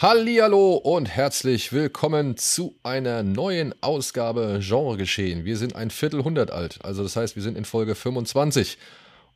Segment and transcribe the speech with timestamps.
[0.00, 5.44] Hallihallo und herzlich willkommen zu einer neuen Ausgabe Genre geschehen.
[5.44, 8.78] Wir sind ein Viertelhundert alt, also das heißt, wir sind in Folge 25.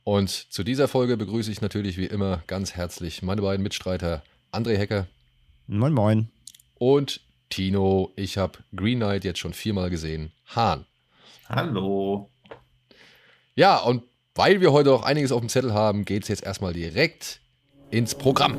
[0.03, 4.75] Und zu dieser Folge begrüße ich natürlich wie immer ganz herzlich meine beiden Mitstreiter André
[4.75, 5.05] Hecker.
[5.67, 6.29] Moin Moin.
[6.79, 7.21] Und
[7.51, 8.11] Tino.
[8.15, 10.31] Ich habe Green Knight jetzt schon viermal gesehen.
[10.47, 10.87] Hahn.
[11.47, 12.31] Hallo.
[13.53, 14.01] Ja, und
[14.33, 17.39] weil wir heute auch einiges auf dem Zettel haben, geht es jetzt erstmal direkt
[17.91, 18.57] ins Programm.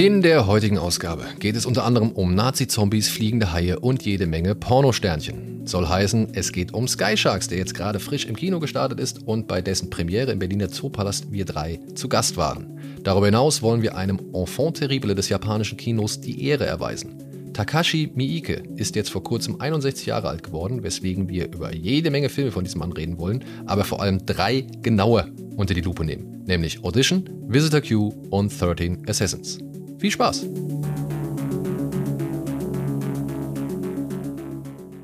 [0.00, 4.54] In der heutigen Ausgabe geht es unter anderem um Nazi-Zombies, fliegende Haie und jede Menge
[4.54, 5.66] Pornosternchen.
[5.66, 9.26] Soll heißen, es geht um Sky Sharks, der jetzt gerade frisch im Kino gestartet ist
[9.26, 12.80] und bei dessen Premiere im Berliner Zoopalast wir drei zu Gast waren.
[13.02, 17.52] Darüber hinaus wollen wir einem Enfant terrible des japanischen Kinos die Ehre erweisen.
[17.52, 22.30] Takashi Miike ist jetzt vor kurzem 61 Jahre alt geworden, weswegen wir über jede Menge
[22.30, 26.42] Filme von diesem Mann reden wollen, aber vor allem drei genaue unter die Lupe nehmen,
[26.46, 29.58] nämlich Audition, Visitor Q und 13 Assassins.
[30.00, 30.46] Viel Spaß!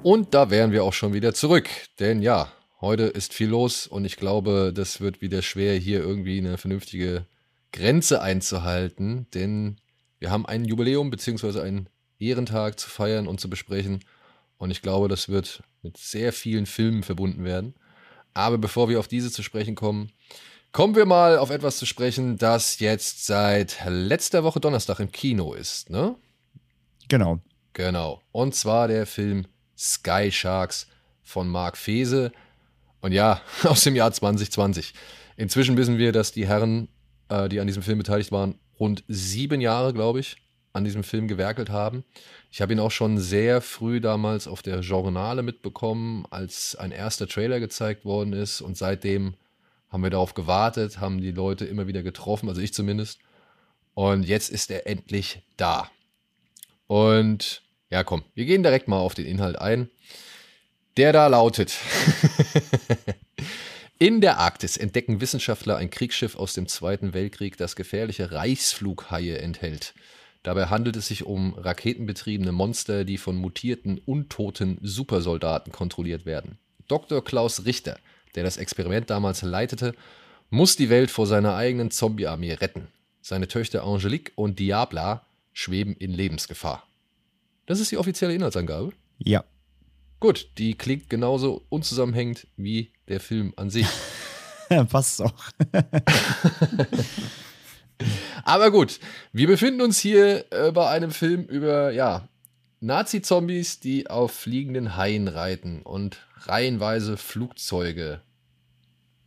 [0.03, 1.69] Und da wären wir auch schon wieder zurück.
[2.00, 6.38] Denn ja, heute ist viel los und ich glaube, das wird wieder schwer, hier irgendwie
[6.38, 7.27] eine vernünftige
[7.72, 9.27] Grenze einzuhalten.
[9.34, 9.77] Denn
[10.19, 11.60] wir haben ein Jubiläum bzw.
[11.60, 14.00] einen Ehrentag zu feiern und zu besprechen.
[14.56, 17.75] Und ich glaube, das wird mit sehr vielen Filmen verbunden werden.
[18.33, 20.10] Aber bevor wir auf diese zu sprechen kommen,
[20.77, 25.55] Kommen wir mal auf etwas zu sprechen, das jetzt seit letzter Woche Donnerstag im Kino
[25.55, 26.16] ist, ne?
[27.09, 27.38] Genau.
[27.72, 28.20] Genau.
[28.31, 30.87] Und zwar der Film Sky Sharks
[31.22, 32.31] von Mark Fese.
[33.00, 34.92] Und ja, aus dem Jahr 2020.
[35.38, 36.88] Inzwischen wissen wir, dass die Herren,
[37.31, 40.37] äh, die an diesem Film beteiligt waren, rund sieben Jahre, glaube ich,
[40.75, 42.04] an diesem Film gewerkelt haben.
[42.50, 47.26] Ich habe ihn auch schon sehr früh damals auf der Journale mitbekommen, als ein erster
[47.26, 48.60] Trailer gezeigt worden ist.
[48.60, 49.37] Und seitdem
[49.96, 53.18] haben wir darauf gewartet, haben die Leute immer wieder getroffen, also ich zumindest.
[53.94, 55.90] Und jetzt ist er endlich da.
[56.86, 59.88] Und ja, komm, wir gehen direkt mal auf den Inhalt ein.
[60.98, 61.78] Der da lautet.
[63.98, 69.94] In der Arktis entdecken Wissenschaftler ein Kriegsschiff aus dem Zweiten Weltkrieg, das gefährliche Reichsflughaie enthält.
[70.42, 76.58] Dabei handelt es sich um raketenbetriebene Monster, die von mutierten, untoten Supersoldaten kontrolliert werden.
[76.86, 77.24] Dr.
[77.24, 77.96] Klaus Richter
[78.36, 79.94] der das Experiment damals leitete,
[80.50, 82.88] muss die Welt vor seiner eigenen Zombie-Armee retten.
[83.20, 86.86] Seine Töchter Angelique und Diabla schweben in Lebensgefahr.
[87.66, 88.92] Das ist die offizielle Inhaltsangabe?
[89.19, 89.44] Ja.
[90.20, 93.86] Gut, die klingt genauso unzusammenhängend wie der Film an sich.
[94.88, 95.34] Passt auch.
[98.44, 99.00] Aber gut,
[99.32, 102.28] wir befinden uns hier äh, bei einem Film über, ja,
[102.80, 108.20] Nazi-Zombies, die auf fliegenden Haien reiten und reihenweise Flugzeuge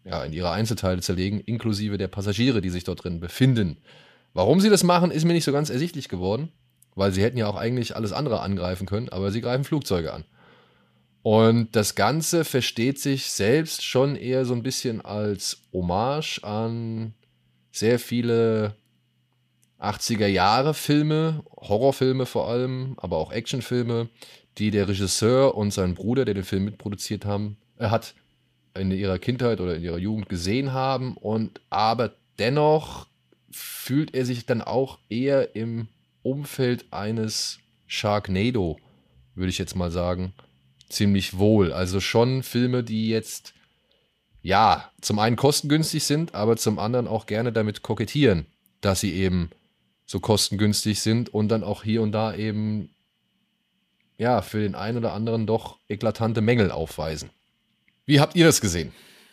[0.03, 3.77] ja, in ihre Einzelteile zerlegen, inklusive der Passagiere, die sich dort drin befinden.
[4.33, 6.51] Warum sie das machen, ist mir nicht so ganz ersichtlich geworden,
[6.95, 10.25] weil sie hätten ja auch eigentlich alles andere angreifen können, aber sie greifen Flugzeuge an.
[11.21, 17.13] Und das Ganze versteht sich selbst schon eher so ein bisschen als Hommage an
[17.71, 18.75] sehr viele
[19.79, 24.09] 80er Jahre Filme, Horrorfilme vor allem, aber auch Actionfilme,
[24.57, 28.13] die der Regisseur und sein Bruder, der den Film mitproduziert haben, äh, hat,
[28.75, 33.07] in ihrer Kindheit oder in ihrer Jugend gesehen haben und aber dennoch
[33.51, 35.87] fühlt er sich dann auch eher im
[36.21, 38.77] Umfeld eines Sharknado,
[39.35, 40.33] würde ich jetzt mal sagen,
[40.89, 41.73] ziemlich wohl.
[41.73, 43.53] Also schon Filme, die jetzt
[44.41, 48.45] ja, zum einen kostengünstig sind, aber zum anderen auch gerne damit kokettieren,
[48.81, 49.49] dass sie eben
[50.05, 52.89] so kostengünstig sind und dann auch hier und da eben
[54.17, 57.29] ja für den einen oder anderen doch eklatante Mängel aufweisen.
[58.09, 58.91] Wie habt ihr das gesehen?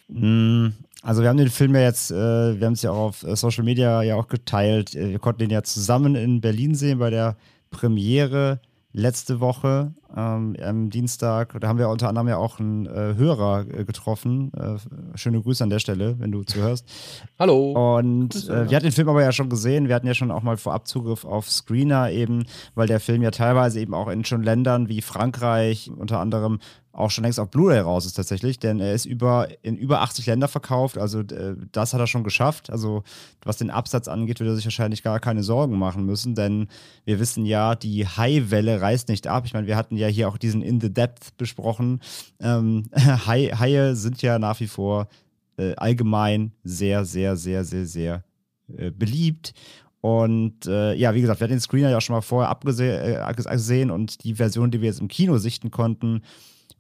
[0.09, 0.67] Mm,
[1.01, 2.15] also wir haben den Film ja jetzt, äh,
[2.61, 4.95] wir haben es ja auch auf äh, Social Media ja auch geteilt.
[4.95, 7.39] Äh, wir konnten den ja zusammen in Berlin sehen bei der
[7.71, 8.61] Premiere
[8.93, 11.59] letzte Woche ähm, am Dienstag.
[11.59, 14.53] Da haben wir unter anderem ja auch einen äh, Hörer getroffen.
[14.53, 16.87] Äh, schöne Grüße an der Stelle, wenn du zuhörst.
[17.39, 17.97] Hallo.
[17.97, 19.89] Und äh, wir hatten den Film aber ja schon gesehen.
[19.89, 22.45] Wir hatten ja schon auch mal vorab Zugriff auf Screener eben,
[22.75, 26.59] weil der Film ja teilweise eben auch in schon Ländern wie Frankreich unter anderem
[26.97, 30.27] auch schon längst auf Blu-ray raus ist tatsächlich, denn er ist über, in über 80
[30.27, 32.71] Länder verkauft, also äh, das hat er schon geschafft.
[32.71, 33.03] Also
[33.43, 36.69] was den Absatz angeht, wird er sich wahrscheinlich gar keine Sorgen machen müssen, denn
[37.05, 39.45] wir wissen ja, die Hai-Welle reißt nicht ab.
[39.45, 42.01] Ich meine, wir hatten ja hier auch diesen In the Depth besprochen.
[42.41, 45.09] Ähm, Hai, Haie sind ja nach wie vor
[45.59, 48.25] äh, allgemein sehr, sehr, sehr, sehr, sehr
[48.75, 49.53] äh, beliebt.
[50.01, 53.93] Und äh, ja, wie gesagt, wir hatten den Screener ja schon mal vorher abgesehen äh,
[53.93, 56.23] und die Version, die wir jetzt im Kino sichten konnten,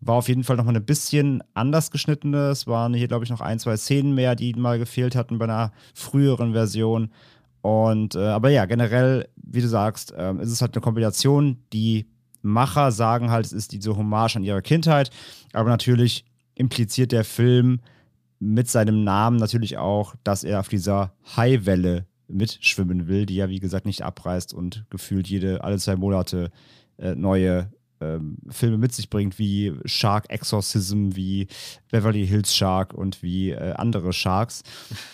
[0.00, 2.34] war auf jeden Fall nochmal ein bisschen anders geschnitten.
[2.34, 5.44] Es waren hier, glaube ich, noch ein, zwei Szenen mehr, die mal gefehlt hatten bei
[5.44, 7.10] einer früheren Version.
[7.62, 11.58] Und äh, aber ja, generell, wie du sagst, äh, ist es halt eine Kombination.
[11.72, 12.06] Die
[12.42, 15.10] Macher sagen halt, es ist diese Hommage an ihre Kindheit,
[15.52, 17.80] aber natürlich impliziert der Film
[18.38, 23.60] mit seinem Namen natürlich auch, dass er auf dieser Highwelle mitschwimmen will, die ja wie
[23.60, 26.50] gesagt nicht abreißt und gefühlt jede alle zwei Monate
[26.98, 27.70] äh, neue
[28.00, 31.48] ähm, Filme mit sich bringt, wie Shark Exorcism, wie
[31.90, 34.62] Beverly Hills Shark und wie äh, andere Sharks.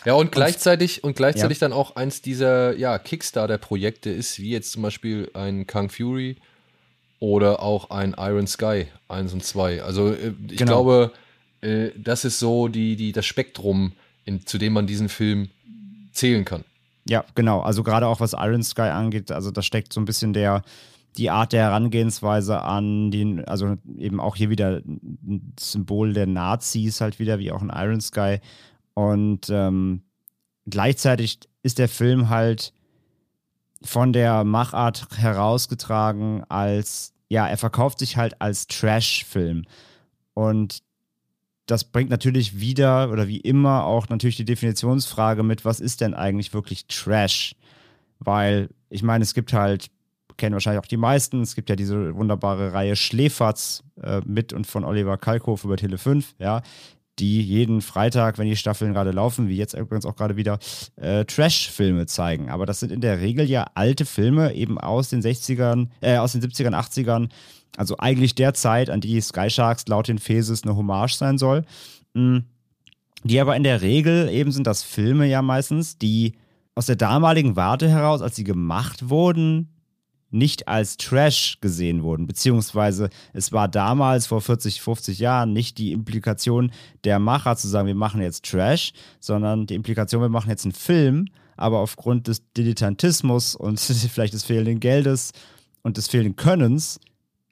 [0.04, 1.68] Ja, und gleichzeitig, und gleichzeitig ja.
[1.68, 6.36] dann auch eins dieser ja, Kickstarter-Projekte ist, wie jetzt zum Beispiel ein Kung Fury
[7.20, 9.82] oder auch ein Iron Sky 1 und 2.
[9.82, 10.82] Also äh, ich genau.
[10.82, 11.12] glaube,
[11.60, 13.92] äh, das ist so die, die, das Spektrum,
[14.24, 15.50] in, zu dem man diesen Film
[16.12, 16.64] zählen kann.
[17.04, 17.60] Ja, genau.
[17.60, 20.62] Also gerade auch was Iron Sky angeht, also da steckt so ein bisschen der
[21.16, 27.00] die Art der Herangehensweise an den, also eben auch hier wieder ein Symbol der Nazis
[27.00, 28.38] halt wieder, wie auch in Iron Sky.
[28.94, 30.02] Und ähm,
[30.66, 32.72] gleichzeitig ist der Film halt
[33.82, 39.64] von der Machart herausgetragen als, ja, er verkauft sich halt als Trash-Film.
[40.34, 40.82] Und
[41.66, 46.14] das bringt natürlich wieder oder wie immer auch natürlich die Definitionsfrage mit, was ist denn
[46.14, 47.54] eigentlich wirklich Trash?
[48.18, 49.90] Weil ich meine, es gibt halt
[50.36, 51.42] kennen wahrscheinlich auch die meisten.
[51.42, 55.98] Es gibt ja diese wunderbare Reihe Schläferz äh, mit und von Oliver Kalkofe über Tele
[55.98, 56.62] 5, ja,
[57.18, 60.58] die jeden Freitag, wenn die Staffeln gerade laufen, wie jetzt übrigens auch gerade wieder,
[60.96, 62.50] äh, Trash-Filme zeigen.
[62.50, 66.32] Aber das sind in der Regel ja alte Filme, eben aus den 60ern, äh, aus
[66.32, 67.28] den 70ern, 80ern.
[67.76, 71.64] Also eigentlich der Zeit, an die Sky Sharks laut den Phases eine Hommage sein soll.
[72.14, 72.44] Mhm.
[73.24, 76.34] Die aber in der Regel eben sind das Filme ja meistens, die
[76.74, 79.71] aus der damaligen Warte heraus, als sie gemacht wurden,
[80.32, 85.92] nicht als Trash gesehen wurden, beziehungsweise es war damals vor 40, 50 Jahren nicht die
[85.92, 86.72] Implikation
[87.04, 90.72] der Macher zu sagen, wir machen jetzt Trash, sondern die Implikation, wir machen jetzt einen
[90.72, 91.26] Film,
[91.56, 95.32] aber aufgrund des Dilettantismus und vielleicht des fehlenden Geldes
[95.82, 96.98] und des fehlenden Könnens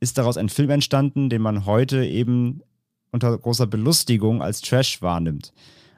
[0.01, 2.63] ist daraus ein Film entstanden, den man heute eben
[3.13, 5.53] unter großer Belustigung als Trash wahrnimmt.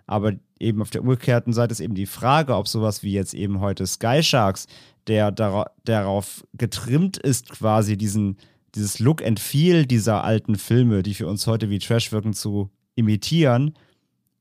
[0.07, 3.61] Aber eben auf der umgekehrten Seite ist eben die Frage, ob sowas wie jetzt eben
[3.61, 4.67] heute Sky Sharks
[5.07, 8.39] der darauf getrimmt ist, quasi diesen,
[8.75, 12.71] dieses Look and Feel dieser alten Filme, die für uns heute wie Trash wirken, zu
[12.95, 13.75] imitieren.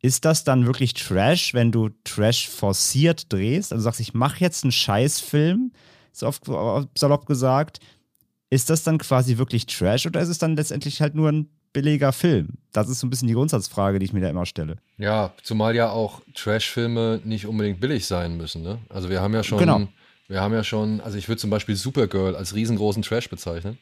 [0.02, 3.72] Ist das dann wirklich Trash, wenn du Trash forciert drehst?
[3.72, 5.72] Also sagst, ich mache jetzt einen Scheißfilm,
[6.12, 6.46] so oft
[6.98, 7.80] salopp gesagt.
[8.50, 12.12] Ist das dann quasi wirklich Trash oder ist es dann letztendlich halt nur ein billiger
[12.12, 12.58] Film?
[12.74, 14.78] Das ist so ein bisschen die Grundsatzfrage, die ich mir da immer stelle.
[14.98, 18.64] Ja, zumal ja auch Trash-Filme nicht unbedingt billig sein müssen.
[18.64, 18.80] Ne?
[18.90, 19.88] Also wir haben ja schon genau.
[20.32, 23.78] Wir haben ja schon, also ich würde zum Beispiel Supergirl als riesengroßen Trash bezeichnen.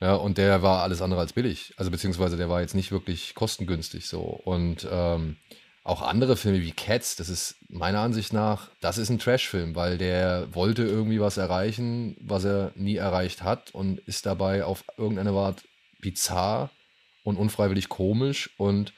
[0.00, 1.74] Ja, und der war alles andere als billig.
[1.76, 4.20] Also beziehungsweise der war jetzt nicht wirklich kostengünstig so.
[4.20, 5.36] Und ähm,
[5.82, 9.98] auch andere Filme wie Cats, das ist meiner Ansicht nach, das ist ein Trash-Film, weil
[9.98, 15.32] der wollte irgendwie was erreichen, was er nie erreicht hat und ist dabei auf irgendeine
[15.32, 15.64] Art
[16.00, 16.70] bizarr
[17.24, 18.94] und unfreiwillig komisch und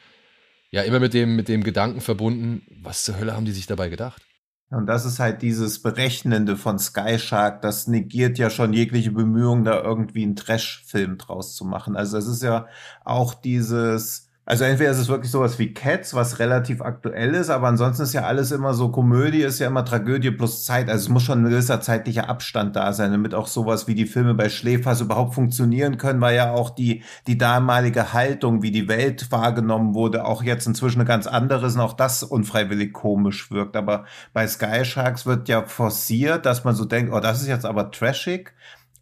[0.70, 3.88] ja, immer mit dem, mit dem Gedanken verbunden, was zur Hölle haben die sich dabei
[3.88, 4.25] gedacht?
[4.70, 9.64] Und das ist halt dieses Berechnende von Sky Shark, das negiert ja schon jegliche Bemühungen,
[9.64, 11.96] da irgendwie einen Trash-Film draus zu machen.
[11.96, 12.66] Also es ist ja
[13.04, 17.66] auch dieses, also entweder ist es wirklich sowas wie Cats, was relativ aktuell ist, aber
[17.66, 20.88] ansonsten ist ja alles immer so, Komödie ist ja immer Tragödie plus Zeit.
[20.88, 24.06] Also es muss schon ein gewisser zeitlicher Abstand da sein, damit auch sowas wie die
[24.06, 28.86] Filme bei Schläfers überhaupt funktionieren können, weil ja auch die, die damalige Haltung, wie die
[28.86, 33.50] Welt wahrgenommen wurde, auch jetzt inzwischen eine ganz andere ist und auch das unfreiwillig komisch
[33.50, 33.74] wirkt.
[33.74, 37.66] Aber bei Sky Sharks wird ja forciert, dass man so denkt, oh, das ist jetzt
[37.66, 38.52] aber trashig.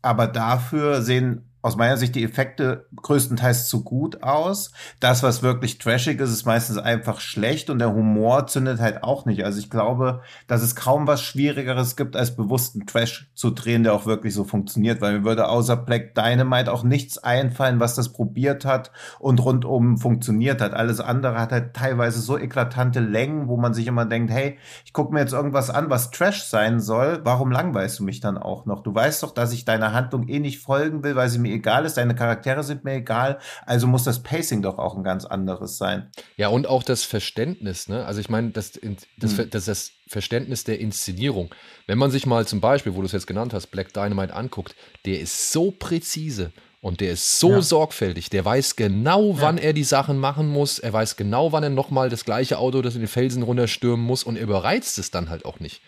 [0.00, 4.70] Aber dafür sehen aus meiner Sicht die Effekte größtenteils zu gut aus.
[5.00, 9.24] Das, was wirklich trashig ist, ist meistens einfach schlecht und der Humor zündet halt auch
[9.24, 9.46] nicht.
[9.46, 13.94] Also ich glaube, dass es kaum was Schwierigeres gibt, als bewussten Trash zu drehen, der
[13.94, 18.12] auch wirklich so funktioniert, weil mir würde außer Black Dynamite auch nichts einfallen, was das
[18.12, 20.74] probiert hat und rundum funktioniert hat.
[20.74, 24.92] Alles andere hat halt teilweise so eklatante Längen, wo man sich immer denkt, hey, ich
[24.92, 27.22] gucke mir jetzt irgendwas an, was Trash sein soll.
[27.24, 28.82] Warum langweilst du mich dann auch noch?
[28.82, 31.84] Du weißt doch, dass ich deiner Handlung eh nicht folgen will, weil sie mir egal
[31.84, 35.78] ist, deine Charaktere sind mir egal, also muss das Pacing doch auch ein ganz anderes
[35.78, 36.10] sein.
[36.36, 38.04] Ja, und auch das Verständnis, ne?
[38.04, 39.50] Also ich meine, das, das, hm.
[39.50, 41.54] das, das Verständnis der Inszenierung.
[41.86, 44.74] Wenn man sich mal zum Beispiel, wo du es jetzt genannt hast, Black Dynamite anguckt,
[45.06, 47.62] der ist so präzise und der ist so ja.
[47.62, 49.64] sorgfältig, der weiß genau, wann ja.
[49.64, 50.78] er die Sachen machen muss.
[50.78, 54.22] Er weiß genau, wann er nochmal das gleiche Auto, das in den Felsen runterstürmen muss
[54.22, 55.80] und er überreizt es dann halt auch nicht.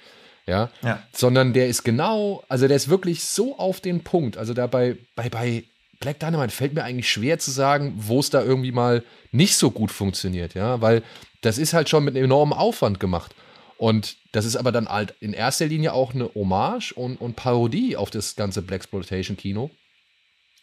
[0.47, 0.71] Ja?
[0.83, 1.03] ja.
[1.12, 4.37] Sondern der ist genau, also der ist wirklich so auf den Punkt.
[4.37, 5.65] Also da bei, bei,
[5.99, 9.71] Black Dynamite fällt mir eigentlich schwer zu sagen, wo es da irgendwie mal nicht so
[9.71, 11.03] gut funktioniert, ja, weil
[11.41, 13.35] das ist halt schon mit enormem Aufwand gemacht.
[13.79, 17.97] Und das ist aber dann halt in erster Linie auch eine Hommage und, und Parodie
[17.97, 19.71] auf das ganze Black Exploitation Kino.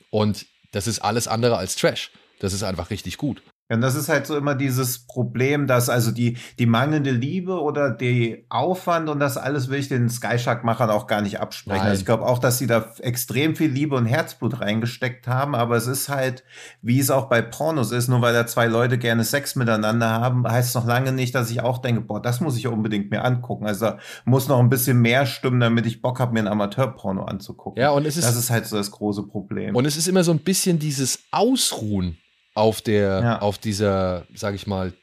[0.09, 2.11] Und das ist alles andere als Trash.
[2.39, 3.41] Das ist einfach richtig gut.
[3.73, 7.59] Ja, und das ist halt so immer dieses Problem, dass also die, die mangelnde Liebe
[7.59, 11.81] oder die Aufwand und das alles will ich den Skyshark-Machern auch gar nicht absprechen.
[11.81, 15.75] Also ich glaube auch, dass sie da extrem viel Liebe und Herzblut reingesteckt haben, aber
[15.75, 16.43] es ist halt,
[16.83, 20.47] wie es auch bei Pornos ist, nur weil da zwei Leute gerne Sex miteinander haben,
[20.47, 23.09] heißt es noch lange nicht, dass ich auch denke, boah, das muss ich ja unbedingt
[23.09, 23.65] mir angucken.
[23.65, 23.93] Also
[24.25, 27.81] muss noch ein bisschen mehr stimmen, damit ich Bock habe, mir ein Amateur-Porno anzugucken.
[27.81, 28.27] Ja, und es ist.
[28.27, 29.75] Das ist halt so das große Problem.
[29.75, 32.17] Und es ist immer so ein bisschen dieses Ausruhen
[32.53, 33.39] auf der, ja.
[33.39, 34.93] auf dieser, sag ich mal,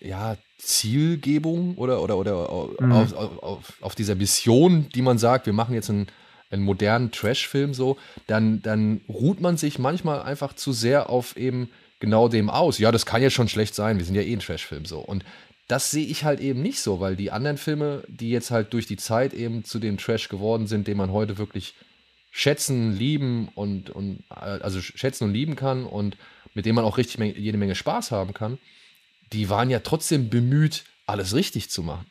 [0.00, 2.92] ja, Zielgebung oder, oder, oder mhm.
[2.92, 6.08] auf, auf, auf, dieser Mission, die man sagt, wir machen jetzt einen,
[6.50, 11.70] einen modernen Trash-Film so, dann, dann ruht man sich manchmal einfach zu sehr auf eben
[12.00, 12.78] genau dem aus.
[12.78, 14.98] Ja, das kann ja schon schlecht sein, wir sind ja eh ein Trash-Film so.
[14.98, 15.24] Und
[15.68, 18.86] das sehe ich halt eben nicht so, weil die anderen Filme, die jetzt halt durch
[18.86, 21.74] die Zeit eben zu dem Trash geworden sind, den man heute wirklich
[22.30, 26.16] schätzen, lieben und, und äh, also schätzen und lieben kann und
[26.54, 28.58] mit dem man auch richtig jede Menge Spaß haben kann,
[29.32, 32.06] die waren ja trotzdem bemüht, alles richtig zu machen.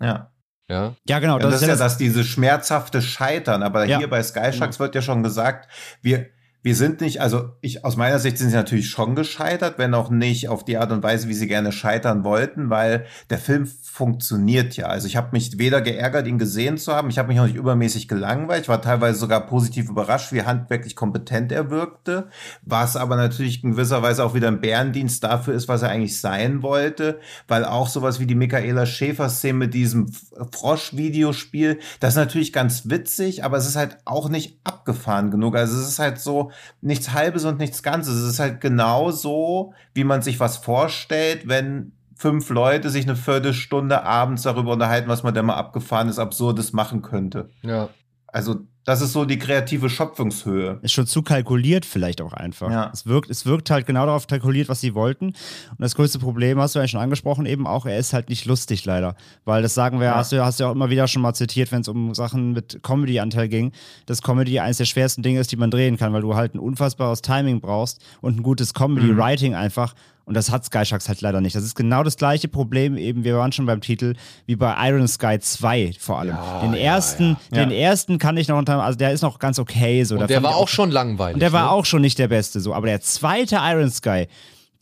[0.00, 0.32] Ja.
[0.68, 1.38] Ja, ja genau.
[1.38, 3.62] Das, ja, das ist ja das, diese schmerzhafte Scheitern.
[3.62, 3.98] Aber ja.
[3.98, 6.30] hier bei Sky Sharks wird ja schon gesagt, wir,
[6.62, 10.10] wir sind nicht, also ich aus meiner Sicht sind sie natürlich schon gescheitert, wenn auch
[10.10, 14.76] nicht auf die Art und Weise, wie sie gerne scheitern wollten, weil der Film funktioniert
[14.76, 14.86] ja.
[14.86, 17.56] Also ich habe mich weder geärgert, ihn gesehen zu haben, ich habe mich auch nicht
[17.56, 22.28] übermäßig gelangweilt, ich war teilweise sogar positiv überrascht, wie handwerklich kompetent er wirkte,
[22.62, 26.20] was aber natürlich in gewisser Weise auch wieder ein Bärendienst dafür ist, was er eigentlich
[26.20, 30.12] sein wollte, weil auch sowas wie die Michaela Schäfer-Szene mit diesem
[30.52, 35.56] Frosch-Videospiel, das ist natürlich ganz witzig, aber es ist halt auch nicht abgefahren genug.
[35.56, 38.14] Also es ist halt so, nichts Halbes und nichts Ganzes.
[38.14, 43.16] Es ist halt genau so, wie man sich was vorstellt, wenn fünf Leute sich eine
[43.16, 47.50] Viertelstunde abends darüber unterhalten, was man denn mal abgefahren ist, Absurdes machen könnte.
[47.62, 47.88] Ja.
[48.32, 50.80] Also das ist so die kreative Schöpfungshöhe.
[50.82, 52.70] Ist schon zu kalkuliert vielleicht auch einfach.
[52.70, 52.90] Ja.
[52.92, 55.26] Es, wirkt, es wirkt halt genau darauf kalkuliert, was sie wollten.
[55.26, 58.44] Und das größte Problem hast du eigentlich schon angesprochen, eben auch, er ist halt nicht
[58.44, 59.14] lustig leider.
[59.44, 60.14] Weil das sagen wir, ja.
[60.16, 62.52] hast, du, hast du ja auch immer wieder schon mal zitiert, wenn es um Sachen
[62.52, 63.70] mit Comedy-Anteil ging,
[64.06, 66.58] dass Comedy eines der schwersten Dinge ist, die man drehen kann, weil du halt ein
[66.58, 69.58] unfassbares Timing brauchst und ein gutes Comedy-Writing mhm.
[69.58, 69.94] einfach.
[70.24, 71.56] Und das hat Sky Sharks halt leider nicht.
[71.56, 74.14] Das ist genau das gleiche Problem, eben, wir waren schon beim Titel,
[74.46, 76.36] wie bei Iron Sky 2 vor allem.
[76.36, 79.58] Ja, den ersten, ja, den ersten kann ich noch unter also der ist noch ganz
[79.58, 80.04] okay.
[80.04, 80.16] So.
[80.16, 81.34] Und der war auch, schon langweilig.
[81.34, 81.54] Und der ne?
[81.54, 82.60] war auch schon nicht der Beste.
[82.60, 82.72] So.
[82.74, 84.26] Aber der zweite Iron Sky,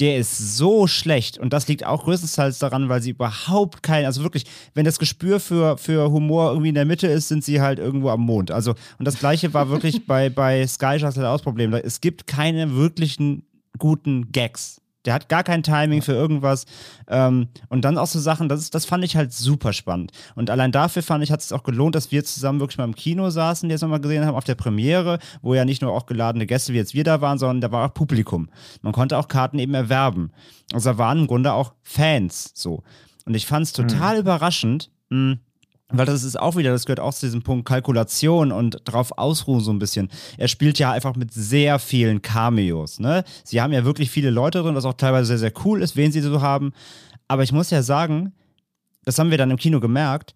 [0.01, 1.39] der ist so schlecht.
[1.39, 4.45] Und das liegt auch größtenteils daran, weil sie überhaupt kein, also wirklich,
[4.75, 8.09] wenn das Gespür für, für Humor irgendwie in der Mitte ist, sind sie halt irgendwo
[8.09, 8.51] am Mond.
[8.51, 11.73] Also, und das gleiche war wirklich bei, bei Sky Sharks halt auch das Problem.
[11.75, 13.45] Es gibt keine wirklichen
[13.79, 14.81] guten Gags.
[15.07, 16.67] Der hat gar kein Timing für irgendwas.
[17.09, 20.13] Ähm, und dann auch so Sachen, das, ist, das fand ich halt super spannend.
[20.35, 22.95] Und allein dafür fand ich, hat es auch gelohnt, dass wir zusammen wirklich mal im
[22.95, 26.07] Kino saßen, die es nochmal gesehen haben, auf der Premiere, wo ja nicht nur auch
[26.07, 28.51] geladene Gäste wie jetzt wir da waren, sondern da war auch Publikum.
[28.83, 30.33] Man konnte auch Karten eben erwerben.
[30.73, 32.83] Also da waren im Grunde auch Fans so.
[33.25, 34.21] Und ich fand es total mhm.
[34.21, 35.39] überraschend, mh,
[35.93, 39.61] weil das ist auch wieder, das gehört auch zu diesem Punkt Kalkulation und drauf ausruhen
[39.61, 40.09] so ein bisschen.
[40.39, 43.25] Er spielt ja einfach mit sehr vielen Cameos, ne?
[43.45, 46.13] Sie haben ja wirklich viele Leute drin, was auch teilweise sehr, sehr cool ist, wen
[46.13, 46.73] sie so haben.
[47.29, 48.33] Aber ich muss ja sagen,
[49.05, 50.35] das haben wir dann im Kino gemerkt,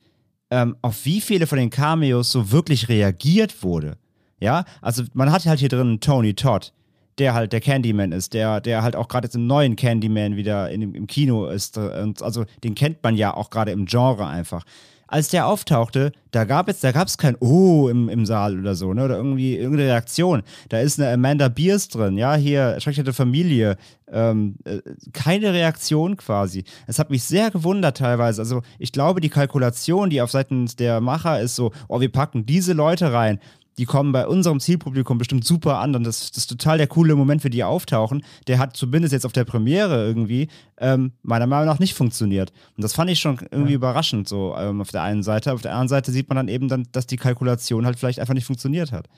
[0.51, 3.97] ähm, auf wie viele von den Cameos so wirklich reagiert wurde.
[4.41, 6.73] Ja, also man hat halt hier drin Tony Todd,
[7.19, 10.71] der halt der Candyman ist, der, der halt auch gerade jetzt im neuen Candyman wieder
[10.71, 11.79] in, im Kino ist.
[11.79, 14.65] Und also den kennt man ja auch gerade im Genre einfach
[15.07, 18.75] als der auftauchte, da gab es, da gab es kein Oh im, im Saal oder
[18.75, 19.05] so, ne?
[19.05, 20.43] Oder irgendwie irgendeine Reaktion.
[20.69, 23.77] Da ist eine Amanda Beers drin, ja, hier, schreckliche Familie.
[24.11, 24.81] Ähm, äh,
[25.13, 26.65] keine Reaktion quasi.
[26.87, 28.43] Es hat mich sehr gewundert teilweise.
[28.43, 32.47] Also, ich glaube, die Kalkulation, die auf Seiten der Macher ist so, oh, wir packen
[32.47, 33.39] diese Leute rein
[33.79, 35.95] die kommen bei unserem Zielpublikum bestimmt super an.
[35.95, 38.25] Und das, das ist total der coole Moment, für die auftauchen.
[38.47, 42.53] Der hat zumindest jetzt auf der Premiere irgendwie ähm, meiner Meinung nach nicht funktioniert.
[42.77, 43.77] Und das fand ich schon irgendwie ja.
[43.77, 45.53] überraschend, so ähm, auf der einen Seite.
[45.53, 48.35] Auf der anderen Seite sieht man dann eben, dann, dass die Kalkulation halt vielleicht einfach
[48.35, 49.09] nicht funktioniert hat.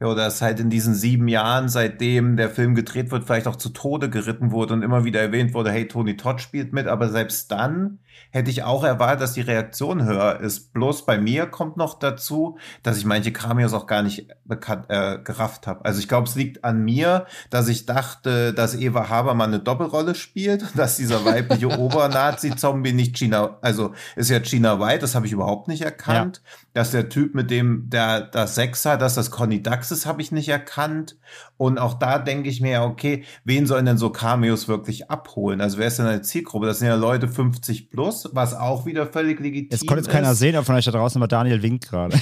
[0.00, 3.56] Ja, oder dass halt in diesen sieben Jahren, seitdem der Film gedreht wird, vielleicht auch
[3.56, 7.08] zu Tode geritten wurde und immer wieder erwähnt wurde, hey, Tony Todd spielt mit, aber
[7.08, 7.98] selbst dann
[8.30, 10.72] hätte ich auch erwartet, dass die Reaktion höher ist.
[10.72, 15.18] Bloß bei mir kommt noch dazu, dass ich manche Cameos auch gar nicht bekannt, äh,
[15.18, 15.84] gerafft habe.
[15.84, 20.14] Also ich glaube, es liegt an mir, dass ich dachte, dass Eva Habermann eine Doppelrolle
[20.14, 25.32] spielt, dass dieser weibliche Obernazi-Zombie nicht China, also ist ja China White, das habe ich
[25.32, 26.42] überhaupt nicht erkannt.
[26.44, 26.50] Ja.
[26.74, 30.32] Dass der Typ mit dem, der das Sechser, dass das Conny Dax ist, habe ich
[30.32, 31.18] nicht erkannt.
[31.56, 35.60] Und auch da denke ich mir, okay, wen sollen denn so Cameos wirklich abholen?
[35.60, 36.66] Also wer ist denn eine Zielgruppe?
[36.66, 39.82] Das sind ja Leute 50 plus, was auch wieder völlig legitim ist.
[39.82, 42.16] Jetzt konnte jetzt keiner sehen, aber von euch da draußen, aber Daniel winkt gerade.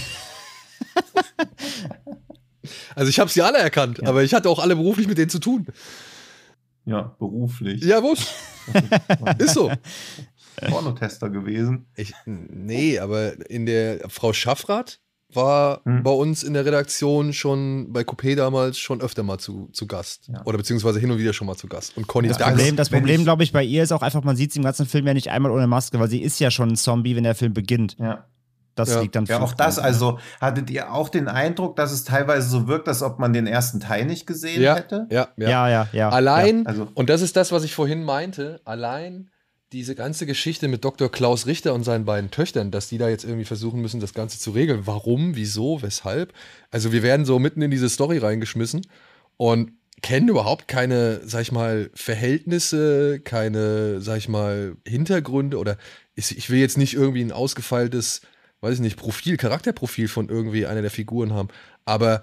[2.95, 4.09] also ich habe sie alle erkannt, ja.
[4.09, 5.67] aber ich hatte auch alle beruflich mit denen zu tun.
[6.85, 7.83] Ja, beruflich.
[7.83, 8.29] Ja, wurscht.
[9.39, 9.71] ist so.
[10.69, 11.87] Pornotester gewesen.
[11.97, 15.01] Ich, nee, aber in der Frau Schaffrath
[15.33, 16.03] war hm.
[16.03, 20.29] bei uns in der Redaktion schon bei Coupé damals schon öfter mal zu, zu Gast.
[20.29, 20.43] Ja.
[20.45, 21.97] Oder beziehungsweise hin und wieder schon mal zu Gast.
[21.97, 24.53] Und Conny das Problem, das Problem, glaube ich, bei ihr ist auch einfach, man sieht
[24.53, 26.77] sie im ganzen Film ja nicht einmal ohne Maske, weil sie ist ja schon ein
[26.77, 27.97] Zombie, wenn der Film beginnt.
[27.99, 28.27] Ja.
[28.77, 29.01] Das ja.
[29.01, 32.69] liegt dann Ja, auch das, also hattet ihr auch den Eindruck, dass es teilweise so
[32.69, 35.07] wirkt, als ob man den ersten Teil nicht gesehen ja, hätte?
[35.11, 35.69] Ja, ja, ja.
[35.69, 36.67] ja, ja allein, ja.
[36.67, 39.31] Also, und das ist das, was ich vorhin meinte, allein
[39.73, 41.11] diese ganze Geschichte mit Dr.
[41.11, 44.39] Klaus Richter und seinen beiden Töchtern, dass die da jetzt irgendwie versuchen müssen, das Ganze
[44.39, 44.87] zu regeln.
[44.87, 46.33] Warum, wieso, weshalb?
[46.71, 48.87] Also wir werden so mitten in diese Story reingeschmissen
[49.37, 55.79] und kennen überhaupt keine, sag ich mal, Verhältnisse, keine, sag ich mal, Hintergründe oder
[56.15, 58.23] ich will jetzt nicht irgendwie ein ausgefeiltes,
[58.61, 61.49] weiß ich nicht, Profil, Charakterprofil von irgendwie einer der Figuren haben,
[61.85, 62.21] aber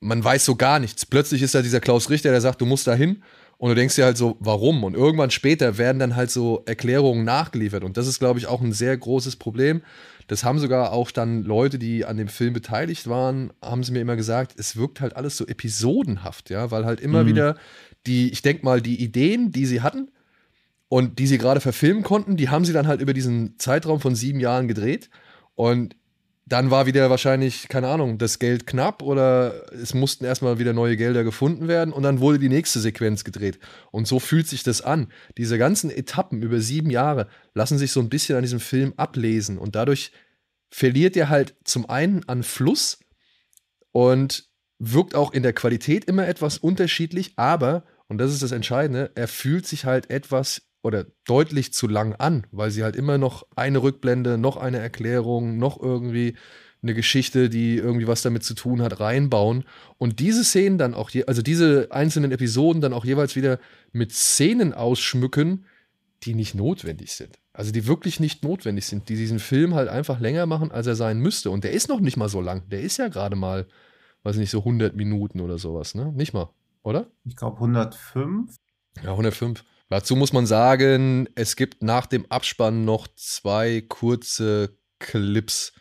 [0.00, 1.04] man weiß so gar nichts.
[1.06, 3.22] Plötzlich ist da dieser Klaus Richter, der sagt, du musst da hin
[3.58, 4.84] und du denkst dir halt so, warum?
[4.84, 7.82] Und irgendwann später werden dann halt so Erklärungen nachgeliefert.
[7.82, 9.82] Und das ist, glaube ich, auch ein sehr großes Problem.
[10.28, 14.00] Das haben sogar auch dann Leute, die an dem Film beteiligt waren, haben sie mir
[14.00, 17.28] immer gesagt, es wirkt halt alles so episodenhaft, ja, weil halt immer mhm.
[17.28, 17.56] wieder
[18.06, 20.12] die, ich denke mal, die Ideen, die sie hatten
[20.88, 24.14] und die sie gerade verfilmen konnten, die haben sie dann halt über diesen Zeitraum von
[24.14, 25.10] sieben Jahren gedreht.
[25.54, 25.96] Und
[26.48, 30.96] dann war wieder wahrscheinlich, keine Ahnung, das Geld knapp oder es mussten erstmal wieder neue
[30.96, 33.58] Gelder gefunden werden und dann wurde die nächste Sequenz gedreht.
[33.90, 35.12] Und so fühlt sich das an.
[35.36, 39.58] Diese ganzen Etappen über sieben Jahre lassen sich so ein bisschen an diesem Film ablesen
[39.58, 40.10] und dadurch
[40.70, 42.98] verliert er halt zum einen an Fluss
[43.92, 49.10] und wirkt auch in der Qualität immer etwas unterschiedlich, aber, und das ist das Entscheidende,
[49.14, 53.46] er fühlt sich halt etwas oder deutlich zu lang an, weil sie halt immer noch
[53.56, 56.36] eine Rückblende, noch eine Erklärung, noch irgendwie
[56.82, 59.64] eine Geschichte, die irgendwie was damit zu tun hat, reinbauen
[59.98, 63.58] und diese Szenen dann auch, je, also diese einzelnen Episoden dann auch jeweils wieder
[63.92, 65.64] mit Szenen ausschmücken,
[66.22, 67.38] die nicht notwendig sind.
[67.52, 70.94] Also die wirklich nicht notwendig sind, die diesen Film halt einfach länger machen, als er
[70.94, 71.50] sein müsste.
[71.50, 72.68] Und der ist noch nicht mal so lang.
[72.68, 73.66] Der ist ja gerade mal,
[74.22, 76.12] weiß nicht, so 100 Minuten oder sowas, ne?
[76.12, 76.50] Nicht mal,
[76.82, 77.08] oder?
[77.24, 78.54] Ich glaube 105.
[79.02, 79.64] Ja, 105.
[79.88, 85.72] Dazu muss man sagen, es gibt nach dem Abspann noch zwei kurze Clips,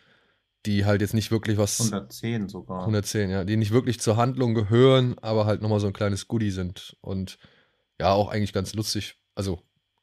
[0.65, 1.80] die halt jetzt nicht wirklich was.
[1.80, 2.80] 110 sogar.
[2.82, 6.52] 110, ja, die nicht wirklich zur Handlung gehören, aber halt nochmal so ein kleines Goodie
[6.52, 7.38] sind und
[8.00, 9.60] ja, auch eigentlich ganz lustig, also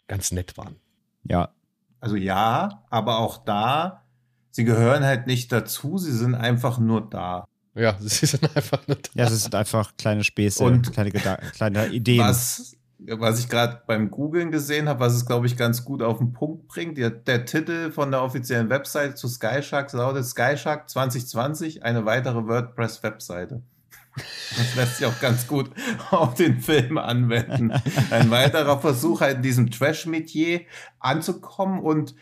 [0.07, 0.77] ganz nett waren.
[1.23, 1.55] Ja.
[2.01, 4.05] Also ja, aber auch da,
[4.51, 7.47] sie gehören halt nicht dazu, sie sind einfach nur da.
[7.75, 9.11] Ja, sie sind einfach nur da.
[9.14, 12.21] Ja, sie sind einfach kleine Späße und kleine, kleine Ideen.
[12.21, 16.19] Was was ich gerade beim Googlen gesehen habe, was es, glaube ich, ganz gut auf
[16.19, 16.97] den Punkt bringt.
[16.99, 23.63] Der, der, Titel von der offiziellen Website zu Skyshark lautet Skyshark 2020, eine weitere WordPress-Webseite.
[24.57, 25.71] Das lässt sich auch ganz gut
[26.13, 27.73] auf den Film anwenden.
[28.11, 30.61] Ein weiterer Versuch, halt in diesem Trash-Metier
[31.01, 32.15] anzukommen und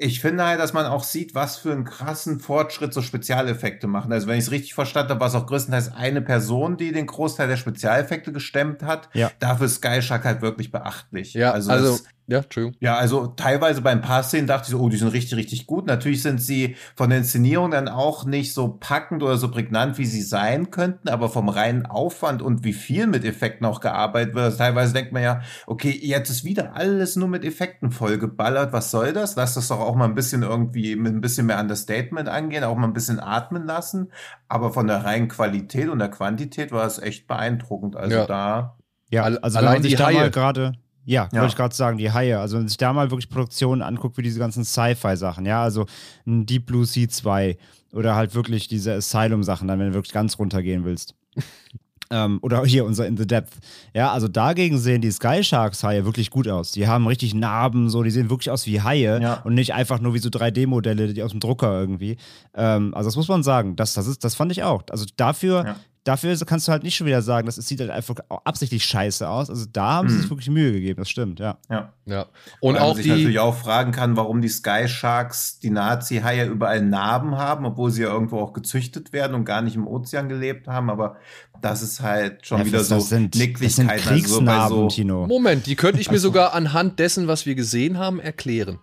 [0.00, 4.12] ich finde halt, dass man auch sieht, was für einen krassen Fortschritt so Spezialeffekte machen.
[4.12, 7.06] Also wenn ich es richtig verstanden habe, war es auch größtenteils eine Person, die den
[7.06, 9.08] Großteil der Spezialeffekte gestemmt hat.
[9.12, 9.32] Ja.
[9.40, 11.34] Dafür ist Sky Shark halt wirklich beachtlich.
[11.34, 12.76] Ja, also, also das, ja, Entschuldigung.
[12.80, 15.66] Ja, also teilweise bei ein paar Szenen dachte ich so, oh, die sind richtig, richtig
[15.66, 15.86] gut.
[15.86, 20.04] Natürlich sind sie von der Inszenierung dann auch nicht so packend oder so prägnant, wie
[20.04, 24.44] sie sein könnten, aber vom reinen Aufwand und wie viel mit Effekten auch gearbeitet wird.
[24.44, 28.74] Also teilweise denkt man ja, okay, jetzt ist wieder alles nur mit Effekten vollgeballert.
[28.74, 29.34] Was soll das?
[29.36, 32.76] Lass das doch auch mal ein bisschen irgendwie mit ein bisschen mehr Understatement angehen, auch
[32.76, 34.12] mal ein bisschen atmen lassen.
[34.48, 37.96] Aber von der reinen Qualität und der Quantität war es echt beeindruckend.
[37.96, 38.26] Also ja.
[38.26, 38.76] da.
[39.10, 40.72] Ja, also Allein wenn man sich da mal gerade
[41.08, 41.40] ja, ja.
[41.40, 42.38] wollte ich gerade sagen, die Haie.
[42.38, 45.86] Also wenn man sich da mal wirklich Produktionen anguckt, wie diese ganzen Sci-Fi-Sachen, ja, also
[46.26, 47.56] ein Deep Blue Sea 2
[47.94, 51.14] oder halt wirklich diese Asylum-Sachen, dann wenn du wirklich ganz runtergehen willst.
[52.10, 53.54] ähm, oder hier unser In the Depth.
[53.94, 56.72] Ja, also dagegen sehen die Sky Sharks Haie wirklich gut aus.
[56.72, 59.40] Die haben richtig Narben, so, die sehen wirklich aus wie Haie ja.
[59.44, 62.18] und nicht einfach nur wie so 3D-Modelle, die aus dem Drucker irgendwie.
[62.52, 63.76] Ähm, also das muss man sagen.
[63.76, 64.82] Das, das, ist, das fand ich auch.
[64.90, 65.76] Also dafür, ja
[66.08, 69.50] dafür kannst du halt nicht schon wieder sagen, das sieht halt einfach absichtlich scheiße aus.
[69.50, 70.20] Also da haben sie Mhm.
[70.22, 71.58] sich wirklich Mühe gegeben, das stimmt, ja.
[71.70, 71.92] Ja.
[72.06, 72.26] Ja.
[72.60, 73.10] Und Weil man auch sich die.
[73.10, 78.02] natürlich auch fragen kann, warum die Sky Sharks, die Nazi-Haie überall Narben haben, obwohl sie
[78.02, 80.88] ja irgendwo auch gezüchtet werden und gar nicht im Ozean gelebt haben.
[80.90, 81.16] Aber
[81.60, 83.90] das ist halt schon ja, wieder das, so das sind, das sind.
[83.90, 85.26] Also so Kriegsnarben, so, Tino.
[85.26, 88.78] Moment, die könnte ich mir sogar anhand dessen, was wir gesehen haben, erklären.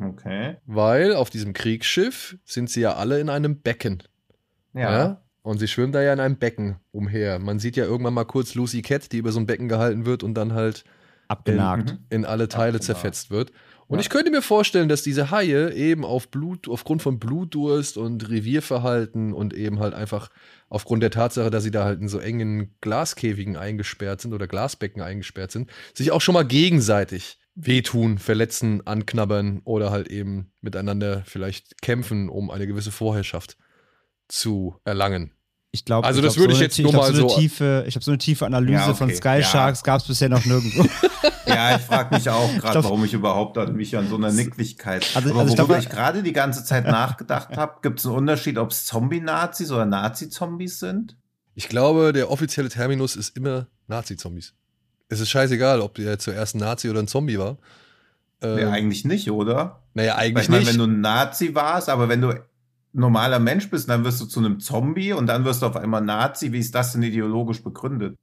[0.00, 0.56] okay.
[0.66, 4.02] Weil auf diesem Kriegsschiff sind sie ja alle in einem Becken.
[4.72, 4.80] Ja.
[4.92, 5.20] Ja.
[5.44, 7.38] Und sie schwimmen da ja in einem Becken umher.
[7.38, 10.22] Man sieht ja irgendwann mal kurz Lucy Cat, die über so ein Becken gehalten wird
[10.22, 10.84] und dann halt
[11.28, 11.92] Abgenagt.
[11.92, 11.98] Mhm.
[12.08, 12.84] in alle Teile Abgenagt.
[12.84, 13.52] zerfetzt wird.
[13.86, 14.00] Und Ja.
[14.00, 19.34] ich könnte mir vorstellen, dass diese Haie eben auf Blut, aufgrund von Blutdurst und Revierverhalten
[19.34, 20.30] und eben halt einfach
[20.70, 25.02] aufgrund der Tatsache, dass sie da halt in so engen Glaskäfigen eingesperrt sind oder Glasbecken
[25.02, 31.82] eingesperrt sind, sich auch schon mal gegenseitig wehtun, verletzen, anknabbern oder halt eben miteinander vielleicht
[31.82, 33.58] kämpfen, um eine gewisse Vorherrschaft
[34.28, 35.32] zu erlangen.
[35.70, 37.22] Ich glaube, Also das würde ich eine jetzt nur glaub, mal so.
[37.22, 38.94] Eine so- tiefe, ich habe so eine tiefe Analyse Ja, okay.
[38.96, 39.42] von Sky Ja.
[39.42, 40.86] Sharks gab es bisher noch nirgendwo.
[41.46, 44.32] Ja, ich frage mich auch gerade, glaub- warum ich überhaupt an mich an so einer
[44.32, 45.06] Nicklichkeit.
[45.14, 48.06] Also- Aber also ich worüber glaub- ich gerade die ganze Zeit nachgedacht habe, gibt es
[48.06, 51.16] einen Unterschied, ob es Zombie-Nazis oder Nazi-Zombies sind?
[51.54, 54.54] Ich glaube, der offizielle Terminus ist immer Nazi-Zombies.
[55.10, 57.58] Es ist scheißegal, ob der zuerst ein Nazi oder ein Zombie war.
[58.40, 59.82] Ähm, Nee, eigentlich nicht, oder?
[59.92, 60.72] naja, eigentlich ich meine, nicht.
[60.72, 62.34] wenn du ein Nazi warst, aber wenn du
[62.94, 66.00] normaler Mensch bist, dann wirst du zu einem Zombie und dann wirst du auf einmal
[66.00, 66.52] Nazi.
[66.52, 68.16] Wie ist das denn ideologisch begründet?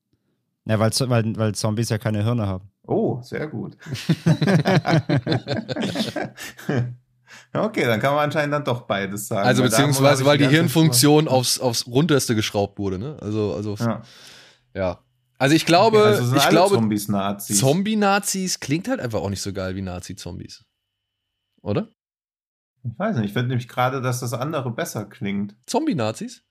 [0.65, 2.69] ja, weil, weil, weil Zombies ja keine Hirne haben.
[2.84, 3.77] Oh, sehr gut.
[7.53, 9.47] okay, dann kann man anscheinend dann doch beides sagen.
[9.47, 13.17] also Weil beziehungsweise, weil die Zeit Hirnfunktion aufs, aufs runterste geschraubt wurde, ne?
[13.21, 14.01] Also, also, ja.
[14.73, 14.99] Ja.
[15.38, 17.60] Also ich glaube, Okay, also sind ich alle glaube, Zombies Nazis.
[17.60, 20.63] Zombie-Nazis klingt halt einfach auch nicht so geil wie Nazi-Zombies.
[21.63, 21.89] Oder?
[22.83, 25.55] Ich weiß nicht, ich finde nämlich gerade, dass das andere besser klingt.
[25.67, 26.43] Zombie-Nazis?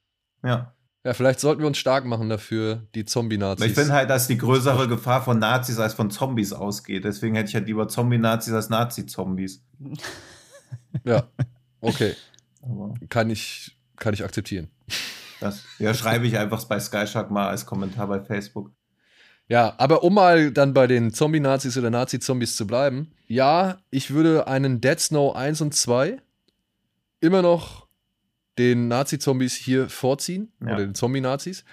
[0.44, 0.74] Ja.
[1.04, 3.66] Ja, vielleicht sollten wir uns stark machen dafür, die Zombie-Nazis.
[3.66, 7.04] ich finde halt, dass die größere Gefahr von Nazis als von Zombies ausgeht.
[7.04, 9.64] Deswegen hätte ich halt lieber Zombie-Nazis als Nazi-Zombies.
[11.04, 11.28] Ja,
[11.80, 12.14] okay.
[12.62, 14.68] Aber Kann ich, kann ich akzeptieren.
[15.40, 18.72] das ja, schreibe ich einfach bei Skyshark mal als Kommentar bei Facebook.
[19.50, 23.10] Ja, aber um mal dann bei den Zombie-Nazis oder Nazi-Zombies zu bleiben.
[23.26, 26.18] Ja, ich würde einen Dead Snow 1 und 2
[27.20, 27.88] immer noch
[28.58, 30.52] den Nazi-Zombies hier vorziehen.
[30.60, 30.74] Ja.
[30.74, 31.64] Oder den Zombie-Nazis.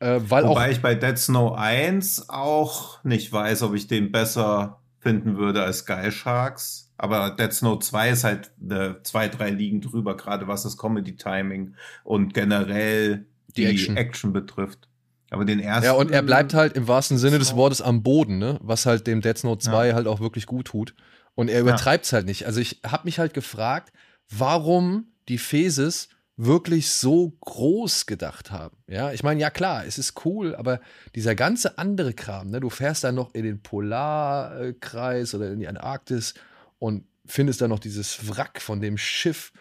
[0.00, 0.72] Äh, weil Wobei auch.
[0.72, 5.78] ich bei Dead Snow 1 auch nicht weiß, ob ich den besser finden würde als
[5.78, 6.90] Sky Sharks.
[6.98, 11.76] Aber Dead Snow 2 ist halt äh, zwei, drei Ligen drüber, gerade was das Comedy-Timing
[12.02, 13.96] und generell Die die, Action.
[13.96, 14.32] Action.
[14.32, 14.88] betrifft.
[15.30, 15.84] Aber den ersten.
[15.84, 17.54] Ja, und er bleibt halt im wahrsten Sinne des.
[17.54, 18.58] Wortes am Boden, ne?
[18.62, 20.94] Was halt dem Dead Note 2 halt auch wirklich gut tut.
[21.34, 22.46] Und er übertreibt es halt nicht.
[22.46, 23.92] Also ich habe mich halt gefragt,
[24.28, 28.76] warum die Phases wirklich so groß gedacht haben.
[28.86, 30.80] Ja, ich meine, ja klar, es ist cool, aber
[31.14, 35.68] dieser ganze andere Kram, ne, du fährst dann noch in den Polarkreis oder in die
[35.68, 36.34] Antarktis
[36.78, 39.52] und findest dann noch dieses Wrack von dem Schiff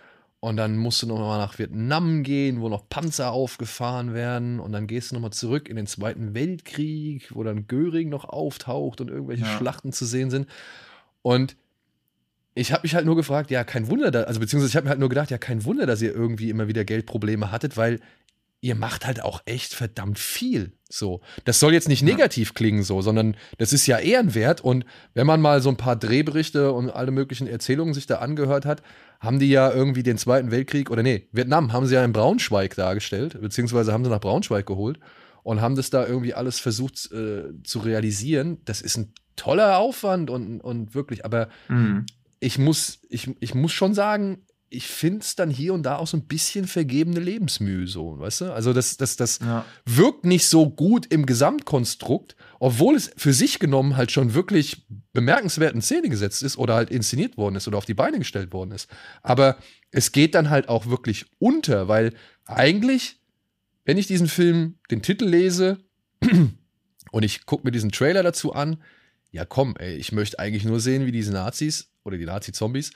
[0.41, 4.71] und dann musst du noch mal nach Vietnam gehen, wo noch Panzer aufgefahren werden und
[4.71, 9.01] dann gehst du noch mal zurück in den Zweiten Weltkrieg, wo dann Göring noch auftaucht
[9.01, 9.57] und irgendwelche Ja.
[9.57, 10.47] Schlachten zu sehen sind
[11.21, 11.55] und
[12.55, 14.89] ich habe mich halt nur gefragt, ja, kein Wunder, da, also beziehungsweise ich habe mir
[14.89, 17.99] halt nur gedacht, ja, kein Wunder, dass ihr irgendwie immer wieder Geldprobleme hattet, weil
[18.61, 20.73] ihr macht halt auch echt verdammt viel.
[20.89, 24.59] So, das soll jetzt nicht negativ klingen, so, sondern das ist ja ehrenwert.
[24.61, 28.65] Und wenn man mal so ein paar Drehberichte und alle möglichen Erzählungen sich da angehört
[28.65, 28.81] hat,
[29.19, 32.75] haben die ja irgendwie den Zweiten Weltkrieg oder nee, Vietnam haben sie ja in Braunschweig
[32.75, 34.99] dargestellt, beziehungsweise haben sie nach Braunschweig geholt
[35.43, 38.57] und haben das da irgendwie alles versucht äh, zu realisieren.
[38.65, 42.05] Das ist ein toller Aufwand und, und wirklich, aber Mhm.
[42.39, 46.07] ich muss, ich, ich muss schon sagen, ich finde es dann hier und da auch
[46.07, 48.53] so ein bisschen vergebene Lebensmühe, so, weißt du?
[48.53, 49.65] Also, das, das, das Ja.
[49.85, 55.73] wirkt nicht so gut im Gesamtkonstrukt, obwohl es für sich genommen halt schon wirklich bemerkenswert
[55.73, 58.71] in Szene gesetzt ist oder halt inszeniert worden ist oder auf die Beine gestellt worden
[58.71, 58.89] ist.
[59.23, 59.57] Aber
[59.91, 62.13] es geht dann halt auch wirklich unter, weil
[62.45, 63.19] eigentlich,
[63.85, 65.79] wenn ich diesen Film, den Titel lese
[67.11, 68.81] und ich gucke mir diesen Trailer dazu an,
[69.31, 72.91] ja komm, ey, ich möchte eigentlich nur sehen, wie diese Nazis oder die Nazi-Zombies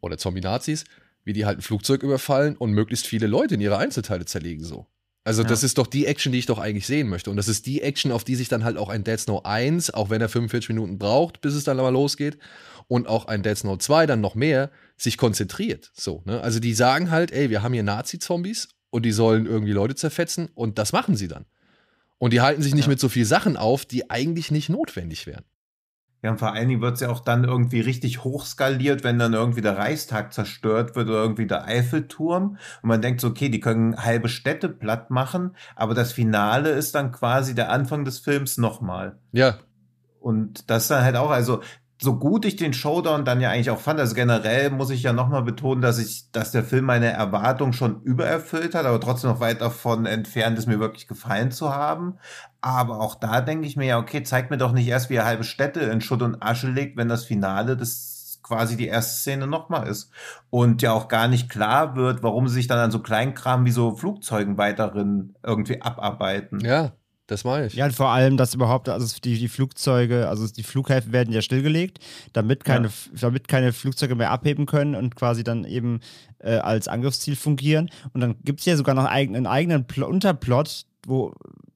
[0.00, 0.84] oder Zombie-Nazis,
[1.24, 4.86] wie die halt ein Flugzeug überfallen und möglichst viele Leute in ihre Einzelteile zerlegen so.
[5.26, 5.48] Also Ja.
[5.48, 7.30] das ist doch die Action, die ich doch eigentlich sehen möchte.
[7.30, 9.90] Und das ist die Action, auf die sich dann halt auch ein Dead Snow 1,
[9.94, 12.36] auch wenn er 45 Minuten braucht, bis es dann aber losgeht,
[12.88, 15.90] und auch ein Dead Snow 2 dann noch mehr, sich konzentriert.
[15.94, 16.42] So, ne?
[16.42, 20.50] Also die sagen halt, ey, wir haben hier Nazi-Zombies und die sollen irgendwie Leute zerfetzen
[20.54, 21.46] und das machen sie dann.
[22.18, 22.90] Und die halten sich nicht Ja.
[22.90, 25.44] mit so viel Sachen auf, die eigentlich nicht notwendig wären.
[26.24, 29.34] Ja, und vor allen Dingen wird es ja auch dann irgendwie richtig hochskaliert, wenn dann
[29.34, 32.56] irgendwie der Reichstag zerstört wird oder irgendwie der Eiffelturm.
[32.80, 36.94] Und man denkt so, okay, die können halbe Städte platt machen, aber das Finale ist
[36.94, 39.18] dann quasi der Anfang des Films nochmal.
[39.32, 39.58] Ja.
[40.18, 41.60] Und das dann halt auch, also
[42.00, 45.12] so gut ich den Showdown dann ja eigentlich auch fand, also generell muss ich ja
[45.12, 49.40] nochmal betonen, dass ich, dass der Film meine Erwartung schon übererfüllt hat, aber trotzdem noch
[49.40, 52.18] weit davon entfernt ist, mir wirklich gefallen zu haben.
[52.60, 55.24] Aber auch da denke ich mir ja, okay, zeigt mir doch nicht erst, wie er
[55.24, 59.46] halbe Städte in Schutt und Asche legt, wenn das Finale das quasi die erste Szene
[59.46, 60.10] nochmal ist.
[60.50, 63.70] Und ja auch gar nicht klar wird, warum sie sich dann an so Kleinkram wie
[63.70, 66.60] so Flugzeugen weiterhin irgendwie abarbeiten.
[66.60, 66.92] Ja,
[67.26, 67.74] das meine ich.
[67.74, 71.40] Ja, und vor allem, dass überhaupt, also die, die Flugzeuge, also die Flughäfen werden ja
[71.40, 71.98] stillgelegt,
[72.32, 72.92] damit keine, ja.
[73.20, 76.00] damit keine Flugzeuge mehr abheben können und quasi dann eben
[76.38, 77.90] äh, als Angriffsziel fungieren.
[78.12, 81.32] Und dann gibt es ja sogar noch einen eigenen Pl Unterplot, wo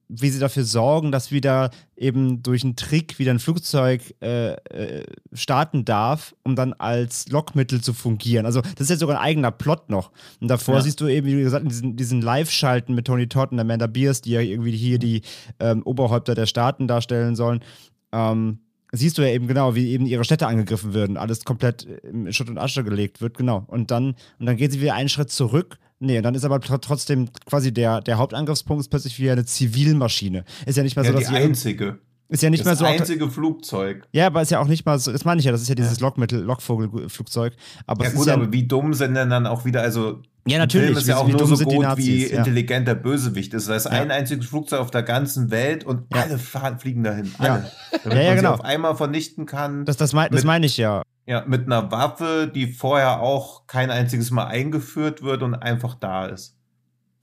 [0.09, 5.05] wie sie dafür sorgen, dass wieder eben durch einen Trick wieder ein Flugzeug äh, äh,
[5.33, 8.47] starten darf, um dann als Lockmittel zu fungieren.
[8.47, 10.11] Also das ist ja sogar ein eigener Plot noch.
[10.41, 10.81] Und davor ja.
[10.81, 14.31] siehst du eben, wie gesagt, diesen, diesen Live-Schalten mit Tony Todd und Amanda Beers, die
[14.31, 15.21] ja irgendwie hier die
[15.59, 17.63] ähm, Oberhäupter der Staaten darstellen sollen.
[18.11, 18.59] Ähm,
[18.91, 22.49] siehst du ja eben genau, wie eben ihre Städte angegriffen werden, alles komplett in Schutt
[22.49, 23.63] und Asche gelegt wird, genau.
[23.67, 26.61] Und dann, und dann geht sie wieder einen Schritt zurück Nee, und dann ist aber
[26.61, 30.45] trotzdem quasi der, der Hauptangriffspunkt ist plötzlich wieder eine Zivilmaschine.
[30.65, 31.99] Ist ja nicht mal so, ja, dass die einzige.
[32.29, 32.85] Ist ja nicht das mal so.
[32.85, 34.07] Das einzige Flugzeug.
[34.11, 35.75] Ja, aber ist ja auch nicht mal so, das meine ich ja, das ist ja
[35.75, 36.05] dieses ja.
[36.05, 37.55] Lockmittel, Lockvogelflugzeug.
[37.87, 40.21] Aber ja, gut, ja, aber wie dumm sind denn dann auch wieder, also.
[40.47, 40.89] Ja, natürlich.
[40.89, 42.37] Film ist ja auch nur so gut, wie ja.
[42.37, 43.67] intelligent der Bösewicht ist.
[43.67, 47.31] Da ist ein einziges Flugzeug auf der ganzen Welt und alle fahren, fliegen dahin.
[47.39, 47.71] Alle.
[48.03, 48.49] Damit ja, ja, man genau.
[48.49, 49.85] sie auf einmal vernichten kann.
[49.85, 51.01] Das, das, mein, das meine ich ja.
[51.25, 56.27] Ja, mit einer Waffe, die vorher auch kein einziges Mal eingeführt wird und einfach da
[56.27, 56.58] ist.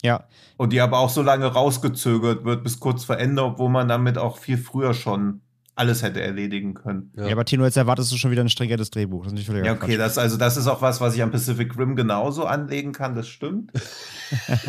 [0.03, 0.25] Ja.
[0.57, 4.19] Und die aber auch so lange rausgezögert wird bis kurz vor Ende, obwohl man damit
[4.19, 5.41] auch viel früher schon
[5.77, 7.13] alles hätte erledigen können.
[7.17, 9.25] Ja, ja aber Tino, jetzt erwartest du schon wieder ein stringentes Drehbuch.
[9.25, 11.77] Das ist nicht ja, okay, das, also das ist auch was, was ich am Pacific
[11.79, 13.73] Rim genauso anlegen kann, das stimmt.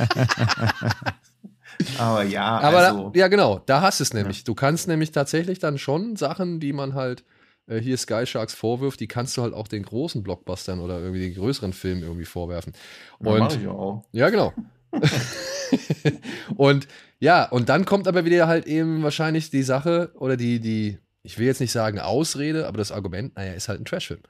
[1.98, 3.10] aber ja, aber also.
[3.10, 4.40] da, ja, genau, da hast du es nämlich.
[4.40, 4.44] Ja.
[4.46, 7.24] Du kannst nämlich tatsächlich dann schon Sachen, die man halt
[7.68, 11.22] äh, hier Sky Sharks vorwirft, die kannst du halt auch den großen Blockbustern oder irgendwie
[11.22, 12.74] den größeren Filmen irgendwie vorwerfen.
[13.20, 14.04] Und, ja, ich auch.
[14.12, 14.54] ja genau.
[16.58, 16.88] und
[17.20, 21.38] ja, und dann kommt aber wieder halt eben wahrscheinlich die Sache oder die, die, ich
[21.38, 24.22] will jetzt nicht sagen Ausrede, aber das Argument, naja, ist halt ein Trashfilm.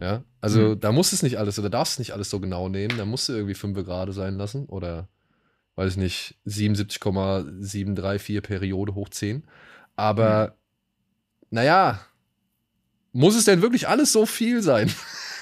[0.00, 0.80] Ja, also mhm.
[0.80, 3.34] da muss es nicht alles oder darfst nicht alles so genau nehmen, da musst du
[3.34, 5.08] irgendwie 5 Grad sein lassen oder
[5.76, 9.44] weiß ich nicht, 77,734 Periode hoch 10.
[9.94, 10.52] Aber mhm.
[11.50, 12.00] naja,
[13.12, 14.90] muss es denn wirklich alles so viel sein?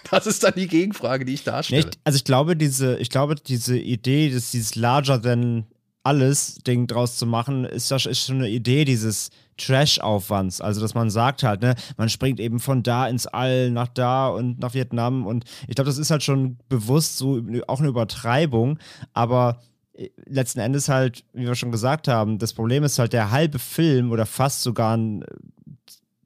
[0.11, 1.85] Das ist dann die Gegenfrage, die ich darstelle.
[1.85, 5.67] Nee, also ich glaube, diese, ich glaube, diese Idee, dass dieses larger than
[6.03, 10.61] alles Ding draus zu machen, ist, ist schon eine Idee dieses Trash-Aufwands.
[10.61, 14.29] Also, dass man sagt halt, ne, man springt eben von da ins All, nach da
[14.29, 15.27] und nach Vietnam.
[15.27, 18.79] Und ich glaube, das ist halt schon bewusst so auch eine Übertreibung.
[19.13, 19.61] Aber
[19.95, 23.59] äh, letzten Endes halt, wie wir schon gesagt haben, das Problem ist halt, der halbe
[23.59, 25.25] Film oder fast sogar ein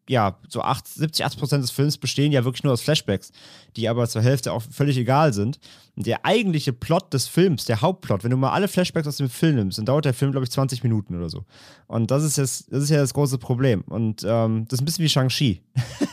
[0.08, 3.30] ja, so 8, 70, 80 Prozent des Films bestehen ja wirklich nur aus Flashbacks,
[3.76, 5.58] die aber zur Hälfte auch völlig egal sind.
[5.96, 9.28] Und der eigentliche Plot des Films, der Hauptplot, wenn du mal alle Flashbacks aus dem
[9.28, 11.44] Film nimmst, dann dauert der Film, glaube ich, 20 Minuten oder so.
[11.86, 13.82] Und das ist, jetzt, das ist ja das große Problem.
[13.82, 15.62] Und ähm, das ist ein bisschen wie Shang-Chi.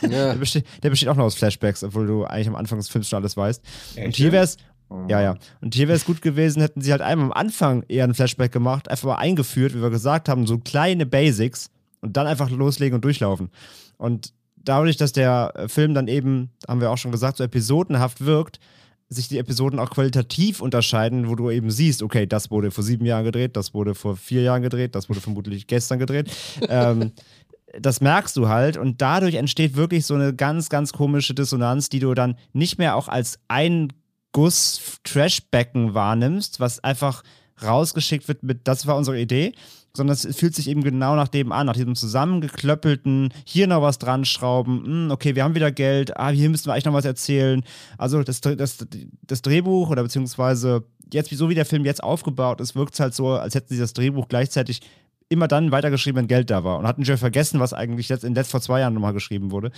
[0.02, 0.08] Ja.
[0.08, 3.08] der, besteht, der, besteht, auch noch aus Flashbacks, obwohl du eigentlich am Anfang des Films
[3.08, 3.62] schon alles weißt.
[3.94, 4.06] Echt?
[4.06, 4.56] Und hier wäre es.
[5.08, 5.36] Ja, ja.
[5.60, 8.52] Und hier wäre es gut gewesen, hätten sie halt einmal am Anfang eher ein Flashback
[8.52, 12.94] gemacht, einfach mal eingeführt, wie wir gesagt haben, so kleine Basics und dann einfach loslegen
[12.94, 13.50] und durchlaufen.
[13.98, 18.58] Und dadurch, dass der Film dann eben, haben wir auch schon gesagt, so episodenhaft wirkt,
[19.08, 23.06] sich die Episoden auch qualitativ unterscheiden, wo du eben siehst, okay, das wurde vor sieben
[23.06, 26.30] Jahren gedreht, das wurde vor vier Jahren gedreht, das wurde vermutlich gestern gedreht.
[26.68, 27.12] ähm,
[27.78, 32.00] das merkst du halt und dadurch entsteht wirklich so eine ganz, ganz komische Dissonanz, die
[32.00, 33.92] du dann nicht mehr auch als ein
[34.32, 37.22] Guss Trashbecken wahrnimmst, was einfach
[37.62, 39.54] rausgeschickt wird mit, das war unsere Idee,
[39.96, 43.98] sondern es fühlt sich eben genau nach dem an, nach diesem zusammengeklöppelten, hier noch was
[43.98, 47.04] dran schrauben, hm, okay, wir haben wieder Geld, ah, hier müssen wir eigentlich noch was
[47.04, 47.64] erzählen.
[47.98, 48.86] Also das, das,
[49.22, 53.14] das Drehbuch oder beziehungsweise jetzt, so wie der Film jetzt aufgebaut ist, wirkt es halt
[53.14, 54.82] so, als hätten sie das Drehbuch gleichzeitig
[55.28, 56.78] immer dann weitergeschrieben, wenn Geld da war.
[56.78, 59.70] Und hatten schon vergessen, was eigentlich jetzt in letzt vor zwei Jahren nochmal geschrieben wurde.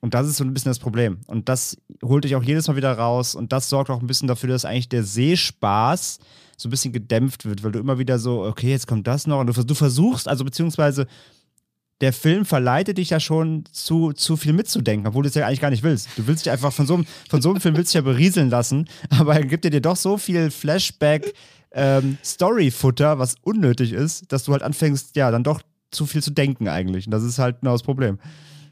[0.00, 1.18] Und das ist so ein bisschen das Problem.
[1.26, 3.34] Und das holt dich auch jedes Mal wieder raus.
[3.34, 6.18] Und das sorgt auch ein bisschen dafür, dass eigentlich der Sehspaß
[6.56, 9.40] so ein bisschen gedämpft wird, weil du immer wieder so, okay, jetzt kommt das noch.
[9.40, 11.06] Und du, du versuchst, also beziehungsweise
[12.00, 15.60] der Film verleitet dich ja schon zu, zu viel mitzudenken, obwohl du es ja eigentlich
[15.60, 16.08] gar nicht willst.
[16.16, 18.50] Du willst dich einfach von so einem, von so einem Film willst dich ja berieseln
[18.50, 21.32] lassen, aber er gibt dir doch so viel Flashback,
[21.74, 26.30] ähm, Story-Futter, was unnötig ist, dass du halt anfängst, ja, dann doch zu viel zu
[26.30, 27.06] denken eigentlich.
[27.06, 28.18] Und das ist halt genau das Problem.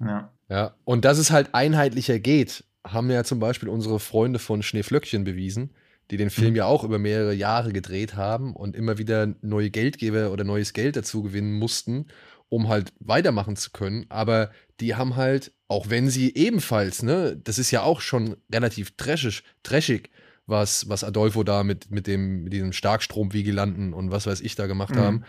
[0.01, 0.31] Ja.
[0.49, 5.25] Ja, und dass es halt einheitlicher geht, haben ja zum Beispiel unsere Freunde von Schneeflöckchen
[5.25, 5.71] bewiesen,
[6.11, 6.57] die den Film mhm.
[6.57, 10.97] ja auch über mehrere Jahre gedreht haben und immer wieder neue Geldgeber oder neues Geld
[10.97, 12.07] dazu gewinnen mussten,
[12.51, 14.05] um halt weitermachen zu können.
[14.11, 18.95] Aber die haben halt, auch wenn sie ebenfalls, ne, das ist ja auch schon relativ
[18.99, 20.11] trashig, trashig
[20.53, 24.69] was, was Adolfo da mit, mit, dem, mit diesem Starkstromvigilanten und was weiß ich da
[24.69, 25.01] gemacht mhm.
[25.01, 25.25] haben.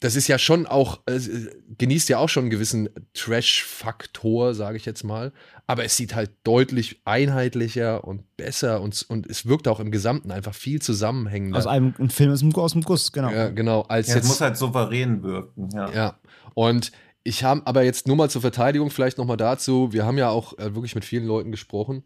[0.00, 1.18] Das ist ja schon auch, äh,
[1.76, 5.32] genießt ja auch schon einen gewissen Trash-Faktor, sage ich jetzt mal.
[5.66, 10.30] Aber es sieht halt deutlich einheitlicher und besser und, und es wirkt auch im Gesamten
[10.30, 11.58] einfach viel zusammenhängender.
[11.58, 13.30] Aus einem ein Film ist aus dem Guss, genau.
[13.30, 13.82] Ja, genau.
[13.82, 15.92] Als ja, es muss halt souverän wirken, ja.
[15.92, 16.18] Ja.
[16.54, 16.92] Und
[17.24, 19.92] ich habe aber jetzt nur mal zur Verteidigung vielleicht nochmal dazu.
[19.92, 22.04] Wir haben ja auch äh, wirklich mit vielen Leuten gesprochen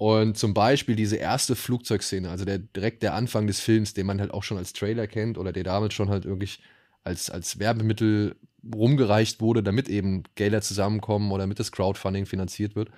[0.00, 4.18] und zum Beispiel diese erste Flugzeugszene, also der, direkt der Anfang des Films, den man
[4.18, 6.62] halt auch schon als Trailer kennt oder der damit schon halt wirklich
[7.04, 8.34] als, als Werbemittel
[8.74, 12.88] rumgereicht wurde, damit eben Gelder zusammenkommen oder damit das Crowdfunding finanziert wird.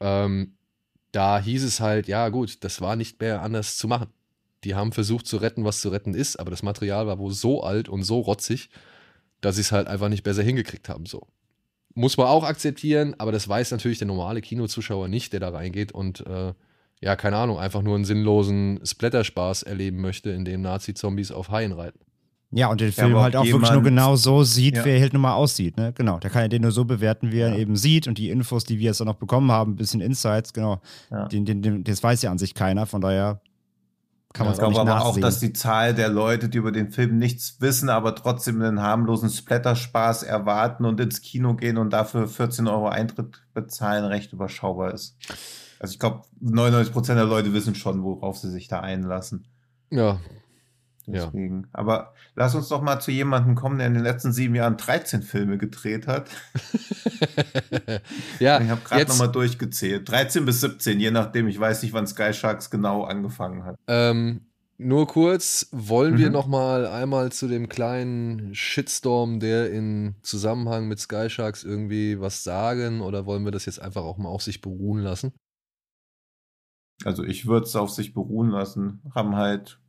[0.00, 0.54] Ähm,
[1.12, 4.08] da hieß es halt, ja gut, das war nicht mehr anders zu machen.
[4.64, 7.62] Die haben versucht zu retten, was zu retten ist, aber das Material war wohl so
[7.62, 8.70] alt und so rotzig,
[9.42, 11.04] dass sie es halt einfach nicht besser hingekriegt haben.
[11.04, 11.26] So.
[11.94, 15.92] Muss man auch akzeptieren, aber das weiß natürlich der normale Kinozuschauer nicht, der da reingeht
[15.92, 16.52] und äh,
[17.00, 21.72] ja, keine Ahnung, einfach nur einen sinnlosen Splatterspaß erleben möchte, in dem Nazi-Zombies auf Haien
[21.72, 22.00] reiten.
[22.50, 24.84] Ja, und den Film ja, halt auch wirklich nur genau so sieht, ja.
[24.84, 25.76] wie er halt nun mal aussieht.
[25.76, 25.92] Ne?
[25.92, 27.56] Genau, der kann ja den nur so bewerten, wie er ja.
[27.56, 30.52] eben sieht und die Infos, die wir jetzt dann noch bekommen haben, ein bisschen Insights,
[30.52, 30.80] genau,
[31.32, 33.40] den, den, den, das weiß ja an sich keiner, von daher
[34.34, 35.24] kann man es ja, auch nicht aber nachsehen.
[35.24, 38.82] auch, dass die Zahl der Leute, die über den Film nichts wissen, aber trotzdem einen
[38.82, 44.92] harmlosen Splatterspaß erwarten und ins Kino gehen und dafür 14 Euro Eintritt bezahlen, recht überschaubar
[44.92, 45.16] ist.
[45.78, 49.46] Also ich glaube, 99 Prozent der Leute wissen schon, worauf sie sich da einlassen.
[49.90, 50.18] Ja,
[51.06, 51.62] Deswegen.
[51.62, 51.68] Ja.
[51.72, 55.22] Aber lass uns doch mal zu jemandem kommen, der in den letzten sieben Jahren 13
[55.22, 56.28] Filme gedreht hat.
[58.38, 60.08] ja, ich habe gerade nochmal durchgezählt.
[60.08, 61.48] 13 bis 17, je nachdem.
[61.48, 63.76] Ich weiß nicht, wann Sky Sharks genau angefangen hat.
[63.86, 64.40] Ähm,
[64.76, 66.18] nur kurz, wollen mhm.
[66.18, 72.20] wir noch mal einmal zu dem kleinen Shitstorm, der in Zusammenhang mit Sky Sharks irgendwie
[72.20, 75.32] was sagen oder wollen wir das jetzt einfach auch mal auf sich beruhen lassen?
[77.04, 79.00] Also ich würde es auf sich beruhen lassen.
[79.14, 79.80] Haben halt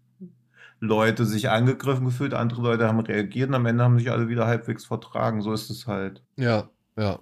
[0.86, 4.48] Leute sich angegriffen gefühlt, andere Leute haben reagiert und am Ende haben sich alle wieder
[4.48, 5.42] halbwegs vertragen.
[5.42, 6.24] So ist es halt.
[6.38, 7.20] Ja, ja,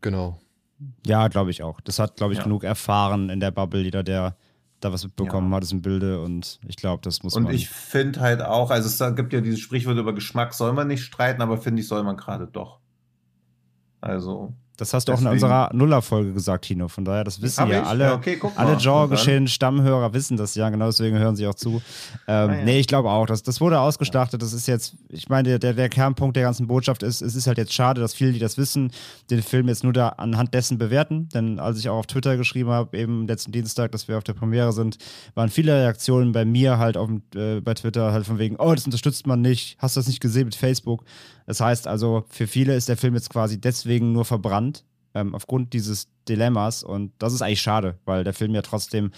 [0.00, 0.40] genau.
[1.06, 1.80] Ja, glaube ich auch.
[1.80, 2.44] Das hat, glaube ich, ja.
[2.44, 4.36] genug erfahren in der Bubble, jeder, der
[4.80, 5.56] da was mitbekommen ja.
[5.56, 7.52] hat, ist im Bilde und ich glaube, das muss und man.
[7.52, 10.88] Und ich finde halt auch, also es gibt ja dieses Sprichwort über Geschmack, soll man
[10.88, 12.80] nicht streiten, aber finde ich, soll man gerade doch.
[14.00, 14.54] Also.
[14.80, 15.26] Das hast du Deswegen.
[15.26, 16.88] auch in unserer Nuller-Folge gesagt, Tino.
[16.88, 17.86] Von daher, das wissen ja ich?
[17.86, 18.04] alle.
[18.04, 21.82] Ja, okay, alle Genre-geschehen Stammhörer wissen das ja, genau deswegen hören sie auch zu.
[22.26, 22.64] Ähm, ah, ja.
[22.64, 24.40] Nee, ich glaube auch, das, das wurde ausgestartet.
[24.40, 27.58] Das ist jetzt, ich meine, der, der Kernpunkt der ganzen Botschaft ist, es ist halt
[27.58, 28.90] jetzt schade, dass viele, die das wissen,
[29.28, 31.28] den Film jetzt nur da anhand dessen bewerten.
[31.34, 34.32] Denn als ich auch auf Twitter geschrieben habe, eben letzten Dienstag, dass wir auf der
[34.32, 34.96] Premiere sind,
[35.34, 38.86] waren viele Reaktionen bei mir halt auf, äh, bei Twitter halt von wegen, oh, das
[38.86, 41.04] unterstützt man nicht, hast du das nicht gesehen mit Facebook?
[41.50, 44.69] Das heißt also, für viele ist der Film jetzt quasi deswegen nur verbrannt,
[45.14, 46.82] ähm, aufgrund dieses Dilemmas.
[46.82, 49.10] Und das ist eigentlich schade, weil der Film ja trotzdem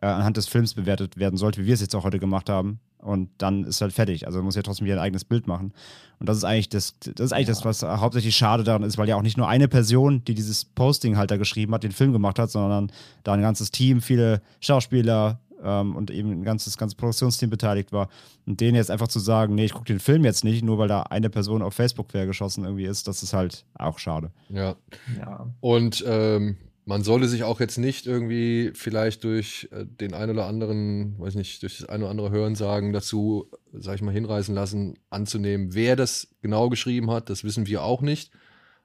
[0.00, 2.80] äh, anhand des Films bewertet werden sollte, wie wir es jetzt auch heute gemacht haben.
[2.98, 4.26] Und dann ist halt fertig.
[4.26, 5.72] Also man muss ja trotzdem wieder ein eigenes Bild machen.
[6.18, 7.54] Und das ist eigentlich das, das ist eigentlich ja.
[7.54, 10.66] das, was hauptsächlich schade daran ist, weil ja auch nicht nur eine Person, die dieses
[10.66, 12.92] Posting halt da geschrieben hat, den Film gemacht hat, sondern
[13.24, 18.08] da ein ganzes Team, viele Schauspieler, ähm, und eben ein ganzes, ganzes Produktionsteam beteiligt war.
[18.46, 20.88] Und denen jetzt einfach zu sagen, nee, ich gucke den Film jetzt nicht, nur weil
[20.88, 24.30] da eine Person auf Facebook quergeschossen irgendwie ist, das ist halt auch schade.
[24.48, 24.76] Ja.
[25.18, 25.46] ja.
[25.60, 30.46] Und ähm, man sollte sich auch jetzt nicht irgendwie vielleicht durch äh, den ein oder
[30.46, 34.98] anderen, weiß nicht, durch das ein oder andere Hörensagen dazu, sag ich mal, hinreißen lassen,
[35.08, 37.30] anzunehmen, wer das genau geschrieben hat.
[37.30, 38.32] Das wissen wir auch nicht.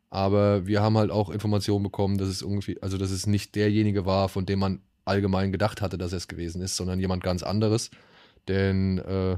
[0.10, 4.06] Aber wir haben halt auch Informationen bekommen, dass es irgendwie, also dass es nicht derjenige
[4.06, 7.44] war, von dem man allgemein gedacht hatte, dass er es gewesen ist, sondern jemand ganz
[7.44, 7.92] anderes.
[8.48, 9.38] Denn äh,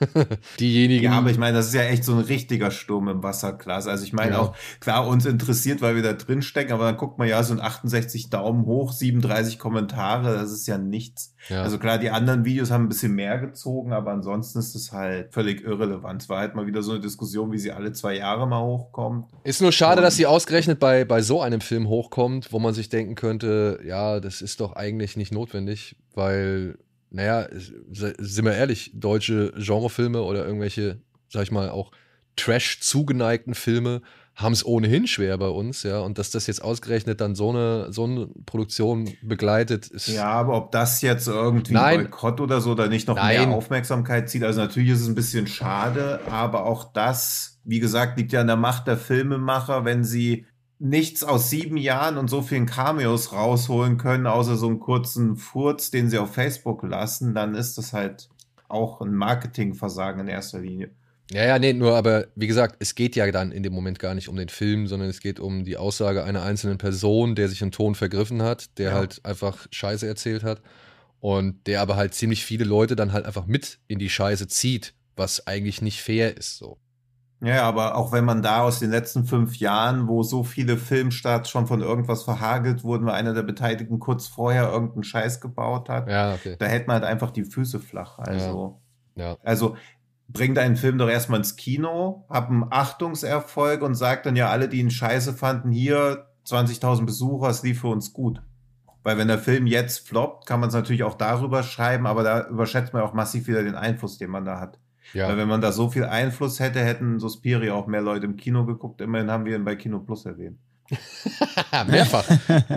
[0.60, 1.04] diejenigen.
[1.04, 3.86] Ja, aber ich meine, das ist ja echt so ein richtiger Sturm im Wasserglas.
[3.86, 4.38] Also ich meine ja.
[4.38, 7.54] auch, klar, uns interessiert, weil wir da drin stecken, aber dann guckt man ja so
[7.54, 11.34] ein 68 Daumen hoch, 37 Kommentare, das ist ja nichts.
[11.48, 11.62] Ja.
[11.62, 15.32] Also klar, die anderen Videos haben ein bisschen mehr gezogen, aber ansonsten ist es halt
[15.32, 16.22] völlig irrelevant.
[16.22, 19.30] Es war halt mal wieder so eine Diskussion, wie sie alle zwei Jahre mal hochkommt.
[19.44, 22.74] Ist nur schade, Und dass sie ausgerechnet bei, bei so einem Film hochkommt, wo man
[22.74, 26.78] sich denken könnte, ja, das ist doch eigentlich nicht notwendig, weil
[27.10, 27.48] naja,
[27.90, 31.90] sind wir ehrlich, deutsche Genrefilme oder irgendwelche, sag ich mal, auch
[32.36, 34.02] Trash zugeneigten Filme
[34.38, 35.98] haben es ohnehin schwer bei uns, ja.
[35.98, 40.06] Und dass das jetzt ausgerechnet dann so eine, so eine Produktion begleitet, ist.
[40.06, 42.04] Ja, aber ob das jetzt irgendwie Nein.
[42.04, 43.48] Boykott oder so oder nicht noch Nein.
[43.48, 48.16] mehr Aufmerksamkeit zieht, also natürlich ist es ein bisschen schade, aber auch das, wie gesagt,
[48.16, 50.46] liegt ja an der Macht der Filmemacher, wenn sie
[50.78, 55.90] nichts aus sieben Jahren und so vielen Cameos rausholen können, außer so einen kurzen Furz,
[55.90, 58.28] den sie auf Facebook lassen, dann ist das halt
[58.68, 60.90] auch ein Marketingversagen in erster Linie.
[61.30, 64.14] Ja, ja, nee, nur aber wie gesagt, es geht ja dann in dem Moment gar
[64.14, 67.60] nicht um den Film, sondern es geht um die Aussage einer einzelnen Person, der sich
[67.60, 68.96] im Ton vergriffen hat, der Ja.
[68.96, 70.62] halt einfach Scheiße erzählt hat
[71.20, 74.94] und der aber halt ziemlich viele Leute dann halt einfach mit in die Scheiße zieht,
[75.16, 76.78] was eigentlich nicht fair ist, so.
[77.40, 81.48] Ja, aber auch wenn man da aus den letzten fünf Jahren, wo so viele Filmstarts
[81.48, 86.08] schon von irgendwas verhagelt wurden, weil einer der Beteiligten kurz vorher irgendeinen Scheiß gebaut hat,
[86.08, 86.56] Ja, okay.
[86.58, 88.18] da hält man halt einfach die Füße flach.
[88.18, 88.80] Also,
[89.14, 89.36] Ja.
[89.44, 89.76] also
[90.28, 94.68] bring deinen Film doch erstmal ins Kino, hab einen Achtungserfolg und sag dann ja alle,
[94.68, 98.42] die ihn scheiße fanden, hier 20.000 Besucher, es lief für uns gut.
[99.04, 102.48] Weil wenn der Film jetzt floppt, kann man es natürlich auch darüber schreiben, aber da
[102.48, 104.78] überschätzt man auch massiv wieder den Einfluss, den man da hat.
[105.14, 108.36] Weil Ja, wenn man da so viel Einfluss hätte, hätten Suspiria auch mehr Leute im
[108.36, 109.00] Kino geguckt.
[109.00, 110.58] Immerhin haben wir ihn bei Kino Plus erwähnt.
[111.86, 112.24] mehrfach.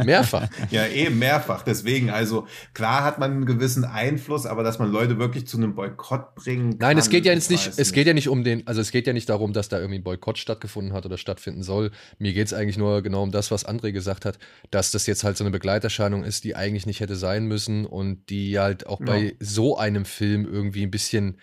[0.04, 0.50] Mehrfach.
[0.70, 1.64] Ja, eben mehrfach.
[1.64, 5.76] Deswegen, also klar hat man einen gewissen Einfluss, aber dass man Leute wirklich zu einem
[5.76, 6.90] Boykott bringen kann.
[6.90, 9.08] Nein, es geht ja jetzt nicht, es geht ja nicht um den, also es geht
[9.08, 11.92] ja nicht darum, dass da irgendwie ein Boykott stattgefunden hat oder stattfinden soll.
[12.20, 14.40] Mir geht es eigentlich nur genau um das, was André gesagt hat,
[14.72, 18.30] dass das jetzt halt so eine Begleiterscheinung ist, die eigentlich nicht hätte sein müssen und
[18.30, 19.06] die halt auch Ja.
[19.06, 21.38] bei so einem Film irgendwie ein bisschen,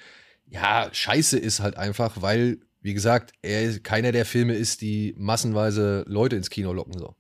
[0.51, 6.05] ja, scheiße ist halt einfach, weil, wie gesagt, er keiner der Filme ist, die massenweise
[6.07, 7.15] Leute ins Kino locken so.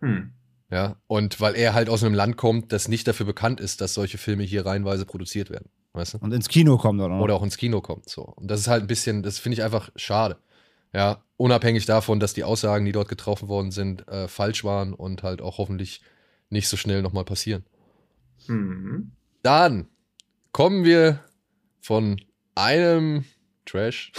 [0.00, 0.32] Hm.
[0.70, 3.94] Ja, und weil er halt aus einem Land kommt, das nicht dafür bekannt ist, dass
[3.94, 5.68] solche Filme hier reihenweise produziert werden.
[5.92, 6.18] Weißt du?
[6.18, 7.20] Und ins Kino kommt oder?
[7.20, 8.08] oder auch ins Kino kommt.
[8.08, 8.22] So.
[8.22, 10.38] Und das ist halt ein bisschen, das finde ich einfach schade.
[10.92, 15.22] Ja, unabhängig davon, dass die Aussagen, die dort getroffen worden sind, äh, falsch waren und
[15.22, 16.02] halt auch hoffentlich
[16.50, 17.64] nicht so schnell nochmal passieren.
[18.46, 19.12] Hm.
[19.42, 19.88] Dann
[20.52, 21.20] kommen wir
[21.80, 22.20] von
[22.60, 23.24] einem
[23.64, 24.12] Trash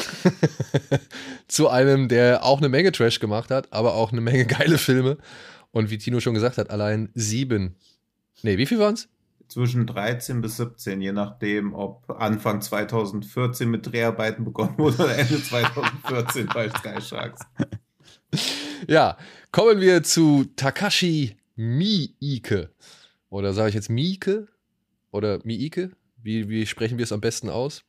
[1.47, 5.17] zu einem, der auch eine Menge Trash gemacht hat, aber auch eine Menge geile Filme.
[5.71, 7.75] Und wie Tino schon gesagt hat, allein sieben.
[8.43, 9.07] Nee, wie viel waren es?
[9.47, 15.43] Zwischen 13 bis 17, je nachdem, ob Anfang 2014 mit Dreharbeiten begonnen wurde oder Ende
[15.43, 17.41] 2014 bei Sky Sharks.
[18.87, 19.17] Ja,
[19.51, 22.71] kommen wir zu Takashi Miike.
[23.29, 24.47] Oder sage ich jetzt Miike?
[25.11, 25.91] Oder Miike?
[26.23, 27.83] Wie, wie sprechen wir es am besten aus?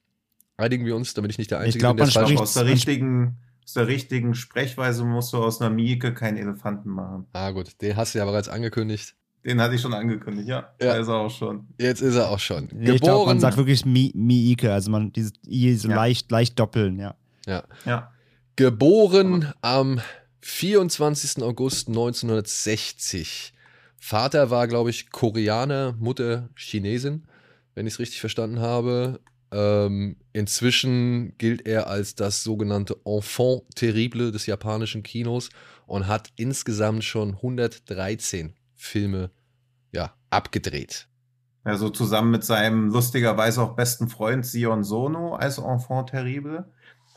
[0.62, 2.54] Einigen wir uns, damit ich nicht der Einzige glaub, bin, der man falsch spricht- Aus
[2.54, 7.26] der richtigen, aus der richtigen Sprechweise musst du aus einer Mieke keinen Elefanten machen.
[7.32, 9.14] Ah, gut, den hast du ja bereits angekündigt.
[9.44, 10.72] Den hatte ich schon angekündigt, ja.
[10.80, 10.94] Ja.
[10.94, 11.66] Da ist er auch schon.
[11.78, 12.68] Jetzt ist er auch schon.
[12.72, 13.26] Nee, ich glaube, Geboren.
[13.26, 15.96] man sagt wirklich Mi Miike, also man dieses I so Ja.
[15.96, 17.14] leicht, leicht doppeln, ja.
[17.46, 17.64] ja.
[17.84, 18.12] Ja.
[18.54, 20.00] Geboren am
[20.42, 21.42] 24.
[21.42, 23.52] August 1960.
[23.98, 27.24] Vater war, glaube ich, Koreaner, Mutter Chinesin,
[27.74, 29.20] wenn ich es richtig verstanden habe.
[29.52, 35.50] Ähm, inzwischen gilt er als das sogenannte Enfant terrible des japanischen Kinos
[35.86, 39.30] und hat insgesamt schon 113 Filme
[39.92, 41.06] ja, abgedreht.
[41.64, 46.64] Also zusammen mit seinem lustigerweise auch besten Freund Sion Sono als Enfant terrible.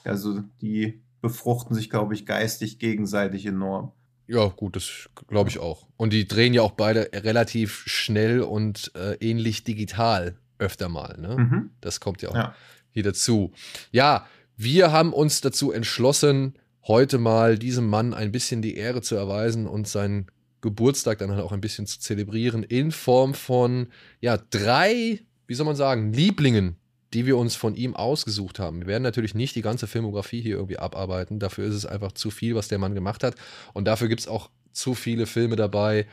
[0.03, 3.93] Also die befruchten sich, glaube ich, geistig gegenseitig enorm.
[4.27, 5.87] Ja, gut, das glaube ich auch.
[5.97, 11.17] Und die drehen ja auch beide relativ schnell und äh, ähnlich digital öfter mal.
[11.19, 11.35] Ne?
[11.37, 11.69] Mhm.
[11.81, 12.55] Das kommt ja auch Ja.
[12.91, 13.51] hier dazu.
[13.91, 14.25] Ja,
[14.57, 16.55] wir haben uns dazu entschlossen,
[16.87, 20.27] heute mal diesem Mann ein bisschen die Ehre zu erweisen und seinen
[20.61, 23.87] Geburtstag dann halt auch ein bisschen zu zelebrieren in Form von,
[24.21, 26.77] ja, drei, wie soll man sagen, Lieblingen,
[27.13, 28.79] die wir uns von ihm ausgesucht haben.
[28.81, 31.39] Wir werden natürlich nicht die ganze Filmografie hier irgendwie abarbeiten.
[31.39, 33.35] Dafür ist es einfach zu viel, was der Mann gemacht hat.
[33.73, 36.07] Und dafür gibt es auch zu viele Filme dabei,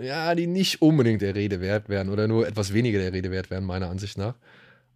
[0.00, 3.50] ja, die nicht unbedingt der Rede wert wären oder nur etwas weniger der Rede wert
[3.50, 4.34] wären, meiner Ansicht nach.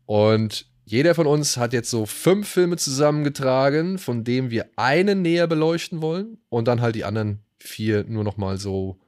[0.06, 5.46] Und jeder von uns hat jetzt so fünf Filme zusammengetragen, von denen wir einen näher
[5.46, 8.98] beleuchten wollen und dann halt die anderen vier nur noch mal so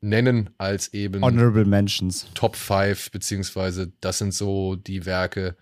[0.00, 2.26] nennen als eben Honorable Mentions.
[2.34, 5.56] Top 5, beziehungsweise das sind so die Werke,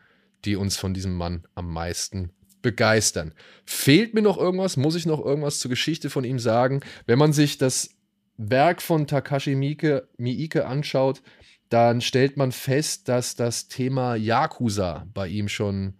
[0.44, 2.30] die uns von diesem Mann am meisten
[2.62, 3.32] begeistern.
[3.66, 4.76] Fehlt mir noch irgendwas?
[4.76, 6.80] Muss ich noch irgendwas zur Geschichte von ihm sagen?
[7.06, 7.93] Wenn man sich das
[8.36, 11.22] Werk von Takashi Miike, Miike anschaut,
[11.68, 15.94] dann stellt man fest, dass das Thema Yakuza bei ihm schon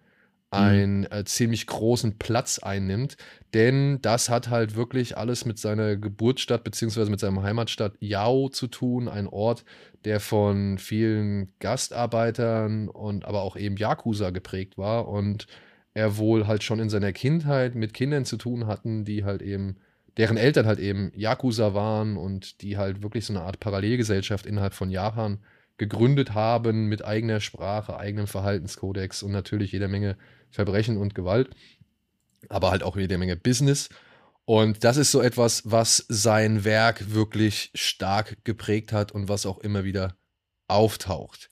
[0.55, 3.17] einen äh, ziemlich großen Platz einnimmt.
[3.55, 8.69] Denn das hat halt wirklich alles mit seiner Geburtsstadt beziehungsweise mit seinem Heimatstadt Yao zu
[8.69, 9.09] tun.
[9.09, 9.65] Ein Ort,
[10.05, 15.09] der von vielen Gastarbeitern und aber auch eben Yakuza geprägt war.
[15.09, 15.47] Und
[15.93, 19.77] er wohl halt schon in seiner Kindheit mit Kindern zu tun hatten, die halt eben,
[20.17, 24.75] deren Eltern halt eben Yakuza waren und die halt wirklich so eine Art Parallelgesellschaft innerhalb
[24.75, 25.39] von Japan
[25.77, 30.17] gegründet haben mit eigener Sprache, eigenem Verhaltenskodex und natürlich jeder Menge
[30.51, 31.51] Verbrechen und Gewalt,
[32.49, 33.89] aber halt auch jede Menge Business.
[34.45, 39.59] Und das ist so etwas, was sein Werk wirklich stark geprägt hat und was auch
[39.59, 40.17] immer wieder
[40.69, 41.51] auftaucht.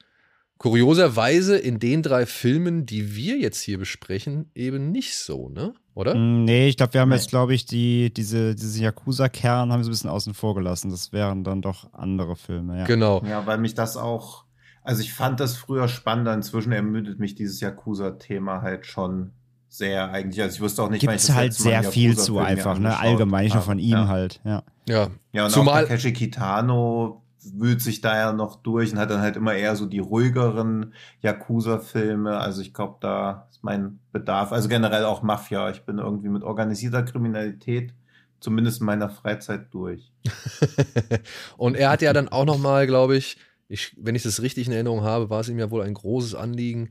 [0.58, 5.74] Kurioserweise in den drei Filmen, die wir jetzt hier besprechen, eben nicht so, ne?
[5.94, 6.14] Oder?
[6.14, 7.16] Mm, Nee, ich glaube, wir haben Nee.
[7.16, 10.90] jetzt, glaube ich, die, diese, diese Yakuza-Kern haben wir so ein bisschen außen vor gelassen.
[10.90, 12.84] Das wären dann doch andere Filme, ja.
[12.84, 13.22] Genau.
[13.24, 14.44] Ja, weil mich das auch,
[14.82, 16.32] also ich fand das früher spannender.
[16.34, 19.32] Inzwischen ermüdet mich dieses Yakuza-Thema halt schon
[19.68, 20.40] sehr eigentlich.
[20.42, 22.78] Also ich wusste auch nicht, wann ich Gibt es das halt sehr viel zu einfach,
[22.78, 22.98] ne?
[22.98, 23.64] Allgemein, nur habe.
[23.64, 24.08] von ihm ja.
[24.08, 24.62] halt, ja.
[24.88, 25.08] Ja.
[25.32, 29.20] Ja, und Zumal- auch Takeshi Kitano wühlt sich da ja noch durch und hat dann
[29.20, 32.38] halt immer eher so die ruhigeren Yakuza-Filme.
[32.38, 35.70] Also ich glaube, da ist mein Bedarf, also generell auch Mafia.
[35.70, 37.94] Ich bin irgendwie mit organisierter Kriminalität
[38.40, 40.12] zumindest in meiner Freizeit durch.
[41.56, 43.36] und er hat ja dann auch noch mal, glaube ich,
[43.68, 46.34] ich, wenn ich das richtig in Erinnerung habe, war es ihm ja wohl ein großes
[46.34, 46.90] Anliegen,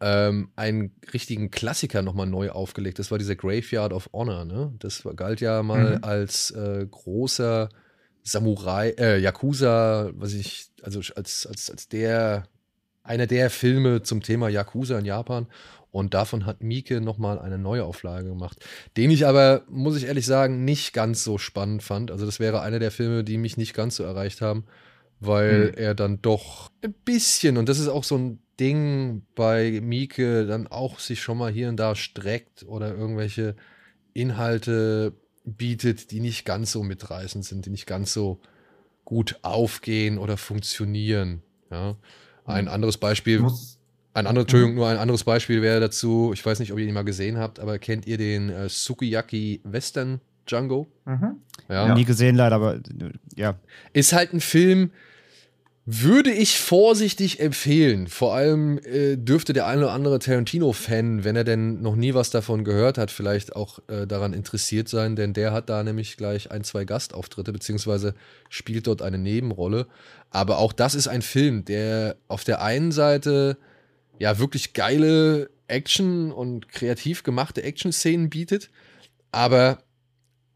[0.00, 2.98] ähm, einen richtigen Klassiker noch mal neu aufgelegt.
[2.98, 4.44] Das war dieser Graveyard of Honor.
[4.44, 4.72] Ne?
[4.78, 6.04] Das galt ja mal Mhm.
[6.04, 7.68] als äh, großer
[8.30, 12.44] Samurai, äh, Yakuza, was ich, also als, als, als der,
[13.02, 15.46] einer der Filme zum Thema Yakuza in Japan.
[15.90, 18.62] Und davon hat Mieke nochmal eine Neuauflage gemacht.
[18.98, 22.10] Den ich aber, muss ich ehrlich sagen, nicht ganz so spannend fand.
[22.10, 24.64] Also, das wäre einer der Filme, die mich nicht ganz so erreicht haben,
[25.18, 25.74] weil Hm.
[25.78, 30.66] er dann doch ein bisschen, und das ist auch so ein Ding bei Mieke, dann
[30.66, 33.56] auch sich schon mal hier und da streckt oder irgendwelche
[34.12, 35.14] Inhalte
[35.56, 38.40] bietet, die nicht ganz so mitreißend sind, die nicht ganz so
[39.04, 41.42] gut aufgehen oder funktionieren.
[41.70, 41.96] Ja.
[42.44, 42.72] Ein Hm.
[42.72, 43.78] anderes Beispiel, muss,
[44.14, 46.94] ein anderes, Entschuldigung, nur ein anderes Beispiel wäre dazu, ich weiß nicht, ob ihr ihn
[46.94, 50.86] mal gesehen habt, aber kennt ihr den äh, Sukiyaki Western Django?
[51.04, 51.36] mhm.
[51.68, 51.88] Ja.
[51.88, 51.94] Ja.
[51.94, 52.80] Nie gesehen leider, aber äh,
[53.36, 53.58] ja.
[53.92, 54.90] Ist halt ein Film,
[55.90, 58.08] würde ich vorsichtig empfehlen.
[58.08, 62.28] Vor allem äh, dürfte der eine oder andere Tarantino-Fan, wenn er denn noch nie was
[62.28, 66.50] davon gehört hat, vielleicht auch äh, daran interessiert sein, denn der hat da nämlich gleich
[66.50, 68.14] ein, zwei Gastauftritte, beziehungsweise
[68.50, 69.86] spielt dort eine Nebenrolle.
[70.28, 73.56] Aber auch das ist ein Film, der auf der einen Seite
[74.18, 78.68] ja wirklich geile Action und kreativ gemachte Action-Szenen bietet,
[79.32, 79.78] aber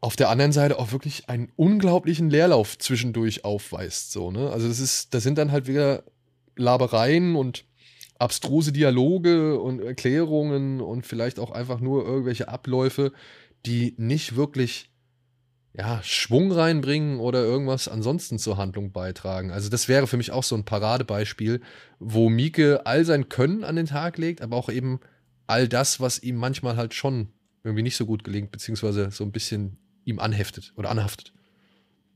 [0.03, 4.11] auf der anderen Seite auch wirklich einen unglaublichen Leerlauf zwischendurch aufweist.
[4.11, 4.49] So, ne?
[4.49, 6.03] Also das ist, das sind dann halt wieder
[6.57, 7.63] Labereien und
[8.19, 13.13] abstruse Dialoge und Erklärungen und vielleicht auch einfach nur irgendwelche Abläufe,
[13.65, 14.91] die nicht wirklich
[15.73, 19.51] ja, Schwung reinbringen oder irgendwas ansonsten zur Handlung beitragen.
[19.51, 21.61] Also das wäre für mich auch so ein Paradebeispiel,
[21.99, 24.99] wo Mieke all sein Können an den Tag legt, aber auch eben
[25.47, 27.29] all das, was ihm manchmal halt schon
[27.63, 31.33] irgendwie nicht so gut gelingt, beziehungsweise so ein bisschen ihm anheftet oder anhaftet.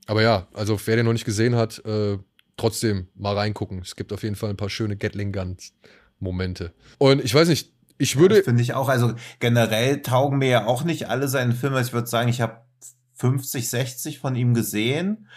[0.06, 2.18] Aber ja, also wer den noch nicht gesehen hat, äh,
[2.56, 3.80] trotzdem mal reingucken.
[3.80, 5.74] Es gibt auf jeden Fall ein paar schöne Gatling Guns
[6.20, 6.74] Momente.
[6.98, 10.66] Und ich weiß nicht, ich würde Das finde ich auch, also generell taugen mir ja
[10.66, 11.82] auch nicht alle seine Filme.
[11.82, 12.62] Ich würde sagen, ich habe
[13.16, 15.28] 50, 60 von ihm gesehen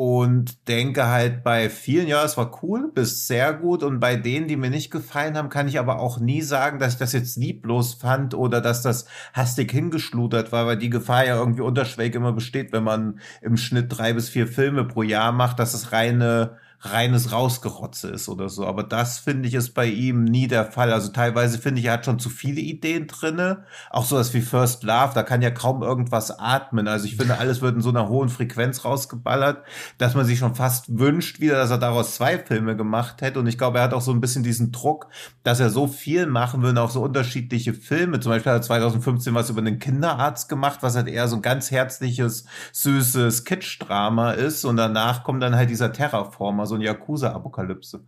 [0.00, 3.82] und denke halt bei vielen, ja, es war cool, bis sehr gut.
[3.82, 6.94] Und bei denen, die mir nicht gefallen haben, kann ich aber auch nie sagen, dass
[6.94, 11.36] ich das jetzt lieblos fand oder dass das hastig hingeschludert war, weil die Gefahr ja
[11.36, 15.58] irgendwie unterschwellig immer besteht, wenn man im Schnitt drei bis vier Filme pro Jahr macht,
[15.58, 18.66] dass es reine reines Rausgerotze ist oder so.
[18.66, 20.92] Aber das finde ich ist bei ihm nie der Fall.
[20.92, 23.64] Also teilweise finde ich, er hat schon zu viele Ideen drinne.
[23.90, 26.88] Auch sowas wie First Love, da kann ja kaum irgendwas atmen.
[26.88, 29.62] Also ich finde, alles wird in so einer hohen Frequenz rausgeballert,
[29.98, 33.40] dass man sich schon fast wünscht wieder, dass er daraus zwei Filme gemacht hätte.
[33.40, 35.08] Und ich glaube, er hat auch so ein bisschen diesen Druck,
[35.42, 38.20] dass er so viel machen will, und auch so unterschiedliche Filme.
[38.20, 41.42] Zum Beispiel hat er 2015 was über einen Kinderarzt gemacht, was halt eher so ein
[41.42, 44.64] ganz herzliches, süßes Kitsch-Drama ist.
[44.64, 48.00] Und danach kommt dann halt dieser Terraformer, so ein Yakuza-Apokalypse.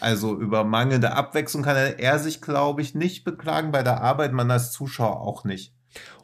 [0.00, 4.50] Also über mangelnde Abwechslung kann er, sich, glaube ich, nicht beklagen bei der Arbeit, man
[4.50, 5.74] als Zuschauer auch nicht.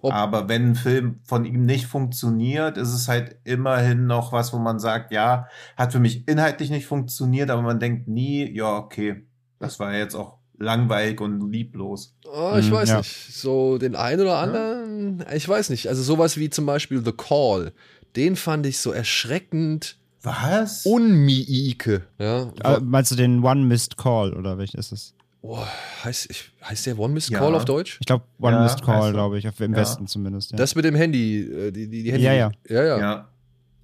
[0.01, 4.53] Ob- Aber wenn ein Film von ihm nicht funktioniert, ist es halt immerhin noch was,
[4.53, 8.77] wo man sagt, ja, hat für mich inhaltlich nicht funktioniert, aber man denkt nie, ja,
[8.79, 9.27] okay,
[9.59, 12.17] das war jetzt auch langweilig und lieblos.
[12.27, 12.97] Oh, ich Mhm, weiß ja.
[12.99, 13.33] nicht.
[13.33, 15.87] So den einen oder anderen, ich weiß nicht.
[15.89, 17.73] Also sowas wie zum Beispiel The Call,
[18.17, 20.85] den fand ich so erschreckend Was?
[20.87, 22.03] unmiike.
[22.19, 25.15] Ja, Äh, meinst du den One Missed Call oder welches ist es?
[25.43, 25.65] oh,
[26.05, 27.39] heißt, ich, heißt der One Missed Ja.
[27.39, 27.99] Call auf Deutsch?
[28.01, 29.79] Ich glaube, One Ja, Missed Call, glaube ich, auf, im Ja.
[29.79, 30.51] Westen zumindest.
[30.51, 30.57] Ja.
[30.59, 32.25] Das mit dem Handy, äh, die, die, die Handy.
[32.25, 32.51] Ja, ja.
[32.69, 32.83] ja.
[32.85, 32.99] ja.
[32.99, 33.29] ja.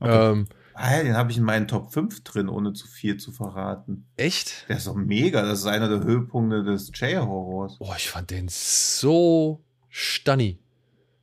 [0.00, 0.30] Okay.
[0.32, 4.06] Ähm, Ah, den habe ich in meinen Top 5 drin, ohne zu viel zu verraten.
[4.16, 4.68] echt?
[4.68, 5.42] Der ist doch mega.
[5.42, 7.76] Das ist einer der Höhepunkte des J-Horrors.
[7.78, 10.58] Oh, ich fand den so stunny.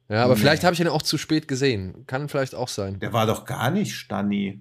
[0.07, 0.39] Ja, aber Nee.
[0.39, 2.05] vielleicht habe ich ihn auch zu spät gesehen.
[2.07, 2.99] Kann vielleicht auch sein.
[3.01, 4.57] Der war doch gar nicht Stanni.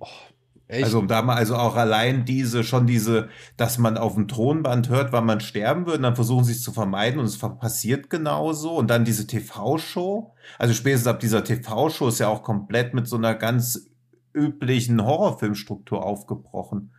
[0.71, 0.85] Echt?
[0.85, 5.11] Also da mal, also auch allein diese, schon diese, dass man auf dem Tonband hört,
[5.13, 8.77] wann man sterben wird, und dann versuchen sie es zu vermeiden und es passiert genauso.
[8.77, 10.33] Und dann diese TV-Show.
[10.59, 13.89] Also spätestens ab dieser TV-Show ist ja auch komplett mit so einer ganz
[14.33, 16.93] üblichen Horrorfilmstruktur aufgebrochen.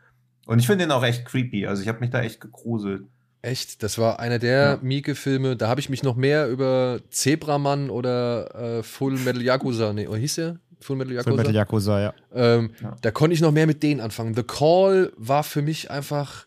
[0.48, 1.66] Und ich finde den auch echt creepy.
[1.66, 3.04] Also ich habe mich da echt gegruselt.
[3.42, 4.80] Echt, das war einer der Ja.
[4.82, 5.56] Mieke-Filme.
[5.56, 10.18] Da habe ich mich noch mehr über Zebramann oder äh, Full Metal Yakuza, nee, oder
[10.20, 10.60] hieß der?
[10.82, 11.30] Full Metal Yakuza?
[11.30, 12.14] Full Metal Yakuza, ja.
[12.34, 12.96] Ähm, Ja.
[13.02, 14.34] Da konnte ich noch mehr mit denen anfangen.
[14.36, 16.46] The Call war für mich einfach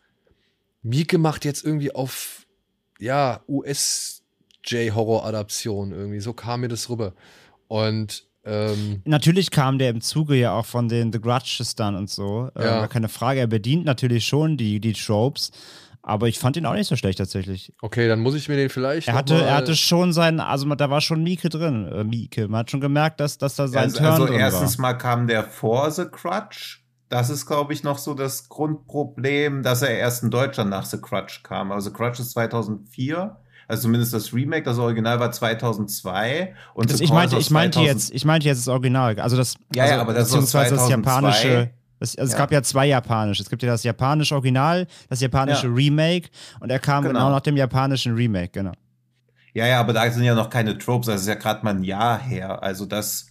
[0.82, 2.44] Mieke macht jetzt irgendwie auf,
[2.98, 6.20] ja, US-J-Horror-Adaption irgendwie.
[6.20, 7.12] So kam mir das rüber.
[7.68, 12.10] Und ähm, Natürlich kam der im Zuge ja auch von den The Grudges dann und
[12.10, 12.50] so.
[12.54, 12.78] Äh, Ja.
[12.80, 13.40] gar keine Frage.
[13.40, 15.50] Er bedient natürlich schon die, die Tropes.
[16.06, 17.72] Aber ich fand ihn auch nicht so schlecht tatsächlich.
[17.80, 19.08] okay, dann muss ich mir den vielleicht.
[19.08, 21.90] Er hatte, er hatte schon seinen, also da war schon Mieke drin.
[21.90, 22.46] Äh, Mieke.
[22.46, 24.82] Man hat schon gemerkt, dass, dass da sein Also, Turn also drin erstens war.
[24.82, 26.84] mal kam der vor The Crutch.
[27.08, 30.98] Das ist, glaube ich, noch so das Grundproblem, dass er erst in Deutschland nach The
[30.98, 31.72] Crutch kam.
[31.72, 33.36] Also The Crutch ist 2004.
[33.66, 36.54] Also zumindest das Remake, das Original war 2002.
[36.74, 39.18] Und Das, The ich, meinte, ich, meinte 2000 jetzt, ich meinte jetzt das Original.
[39.20, 41.10] Also das, Ja, also, ja, aber das beziehungsweise das 2002.
[41.12, 41.70] japanische.
[42.00, 42.38] Das, also Es Ja.
[42.38, 43.42] gab ja zwei japanische.
[43.42, 45.72] Es gibt ja das japanische Original, das japanische Ja.
[45.72, 46.28] Remake
[46.60, 47.18] und er kam genau.
[47.20, 47.30] Genau.
[47.30, 48.72] nach dem japanischen Remake, genau.
[49.54, 51.06] Ja, ja, aber da sind ja noch keine Tropes.
[51.06, 52.62] Das ist ja gerade mal ein Jahr her.
[52.62, 53.28] Also das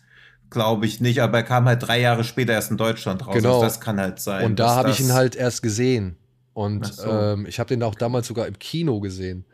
[0.50, 1.22] glaube ich nicht.
[1.22, 3.34] Aber er kam halt drei Jahre später erst in Deutschland raus.
[3.36, 3.56] Genau.
[3.56, 4.46] Also das kann halt sein.
[4.46, 6.16] Und da habe ich ihn halt erst gesehen.
[6.54, 7.10] Und so.
[7.10, 9.46] ähm, ich habe den auch damals sogar im Kino gesehen.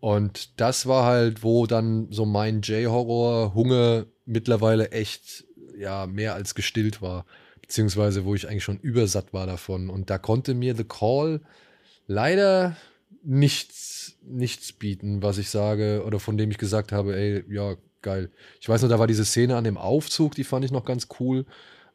[0.00, 5.44] Und das war halt, wo dann so mein J-Horror-Hunger mittlerweile echt
[5.78, 7.24] ja mehr als gestillt war.
[7.66, 9.90] Beziehungsweise wo ich eigentlich schon übersatt war davon.
[9.90, 11.40] Und da konnte mir The Call
[12.06, 12.76] leider
[13.22, 18.30] nichts, nichts bieten, was ich sage, oder von dem ich gesagt habe, ey, ja, geil.
[18.60, 21.08] Ich weiß noch, da war diese Szene an dem Aufzug, die fand ich noch ganz
[21.18, 21.44] cool.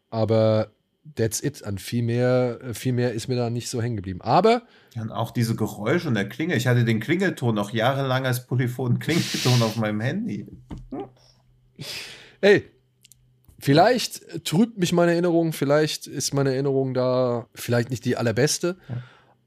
[0.10, 0.72] Aber
[1.16, 1.64] that's it.
[1.64, 4.22] An viel mehr, viel mehr ist mir da nicht so hängen geblieben.
[4.22, 4.64] Aber
[4.94, 6.58] Ja, und auch diese Geräusche und der Klingel.
[6.58, 10.48] Ich hatte den Klingelton noch jahrelang als polyphonen Klingelton auf meinem Handy.
[12.42, 12.66] Ey,
[13.62, 18.78] vielleicht trübt mich meine Erinnerung, vielleicht ist meine Erinnerung da vielleicht nicht die allerbeste.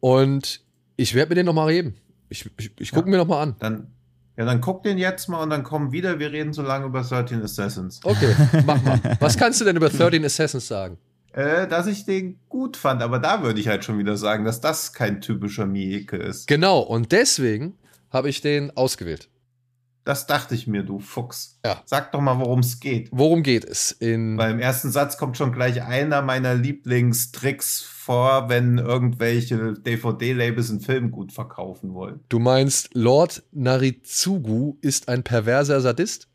[0.01, 0.61] Und
[0.97, 1.95] ich werde mir den nochmal reden.
[2.29, 3.11] Ich, ich, ich gucke Ja.
[3.13, 3.57] mir nochmal an.
[3.59, 3.87] Dann,
[4.37, 6.19] ja, dann guck den jetzt mal und dann komm wieder.
[6.19, 8.01] Wir reden so lange über 13 Assassins.
[8.05, 8.35] Okay,
[8.67, 9.01] mach mal.
[9.21, 10.99] Was kannst du denn über 13 Assassins sagen?
[11.33, 14.61] Äh, dass ich den gut fand, aber da würde ich halt schon wieder sagen, dass
[14.61, 16.47] das kein typischer Mieke ist.
[16.47, 17.75] Genau, und deswegen
[18.11, 19.29] habe ich den ausgewählt.
[20.05, 21.59] Das dachte ich mir, du Fuchs.
[21.65, 21.81] Ja.
[21.87, 23.09] Sag doch mal, worum es geht.
[23.11, 23.91] Worum geht es?
[23.91, 30.69] In Weil im ersten Satz kommt schon gleich einer meiner Lieblingstricks vor, wenn irgendwelche DVD-Labels
[30.71, 32.21] einen Film gut verkaufen wollen.
[32.29, 36.29] du meinst, Lord Narizugu ist ein perverser Sadist?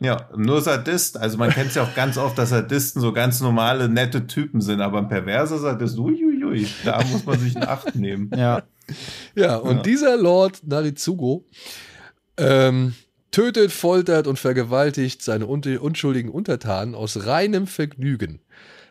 [0.00, 1.16] Ja, nur Sadist.
[1.16, 4.60] Also man kennt es ja auch ganz oft, dass Sadisten so ganz normale, nette Typen
[4.60, 8.30] sind, aber ein perverser Sadist, uiuiui, da muss man sich in Acht nehmen.
[8.36, 8.62] Ja.
[9.34, 9.82] Ja, und Ja.
[9.82, 11.44] dieser Lord Narizugo
[12.36, 12.94] ähm,
[13.30, 18.40] tötet, foltert und vergewaltigt seine un unschuldigen Untertanen aus reinem Vergnügen.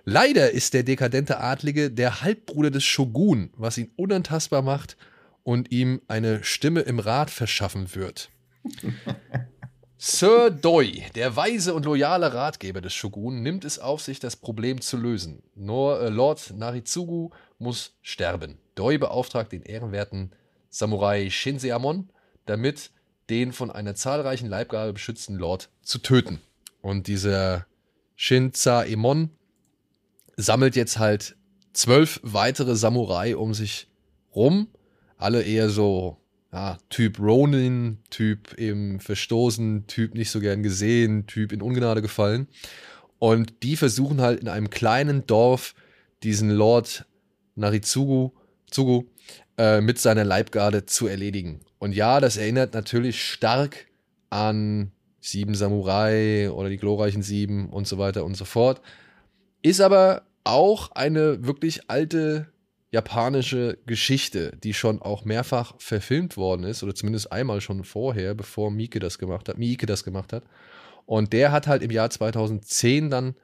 [0.03, 4.97] Leider ist der dekadente Adlige der Halbbruder des Shogun, was ihn unantastbar macht
[5.43, 8.29] und ihm eine Stimme im Rat verschaffen wird.
[9.97, 14.81] Sir Doi, der weise und loyale Ratgeber des Shogun, nimmt es auf sich, das Problem
[14.81, 15.41] zu lösen.
[15.55, 18.59] Nur äh, Lord Narizugu muss sterben.
[18.75, 20.33] Doi beauftragt den ehrenwerten
[20.69, 22.09] Samurai Shinseamon,
[22.45, 22.91] damit
[23.29, 26.39] den von einer zahlreichen Leibgabe beschützten Lord zu töten.
[26.81, 27.65] Und dieser
[28.15, 29.29] Shinzaemon
[30.37, 31.35] sammelt jetzt halt
[31.73, 33.87] zwölf weitere Samurai um sich
[34.35, 34.67] rum.
[35.17, 36.17] Alle eher so,
[36.51, 42.47] ja, Typ Ronin, Typ eben verstoßen, Typ nicht so gern gesehen, Typ in Ungnade gefallen.
[43.17, 45.73] Und die versuchen halt in einem kleinen Dorf
[46.21, 47.05] diesen Lord
[47.55, 48.31] Narizugu
[48.75, 49.05] Zugu,
[49.57, 51.61] äh, mit seiner Leibgarde zu erledigen.
[51.79, 53.87] Und ja, das erinnert natürlich stark
[54.29, 58.81] an Sieben Samurai oder die glorreichen Sieben und so weiter und so fort.
[59.61, 62.47] Ist aber auch eine wirklich alte
[62.91, 68.71] japanische Geschichte, die schon auch mehrfach verfilmt worden ist, oder zumindest einmal schon vorher, bevor
[68.71, 70.43] Miike das gemacht hat, Miike das gemacht hat.
[71.05, 73.35] Und der hat halt im Jahr 2010 dann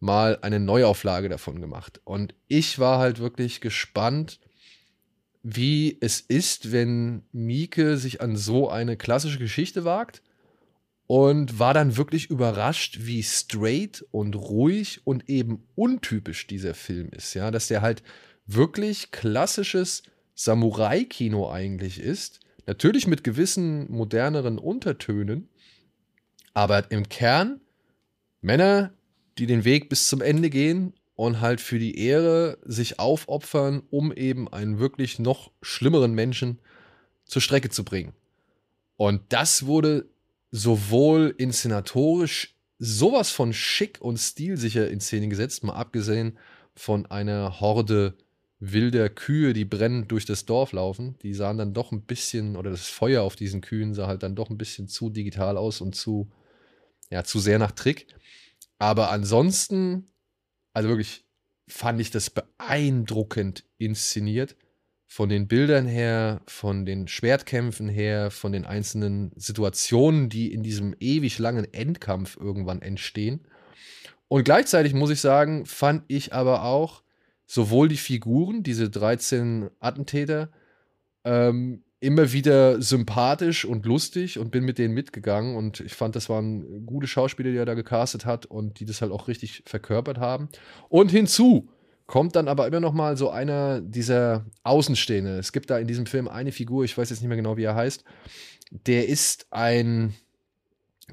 [0.00, 2.00] mal eine Neuauflage davon gemacht.
[2.04, 4.40] Und ich war halt wirklich gespannt,
[5.44, 10.22] wie es ist, wenn Mieke sich an so eine klassische Geschichte wagt
[11.06, 17.34] und war dann wirklich überrascht, wie straight und ruhig und eben untypisch dieser Film ist,
[17.34, 18.02] ja, dass der halt
[18.46, 20.02] wirklich klassisches
[20.34, 25.50] Samurai-Kino eigentlich ist, natürlich mit gewissen moderneren Untertönen,
[26.54, 27.60] aber im Kern
[28.40, 28.94] Männer,
[29.36, 34.12] die den Weg bis zum Ende gehen und halt für die Ehre sich aufopfern, um
[34.12, 36.58] eben einen wirklich noch schlimmeren Menschen
[37.24, 38.12] zur Strecke zu bringen.
[38.96, 40.06] Und das wurde
[40.50, 46.38] sowohl inszenatorisch sowas von schick und stilsicher in Szene gesetzt, mal abgesehen
[46.74, 48.16] von einer Horde
[48.60, 51.16] wilder Kühe, die brennend durch das Dorf laufen.
[51.22, 54.34] Die sahen dann doch ein bisschen, oder das Feuer auf diesen Kühen sah halt dann
[54.34, 56.30] doch ein bisschen zu digital aus und zu,
[57.10, 58.06] ja, zu sehr nach Trick.
[58.78, 60.08] Aber ansonsten,
[60.74, 61.24] also wirklich
[61.66, 64.56] fand ich das beeindruckend inszeniert.
[65.06, 70.96] Von den Bildern her, von den Schwertkämpfen her, von den einzelnen Situationen, die in diesem
[70.98, 73.46] ewig langen Endkampf irgendwann entstehen.
[74.26, 77.04] Und gleichzeitig muss ich sagen, fand ich aber auch
[77.46, 80.50] sowohl die Figuren, diese 13 Attentäter,
[81.22, 86.28] ähm, immer wieder sympathisch und lustig und bin mit denen mitgegangen und ich fand, das
[86.28, 90.18] waren gute Schauspieler, die er da gecastet hat und die das halt auch richtig verkörpert
[90.18, 90.48] haben.
[90.88, 91.68] Und hinzu
[92.06, 95.38] kommt dann aber immer noch mal so einer dieser Außenstehende.
[95.38, 97.64] Es gibt da in diesem Film eine Figur, ich weiß jetzt nicht mehr genau, wie
[97.64, 98.04] er heißt,
[98.70, 100.14] der ist ein,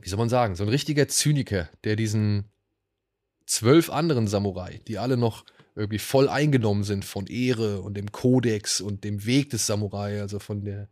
[0.02, 2.50] wie soll man sagen, so ein richtiger Zyniker, der diesen
[3.46, 5.46] zwölf anderen Samurai, die alle noch
[5.76, 10.40] irgendwie voll eingenommen sind von Ehre und dem Kodex und dem Weg des Samurai, also
[10.40, 10.88] von der,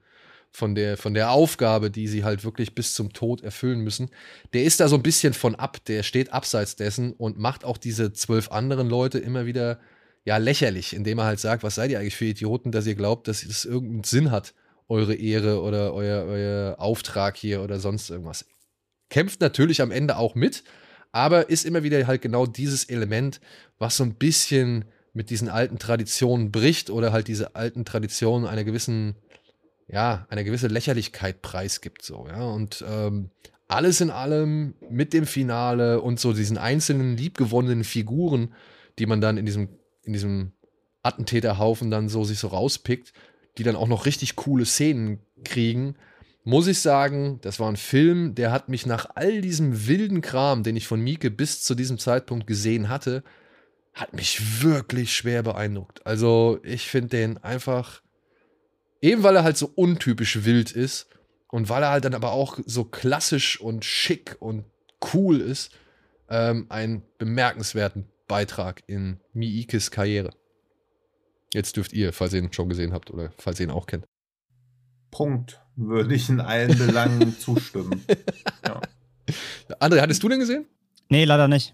[0.51, 4.09] von der, von der Aufgabe, die sie halt wirklich bis zum Tod erfüllen müssen.
[4.53, 7.77] Der ist da so ein bisschen von ab, der steht abseits dessen und macht auch
[7.77, 9.79] diese zwölf anderen Leute immer wieder
[10.25, 13.27] ja lächerlich, indem er halt sagt, was seid ihr eigentlich für Idioten, dass ihr glaubt,
[13.27, 14.53] dass es irgendeinen Sinn hat,
[14.87, 18.45] eure Ehre oder euer, euer Auftrag hier oder sonst irgendwas.
[19.09, 20.63] Kämpft natürlich am Ende auch mit,
[21.11, 23.39] aber ist immer wieder halt genau dieses Element,
[23.77, 28.63] was so ein bisschen mit diesen alten Traditionen bricht oder halt diese alten Traditionen einer
[28.63, 29.15] gewissen,
[29.87, 32.43] ja, einer gewissen Lächerlichkeit preisgibt, so, ja.
[32.43, 33.31] Und ähm,
[33.67, 38.53] alles in allem mit dem Finale und so diesen einzelnen liebgewonnenen Figuren,
[38.97, 39.69] die man dann in diesem,
[40.03, 40.53] in diesem
[41.03, 43.13] Attentäterhaufen dann so sich so rauspickt,
[43.57, 45.95] die dann auch noch richtig coole Szenen kriegen,
[46.49, 50.63] muss ich sagen, das war ein Film, der hat mich nach all diesem wilden Kram,
[50.63, 53.23] den ich von Mieke bis zu diesem Zeitpunkt gesehen hatte,
[53.93, 56.03] hat mich wirklich schwer beeindruckt.
[56.07, 58.01] Also ich finde den einfach,
[58.99, 61.07] eben weil er halt so untypisch wild ist
[61.49, 64.65] und weil er halt dann aber auch so klassisch und schick und
[65.13, 65.71] cool ist,
[66.29, 70.31] ähm, einen bemerkenswerten Beitrag in Miikes Karriere.
[71.53, 74.05] Jetzt dürft ihr, falls ihr ihn schon gesehen habt oder falls ihr ihn auch kennt.
[75.11, 75.61] Punkt.
[75.79, 78.03] Würde ich in allen Belangen zustimmen.
[78.65, 78.81] Ja.
[79.79, 80.65] André, hattest du den gesehen?
[81.07, 81.73] Nee, leider nicht.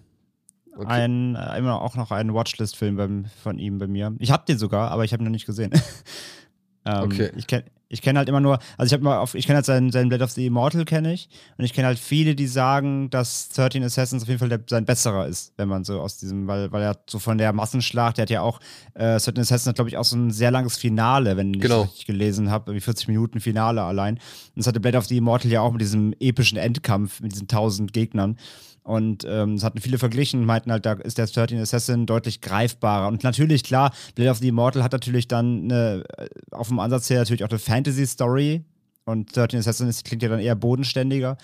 [0.75, 0.85] Okay.
[0.87, 4.13] Ein, äh, immer auch noch ein Watchlist-Film von ihm bei mir.
[4.19, 5.71] Ich habe den sogar, aber ich habe ihn noch nicht gesehen.
[6.85, 7.31] ähm, okay.
[7.35, 7.65] Ich kenne
[7.95, 10.09] ich kenne halt immer nur, also ich habe mal auf, ich kenne halt seinen, seinen
[10.09, 13.83] Blade of the Immortal kenne ich und ich kenne halt viele, die sagen, dass 13
[13.83, 16.83] Assassins auf jeden Fall der, sein besserer ist, wenn man so aus diesem, weil, weil
[16.83, 18.59] er so von der Massenschlacht, der hat ja auch,
[18.95, 21.83] äh, 13 Assassins hat glaube ich auch so ein sehr langes Finale, wenn genau.
[21.83, 24.15] ich richtig gelesen habe, wie 40 Minuten Finale allein.
[24.15, 24.21] Und
[24.57, 27.93] das hatte Blade of the Immortal ja auch mit diesem epischen Endkampf, mit diesen 1000
[27.93, 28.37] Gegnern.
[28.85, 33.07] Und ähm, es hatten viele verglichen, meinten halt, da ist der 13 Assassin deutlich greifbarer.
[33.07, 37.09] Und natürlich, klar, Blade of the Immortal hat natürlich dann eine, äh, auf dem Ansatz
[37.09, 38.63] her natürlich auch eine Fantasy-Story.
[39.05, 41.37] Und 13 Assassin klingt ja dann eher bodenständiger.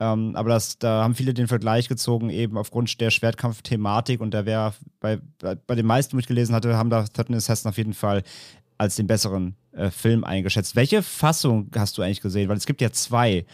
[0.00, 4.22] Ähm, aber das, da haben viele den Vergleich gezogen, eben aufgrund der Schwertkampf-Thematik.
[4.22, 7.68] Und da wäre bei, bei, den meisten, die ich gelesen hatte, haben da 13 Assassin
[7.68, 8.22] auf jeden Fall
[8.78, 10.76] als den besseren äh, Film eingeschätzt.
[10.76, 12.48] Welche Fassung hast du eigentlich gesehen?
[12.48, 13.44] Weil es gibt ja zwei.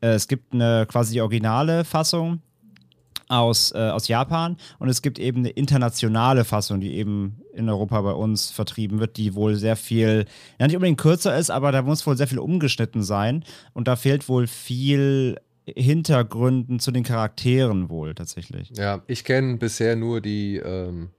[0.00, 2.40] Äh, es gibt eine quasi originale Fassung,
[3.28, 8.00] aus, äh, aus Japan und es gibt eben eine internationale Fassung, die eben in Europa
[8.02, 10.26] bei uns vertrieben wird, die wohl sehr viel,
[10.58, 13.96] ja nicht unbedingt kürzer ist, aber da muss wohl sehr viel umgeschnitten sein und da
[13.96, 18.70] fehlt wohl viel Hintergründen zu den Charakteren wohl tatsächlich.
[18.76, 21.10] Ja, ich kenne bisher nur die ähm,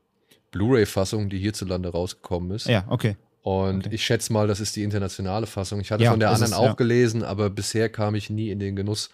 [0.51, 2.67] Blu-ray-Fassung, die hierzulande rausgekommen ist.
[2.67, 3.17] Ja, okay.
[3.41, 3.95] Und okay.
[3.95, 5.79] ich schätze mal, das ist die internationale Fassung.
[5.79, 6.73] Ich hatte ja, von der anderen es, auch ja.
[6.73, 9.09] gelesen, aber bisher kam ich nie in den Genuss,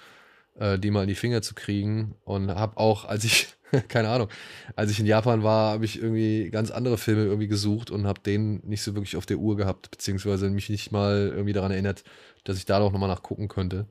[0.55, 2.15] äh, die mal in die Finger zu kriegen.
[2.23, 3.47] Und habe auch, als ich,
[3.87, 4.29] keine Ahnung,
[4.75, 8.21] als ich in Japan war, habe ich irgendwie ganz andere Filme irgendwie gesucht und habe
[8.21, 12.03] den nicht so wirklich auf der Uhr gehabt, beziehungsweise mich nicht mal irgendwie daran erinnert,
[12.43, 13.87] dass ich da doch nochmal nachgucken könnte.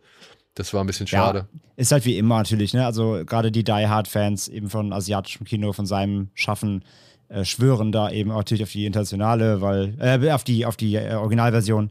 [0.55, 1.49] Das war ein bisschen schade.
[1.51, 2.85] Ja, ist halt wie immer natürlich, ne?
[2.85, 6.85] Also gerade die Die Hard-Fans eben von asiatischem Kino, von seinem Schaffen,
[7.29, 10.97] äh, schwören da eben auch natürlich auf die internationale, weil, äh, auf die, auf die
[10.97, 11.91] äh, Originalversion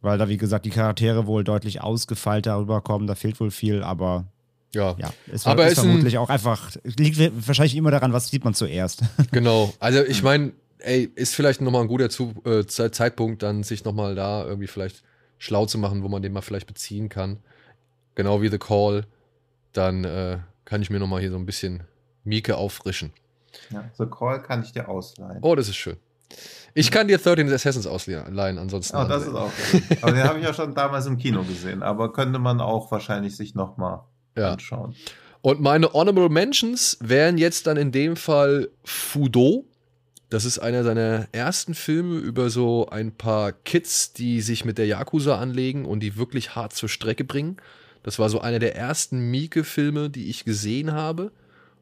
[0.00, 3.06] weil da, wie gesagt, die Charaktere wohl deutlich ausgefeilter rüberkommen.
[3.06, 4.26] Da fehlt wohl viel, aber
[4.74, 8.28] ja, ja es aber ist, ist vermutlich ein, auch einfach, liegt wahrscheinlich immer daran, was
[8.28, 9.02] sieht man zuerst.
[9.30, 13.84] Genau, also ich meine, ey, ist vielleicht nochmal ein guter Zu äh, Zeitpunkt, dann sich
[13.84, 15.02] nochmal da irgendwie vielleicht
[15.38, 17.38] schlau zu machen, wo man den mal vielleicht beziehen kann.
[18.14, 19.04] Genau wie The Call.
[19.72, 21.84] Dann äh, kann ich mir nochmal hier so ein bisschen
[22.24, 23.12] Mieke auffrischen.
[23.70, 25.38] Ja, The Call kann ich dir ausleihen.
[25.42, 25.96] Oh, das ist schön.
[26.74, 28.96] Ich kann dir 13 Assassins ausleihen, ansonsten.
[28.96, 29.82] Oh, das ist auch gut.
[30.02, 31.82] Aber den habe ich ja schon damals im Kino gesehen.
[31.82, 34.00] Aber könnte man auch wahrscheinlich sich nochmal
[34.36, 34.52] Ja.
[34.52, 34.94] anschauen.
[35.40, 39.64] Und meine Honorable Mentions wären jetzt dann in dem Fall Fudo.
[40.30, 44.86] Das ist einer seiner ersten Filme über so ein paar Kids, die sich mit der
[44.86, 47.56] Yakuza anlegen und die wirklich hart zur Strecke bringen.
[48.02, 51.32] Das war so einer der ersten Mieke-Filme, die ich gesehen habe.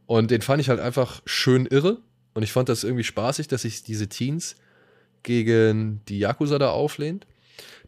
[0.07, 1.99] Und den fand ich halt einfach schön irre.
[2.37, 4.55] Und ich fand das irgendwie spaßig, dass sich diese Teens
[5.22, 7.26] gegen die Yakuza da auflehnt.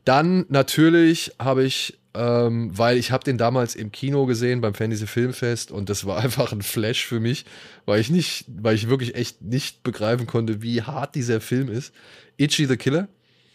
[0.05, 5.07] Dann natürlich habe ich, ähm, weil ich habe den damals im Kino gesehen beim Fantasy
[5.07, 7.45] Filmfest und das war einfach ein Flash für mich,
[7.85, 11.93] weil ich nicht, weil ich wirklich echt nicht begreifen konnte, wie hart dieser Film ist.
[12.39, 13.09] Itchy the Killer.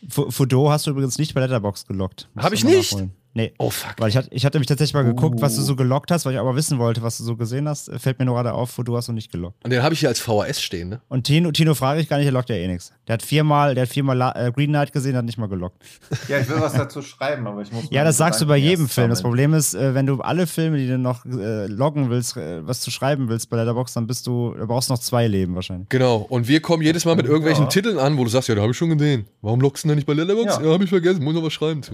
[0.07, 2.29] Fu- Fudo hast du übrigens nicht bei Letterbox gelockt.
[2.33, 2.91] Musst Hab du ich nicht?
[2.91, 3.13] nachholen.
[3.35, 3.51] Nee.
[3.57, 3.95] Oh fuck.
[3.97, 5.65] Weil ich hatte, ich hatte mich tatsächlich mal geguckt, was du Uh.
[5.65, 7.89] so gelockt hast, weil ich aber wissen wollte, was du so gesehen hast.
[7.97, 9.63] Fällt mir nur gerade auf, Fudo hast du nicht gelockt.
[9.63, 11.01] Und den habe ich hier als VHS stehen, ne?
[11.09, 12.93] Und Tino, Tino frage ich gar nicht, der lockt ja eh nichts.
[13.07, 15.81] Der hat viermal, der hat viermal La äh, Green Knight gesehen, hat nicht mal gelockt.
[16.29, 17.85] Ja, ich will was dazu schreiben, aber ich muss.
[17.89, 19.09] Ja, das sagst du bei jedem Film.
[19.09, 19.31] Das sammeln.
[19.31, 22.81] Problem ist, äh, wenn du alle Filme, die du noch äh, loggen willst, äh, was
[22.81, 25.89] zu schreiben willst bei Letterbox, dann bist du, du brauchst noch zwei Leben wahrscheinlich.
[25.89, 26.17] Genau.
[26.29, 27.69] Und wir kommen jedes Mal mit irgendwelchen Ja.
[27.69, 29.25] Titeln an, wo du sagst, ja, da habe ich schon gesehen.
[29.41, 30.59] Warum lockst du denn nicht bei Letterboxd?
[30.59, 30.73] Ja, Ja.
[30.73, 31.93] habe ich vergessen, muss noch was schreiben zu.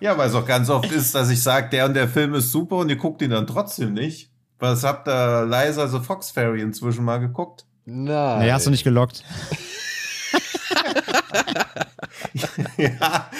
[0.00, 2.52] Ja, weil es auch ganz oft ist, dass ich sage, der und der Film ist
[2.52, 4.30] super und ihr guckt ihn dann trotzdem nicht.
[4.58, 7.64] Was habt ihr Liza the Fox Fairy inzwischen mal geguckt?
[7.86, 8.40] Nein.
[8.40, 9.24] Nee, hast du nicht gelockt.
[12.76, 13.30] ja,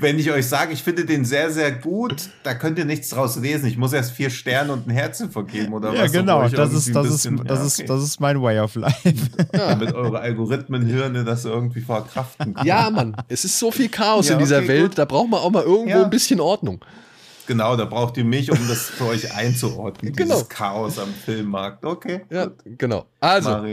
[0.00, 3.36] wenn ich euch sage, ich finde den sehr, sehr gut, da könnt ihr nichts draus
[3.36, 3.66] lesen.
[3.66, 6.12] Ich muss erst vier Sterne und ein Herzen vergeben oder Ja, was?
[6.12, 6.48] genau.
[6.48, 7.88] Das ist, das, ein ist, bisschen- das, ja, ist, okay.
[7.88, 9.12] das ist mein Way of Life.
[9.52, 12.66] damit eure Algorithmenhirne das irgendwie verkraften können.
[12.66, 14.98] Ja, Mann, es ist so viel Chaos Ja, in dieser okay, Welt, gut.
[14.98, 16.04] da braucht man auch mal irgendwo Ja.
[16.04, 16.80] ein bisschen Ordnung.
[17.46, 20.12] Genau, da braucht ihr mich, um das für euch einzuordnen.
[20.16, 20.34] Genau.
[20.34, 21.84] Dieses Chaos am Filmmarkt.
[21.84, 23.06] Okay, Ja, gut, genau.
[23.20, 23.64] Also.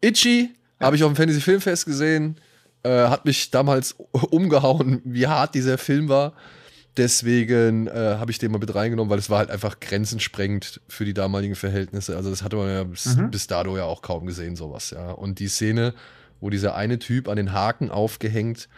[0.00, 0.50] Itchy
[0.80, 2.36] habe ich auf dem Fantasy Filmfest gesehen.
[2.82, 3.92] Äh, hat mich damals
[4.30, 6.32] umgehauen, wie hart dieser Film war.
[6.96, 11.04] Deswegen äh, habe ich den mal mit reingenommen, weil es war halt einfach grenzensprengend für
[11.04, 12.16] die damaligen Verhältnisse.
[12.16, 13.30] Also das hatte man ja bis, Mhm.
[13.30, 15.10] bis dato ja auch kaum gesehen, sowas, ja.
[15.12, 15.94] Und die Szene,
[16.40, 18.68] wo dieser eine Typ an den Haken aufgehängt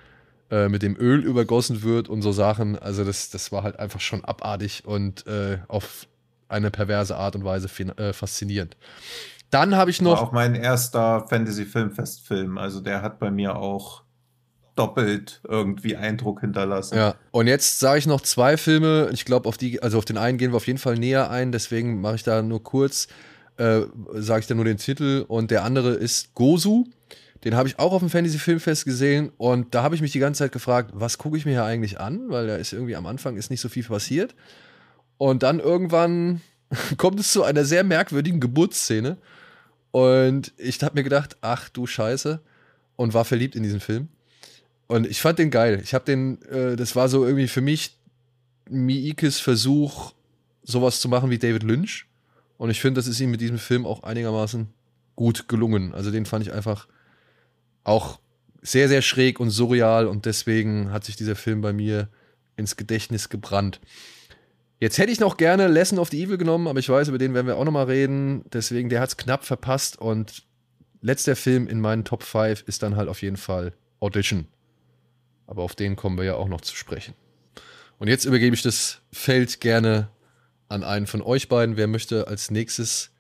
[0.51, 4.01] äh, mit dem Öl übergossen wird und so Sachen, also das, das war halt einfach
[4.01, 6.07] schon abartig und äh, auf
[6.49, 8.77] eine perverse Art und Weise äh, faszinierend.
[9.51, 12.59] Dann habe ich War noch auch mein erster Fantasy-Filmfest-Film.
[12.59, 14.05] Also der hat bei mir auch
[14.77, 16.97] doppelt irgendwie Eindruck hinterlassen.
[16.97, 19.11] Ja, und jetzt sage ich noch zwei Filme.
[19.13, 21.53] Ich glaube, auf die, also auf den einen gehen wir auf jeden Fall näher ein,
[21.53, 23.09] deswegen mache ich da nur kurz,
[23.57, 23.81] äh,
[24.15, 25.25] sage ich da nur den Titel.
[25.27, 26.87] Und der andere ist Gozu.
[27.45, 30.19] Den habe ich auch auf dem Fantasy Filmfest gesehen und da habe ich mich die
[30.19, 32.29] ganze Zeit gefragt, was gucke ich mir hier eigentlich an?
[32.29, 34.35] Weil da ist irgendwie am Anfang ist nicht so viel passiert.
[35.17, 36.43] Und dann irgendwann
[36.99, 39.17] kommt es zu einer sehr merkwürdigen Geburtsszene.
[39.91, 42.41] Und ich habe mir gedacht, ach du Scheiße,
[43.01, 44.09] und war verliebt in diesen Film.
[44.87, 45.81] Und ich fand den geil.
[45.83, 47.97] Ich habe den, äh, das war so irgendwie für mich
[48.69, 50.13] Miikes Versuch,
[50.65, 52.05] sowas zu machen wie David Lynch.
[52.59, 54.69] Und ich finde, das ist ihm mit diesem Film auch einigermaßen
[55.17, 55.95] gut gelungen.
[55.95, 56.89] Also den fand ich einfach
[57.85, 58.21] auch
[58.61, 62.11] sehr, sehr schräg und surreal und deswegen hat sich dieser Film bei mir
[62.57, 63.81] ins Gedächtnis gebrannt.
[64.81, 67.35] Jetzt hätte ich noch gerne Lesson of the Evil genommen, aber ich weiß, über den
[67.35, 68.45] werden wir auch noch mal reden.
[68.51, 70.43] Deswegen, der hat es knapp verpasst und
[71.03, 74.47] letzter Film in meinen Top 5 ist dann halt auf jeden Fall Audition.
[75.47, 77.15] Aber auf den kommen wir ja auch noch zu sprechen.
[77.99, 80.09] Und jetzt übergebe ich das Feld gerne
[80.71, 81.77] an einen von euch beiden.
[81.77, 83.11] Wer möchte als nächstes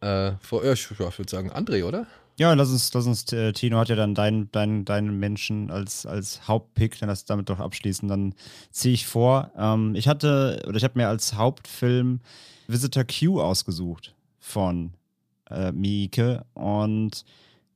[0.00, 2.06] äh, vor euch, ich würde sagen, André, oder?
[2.38, 6.04] Ja, lass uns, lass uns, äh, Tino hat ja dann deinen dein, deinen Menschen als,
[6.04, 8.08] als Hauptpick, dann lass damit doch abschließen.
[8.08, 8.34] Dann
[8.70, 9.52] ziehe ich vor.
[9.56, 12.20] Ähm, ich hatte, oder ich habe mir als Hauptfilm
[12.68, 14.92] Visitor Q ausgesucht von
[15.50, 16.44] äh, Miike.
[16.52, 17.24] Und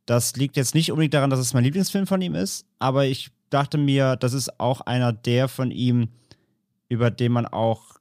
[0.05, 3.31] das liegt jetzt nicht unbedingt daran, dass es mein Lieblingsfilm von ihm ist, aber ich
[3.49, 6.09] dachte mir, das ist auch einer der von ihm,
[6.89, 8.00] über den man auch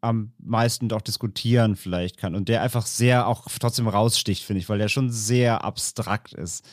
[0.00, 4.68] am meisten doch diskutieren vielleicht kann und der einfach sehr auch trotzdem raussticht, finde ich,
[4.68, 6.64] weil der schon sehr abstrakt ist.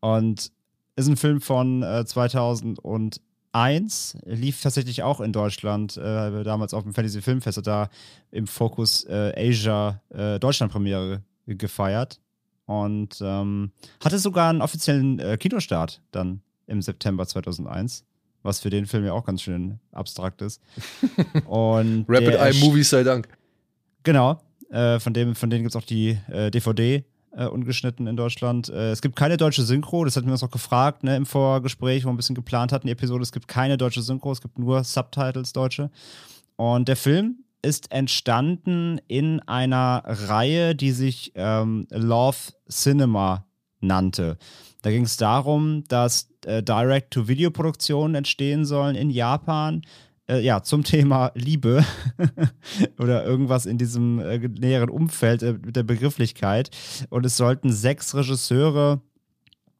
[0.00, 0.50] Und
[0.96, 6.94] ist ein Film von äh, 2001, lief tatsächlich auch in Deutschland, äh, damals auf dem
[6.94, 7.88] Fantasy Filmfest, da
[8.30, 12.20] im Fokus äh, Asia äh, Deutschland-Premiere gefeiert
[12.66, 13.72] und ähm,
[14.02, 18.04] hatte sogar einen offiziellen äh, Kinostart dann im September 2001
[18.44, 20.60] was für den Film ja auch ganz schön abstrakt ist.
[21.46, 23.26] Und Rapid Eye Movies sei Dank.
[24.04, 24.40] Genau,
[24.70, 28.68] äh, von, dem, von denen gibt es auch die äh, DVD äh, ungeschnitten in Deutschland.
[28.68, 32.04] Äh, es gibt keine deutsche Synchro, das hatten wir uns auch gefragt ne, im Vorgespräch,
[32.04, 33.22] wo wir ein bisschen geplant hatten, die Episode.
[33.22, 35.90] Es gibt keine deutsche Synchro, es gibt nur Subtitles deutsche.
[36.56, 42.36] Und der Film ist entstanden in einer Reihe, die sich ähm, Love
[42.68, 43.46] Cinema
[43.80, 44.36] nannte.
[44.84, 49.80] Da ging es darum, dass äh, Direct-to-Video-Produktionen entstehen sollen in Japan.
[50.28, 51.82] Äh, ja, zum Thema Liebe
[52.98, 56.68] oder irgendwas in diesem äh, näheren Umfeld äh, mit der Begrifflichkeit.
[57.08, 59.00] Und es sollten sechs Regisseure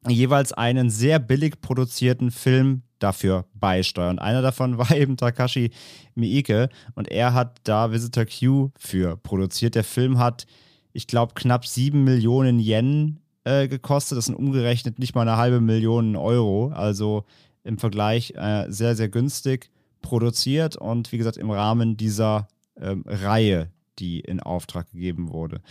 [0.07, 4.17] jeweils einen sehr billig produzierten Film dafür beisteuern.
[4.17, 5.69] Einer davon war eben Takashi
[6.15, 9.75] Miike und er hat da Visitor Q für produziert.
[9.75, 10.47] Der Film hat,
[10.93, 14.17] ich glaube, knapp sieben Millionen Yen äh, gekostet.
[14.17, 16.71] Das sind umgerechnet nicht mal eine halbe Million Euro.
[16.75, 17.23] Also
[17.63, 19.69] im Vergleich äh, sehr, sehr günstig
[20.01, 22.47] produziert und wie gesagt im Rahmen dieser
[22.79, 25.61] ähm, Reihe, die in Auftrag gegeben wurde.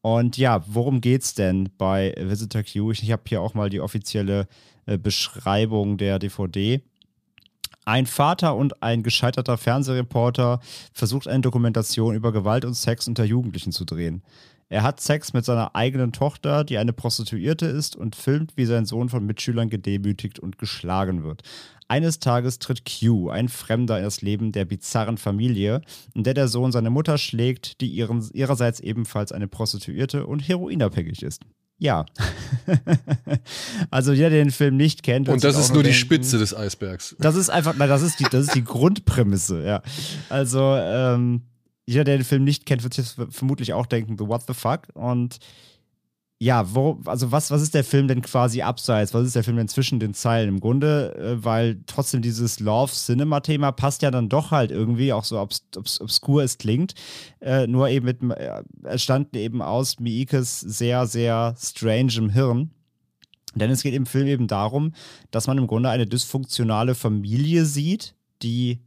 [0.00, 2.90] Und ja, worum geht's denn bei Visitor Q?
[2.90, 4.48] Ich, ich habe hier auch mal die offizielle
[4.86, 6.82] äh, Beschreibung der DVD.
[7.84, 10.60] Ein Vater und ein gescheiterter Fernsehreporter
[10.92, 14.22] versucht eine Dokumentation über Gewalt und Sex unter Jugendlichen zu drehen.
[14.72, 18.86] Er hat Sex mit seiner eigenen Tochter, die eine Prostituierte ist, und filmt, wie sein
[18.86, 21.42] Sohn von Mitschülern gedemütigt und geschlagen wird.
[21.88, 25.82] Eines Tages tritt Q, ein Fremder, in das Leben der bizarren Familie,
[26.14, 31.22] in der der Sohn seine Mutter schlägt, die ihren, ihrerseits ebenfalls eine Prostituierte und heroinabhängig
[31.22, 31.42] ist.
[31.76, 32.06] Ja.
[33.90, 35.28] also jeder, der den Film nicht kennt.
[35.28, 37.14] Und das ist nur denken, die Spitze des Eisbergs.
[37.18, 39.82] Das ist einfach, nein, das ist die, das ist die Grundprämisse, ja.
[40.30, 41.42] Also, ähm,
[41.92, 44.88] jeder, der den Film nicht kennt, wird jetzt vermutlich auch denken, the what the fuck?
[44.94, 45.38] Und
[46.42, 49.14] ja, wo, also was, was ist der Film denn quasi abseits?
[49.14, 50.48] Was ist der Film denn zwischen den Zeilen?
[50.48, 55.38] Im Grunde, äh, weil trotzdem dieses Love-Cinema-Thema passt ja dann doch halt irgendwie, auch so
[55.38, 56.94] obs, obs, obskur es klingt.
[57.40, 62.72] Äh, nur eben mit, äh, entstanden eben aus Miikes sehr, sehr strangem Hirn.
[63.54, 64.94] Denn es geht im Film eben darum,
[65.30, 68.80] dass man im Grunde eine dysfunktionale Familie sieht, die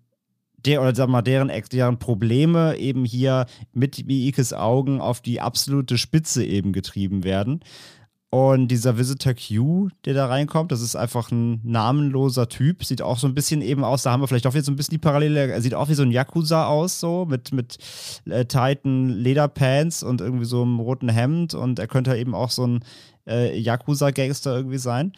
[0.65, 5.97] der oder sag mal, deren, deren Probleme eben hier mit Miikes Augen auf die absolute
[5.97, 7.61] Spitze eben getrieben werden.
[8.35, 12.83] Und dieser Visitor Q, der da reinkommt, das ist einfach ein namenloser Typ.
[12.83, 14.75] Sieht auch so ein bisschen eben aus, da haben wir vielleicht auch wieder so ein
[14.75, 15.51] bisschen die Parallele.
[15.51, 17.77] Er sieht auch wie so ein Yakuza aus, so mit, mit
[18.25, 21.53] äh, tighten Lederpants und irgendwie so einem roten Hemd.
[21.53, 22.83] Und er könnte eben auch so ein
[23.25, 25.13] äh, Yakuza-Gangster irgendwie sein.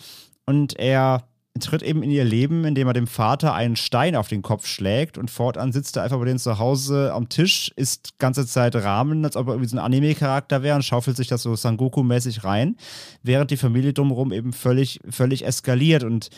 [0.45, 1.27] Und er
[1.59, 5.17] tritt eben in ihr Leben, indem er dem Vater einen Stein auf den Kopf schlägt
[5.17, 9.23] und fortan sitzt er einfach bei denen zu Hause am Tisch, isst ganze Zeit Rahmen,
[9.25, 12.77] als ob er irgendwie so ein Anime-Charakter wäre und schaufelt sich das so Sangoku-mäßig rein,
[13.23, 16.03] während die Familie drumherum eben völlig, völlig eskaliert.
[16.03, 16.29] Und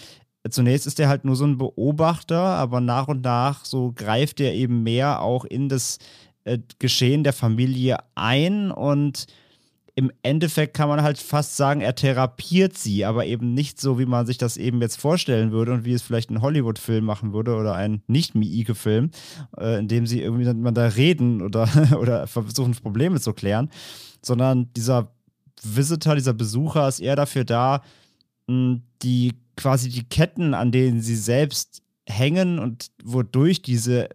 [0.49, 4.53] Zunächst ist er halt nur so ein Beobachter, aber nach und nach so greift er
[4.53, 5.99] eben mehr auch in das
[6.45, 9.27] äh, Geschehen der Familie ein und
[9.99, 14.05] im Endeffekt kann man halt fast sagen, er therapiert sie, aber eben nicht so, wie
[14.05, 17.57] man sich das eben jetzt vorstellen würde und wie es vielleicht ein Hollywood-Film machen würde
[17.57, 19.11] oder ein Nicht-Miike-Film,
[19.57, 21.67] äh, in dem sie irgendwie man da reden oder,
[21.99, 23.69] oder versuchen, Probleme zu klären,
[24.21, 25.11] sondern dieser
[25.61, 27.81] Visitor, dieser Besucher ist eher dafür da,
[28.47, 34.07] die quasi die Ketten, an denen sie selbst hängen und wodurch diese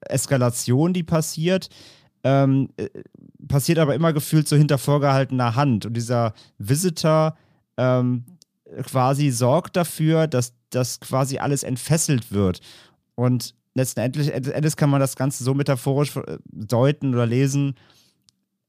[0.00, 1.68] Eskalation, die passiert,
[2.24, 2.88] ähm, äh,
[3.48, 5.86] passiert aber immer gefühlt so hinter vorgehaltener Hand.
[5.86, 7.36] Und dieser Visitor
[7.76, 8.24] ähm,
[8.84, 12.60] quasi sorgt dafür, dass das quasi alles entfesselt wird.
[13.14, 17.74] Und letztendlich Endes kann man das Ganze so metaphorisch äh, deuten oder lesen.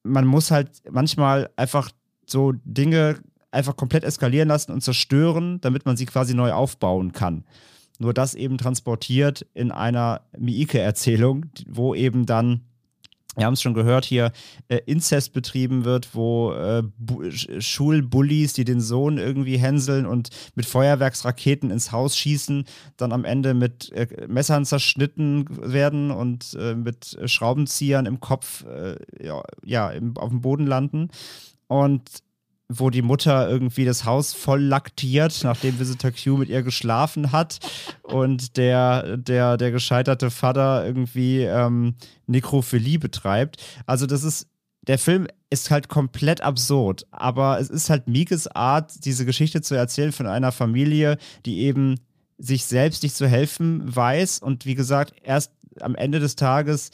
[0.04, 1.92] Man muss halt manchmal einfach
[2.26, 3.20] so Dinge
[3.52, 7.44] einfach komplett eskalieren lassen und zerstören, damit man sie quasi neu aufbauen kann.
[7.98, 12.62] Nur das eben transportiert in einer Miike-Erzählung, wo eben dann
[13.36, 14.32] wir haben es schon gehört hier,
[14.68, 16.84] äh, Inzest betrieben wird, wo äh,
[17.62, 22.66] Schulbullies, die den Sohn irgendwie hänseln und mit Feuerwerksraketen ins Haus schießen,
[22.98, 28.98] dann am Ende mit äh, Messern zerschnitten werden und äh, mit Schraubenziehern im Kopf äh,
[29.24, 31.10] ja, ja im, auf dem Boden landen.
[31.68, 32.24] Und
[32.72, 37.60] wo die Mutter irgendwie das Haus voll laktiert, nachdem Visitor Q mit ihr geschlafen hat
[38.04, 41.96] und der, der, der gescheiterte Vater irgendwie ähm,
[42.28, 43.58] Nekrophilie betreibt.
[43.88, 44.48] Also das ist,
[44.84, 49.74] der Film ist halt komplett absurd, aber es ist halt Mikes Art, diese Geschichte zu
[49.74, 51.18] erzählen von einer Familie,
[51.48, 51.96] die eben
[52.38, 55.52] sich selbst nicht zu helfen weiß und wie gesagt, erst
[55.82, 56.92] am Ende des Tages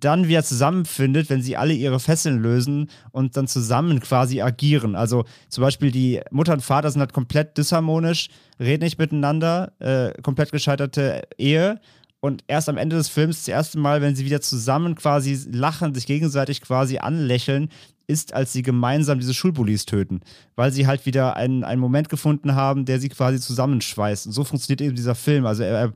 [0.00, 4.96] dann wieder zusammenfindet, wenn sie alle ihre Fesseln lösen und dann zusammen quasi agieren.
[4.96, 8.28] Also zum Beispiel die Mutter und Vater sind halt komplett disharmonisch,
[8.58, 11.80] reden nicht miteinander, äh, komplett gescheiterte Ehe.
[12.20, 15.92] Und erst am Ende des Films, das erste Mal, wenn sie wieder zusammen quasi lachen,
[15.92, 17.68] sich gegenseitig quasi anlächeln,
[18.06, 20.20] ist, als sie gemeinsam diese Schulbullies töten.
[20.54, 24.26] Weil sie halt wieder einen, einen Moment gefunden haben, der sie quasi zusammenschweißt.
[24.26, 25.46] Und so funktioniert eben dieser Film.
[25.46, 25.92] Also er,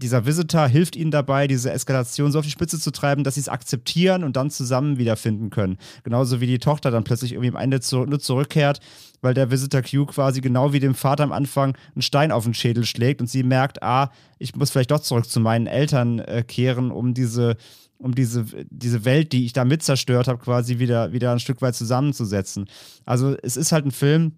[0.00, 3.40] dieser Visitor hilft ihnen dabei, diese Eskalation so auf die Spitze zu treiben, dass sie
[3.40, 5.78] es akzeptieren und dann zusammen wiederfinden können.
[6.02, 8.80] Genauso wie die Tochter dann plötzlich irgendwie am Ende zu, nur zurückkehrt,
[9.20, 12.54] weil der Visitor Q quasi genau wie dem Vater am Anfang einen Stein auf den
[12.54, 16.42] Schädel schlägt und sie merkt, ah, ich muss vielleicht doch zurück zu meinen Eltern äh,
[16.46, 17.56] kehren, um diese
[17.98, 21.60] um diese, diese Welt, die ich da mit zerstört habe, quasi wieder, wieder ein Stück
[21.60, 22.64] weit zusammenzusetzen.
[23.04, 24.32] Also es ist halt ein Film,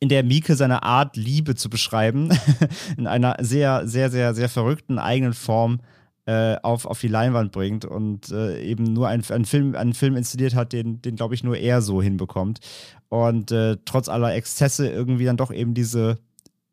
[0.00, 2.30] in der Mieke seine Art, Liebe zu beschreiben,
[2.96, 5.80] in einer sehr, sehr, sehr, sehr verrückten eigenen Form
[6.26, 10.16] äh, auf, auf die Leinwand bringt und äh, eben nur einen, einen, Film, einen Film
[10.16, 12.60] inszeniert hat, den, den glaube ich, nur er so hinbekommt.
[13.08, 16.18] Und äh, trotz aller Exzesse irgendwie dann doch eben diese,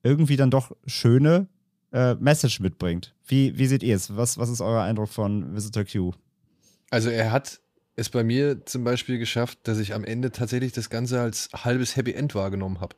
[0.03, 1.47] irgendwie dann doch schöne
[1.91, 3.13] äh, Message mitbringt.
[3.27, 4.15] Wie, wie seht ihr es?
[4.15, 6.13] Was, was ist euer Eindruck von Visitor Q?
[6.89, 7.59] Also er hat
[7.95, 11.95] es bei mir zum Beispiel geschafft, dass ich am Ende tatsächlich das Ganze als halbes
[11.95, 12.95] Happy End wahrgenommen habe.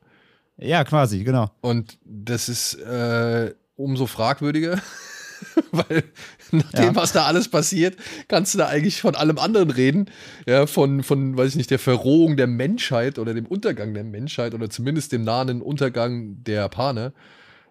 [0.58, 1.50] Ja, quasi, genau.
[1.60, 4.80] Und das ist äh, umso fragwürdiger,
[5.72, 6.04] weil
[6.52, 6.94] nach dem, ja.
[6.94, 7.96] was da alles passiert,
[8.28, 10.10] kannst du da eigentlich von allem anderen reden.
[10.46, 14.54] Ja, von, von, weiß ich nicht, der Verrohung der Menschheit oder dem Untergang der Menschheit
[14.54, 17.12] oder zumindest dem nahen Untergang der Japaner.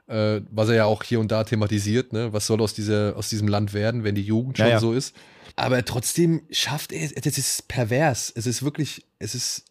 [0.08, 2.34] Äh, was er ja auch hier und da thematisiert, ne?
[2.34, 4.80] Was soll aus, dieser, aus diesem Land werden, wenn die Jugend schon ja, ja.
[4.80, 5.16] so ist?
[5.56, 8.32] Aber trotzdem schafft er, es ist pervers.
[8.36, 9.64] Es ist wirklich, es ist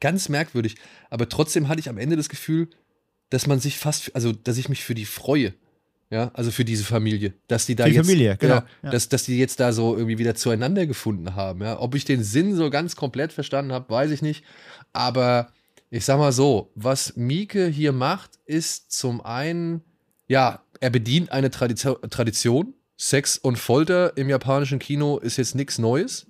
[0.00, 0.76] ganz merkwürdig.
[1.10, 2.68] Aber trotzdem hatte ich am Ende das Gefühl,
[3.30, 5.54] dass man sich fast, also dass ich mich für die freue.
[6.08, 9.24] Ja, also für diese Familie, dass die da die jetzt, Familie, genau, ja, Dass, dass
[9.24, 11.62] die jetzt da so irgendwie wieder zueinander gefunden haben.
[11.62, 14.44] Ja, ob ich den Sinn so ganz komplett verstanden habe, weiß ich nicht.
[14.92, 15.52] Aber
[15.90, 19.82] ich sag mal so, was Mieke hier macht, ist zum einen,
[20.28, 22.74] ja, er bedient eine Tradition.
[22.96, 26.26] Sex und Folter im japanischen Kino ist jetzt nichts Neues.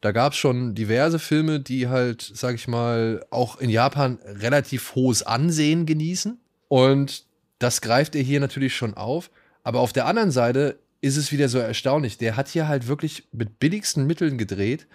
[0.00, 4.94] Da gab es schon diverse Filme, die halt, sag ich mal, auch in Japan relativ
[4.94, 6.38] hohes Ansehen genießen.
[6.68, 7.24] Und
[7.58, 9.30] das greift er hier natürlich schon auf.
[9.62, 12.18] Aber auf der anderen Seite ist es wieder so erstaunlich.
[12.18, 14.86] Der hat hier halt wirklich mit billigsten Mitteln gedreht.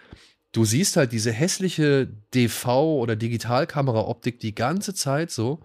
[0.51, 5.59] Du siehst halt diese hässliche DV- oder Digitalkamera-Optik die ganze Zeit so.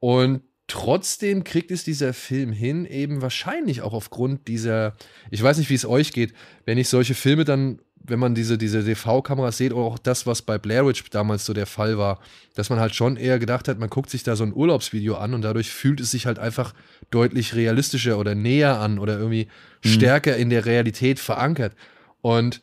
[0.00, 4.96] Und trotzdem kriegt es dieser Film hin, eben wahrscheinlich auch aufgrund dieser,
[5.30, 6.34] ich weiß nicht, wie es euch geht,
[6.66, 7.80] wenn ich solche Filme dann
[8.10, 11.52] wenn man diese, diese DV-Kameras sieht, oder auch das, was bei Blair Witch damals so
[11.52, 12.20] der Fall war,
[12.54, 15.34] dass man halt schon eher gedacht hat, man guckt sich da so ein Urlaubsvideo an
[15.34, 16.74] und dadurch fühlt es sich halt einfach
[17.10, 19.48] deutlich realistischer oder näher an oder irgendwie
[19.84, 19.88] mhm.
[19.88, 21.74] stärker in der Realität verankert.
[22.20, 22.60] Und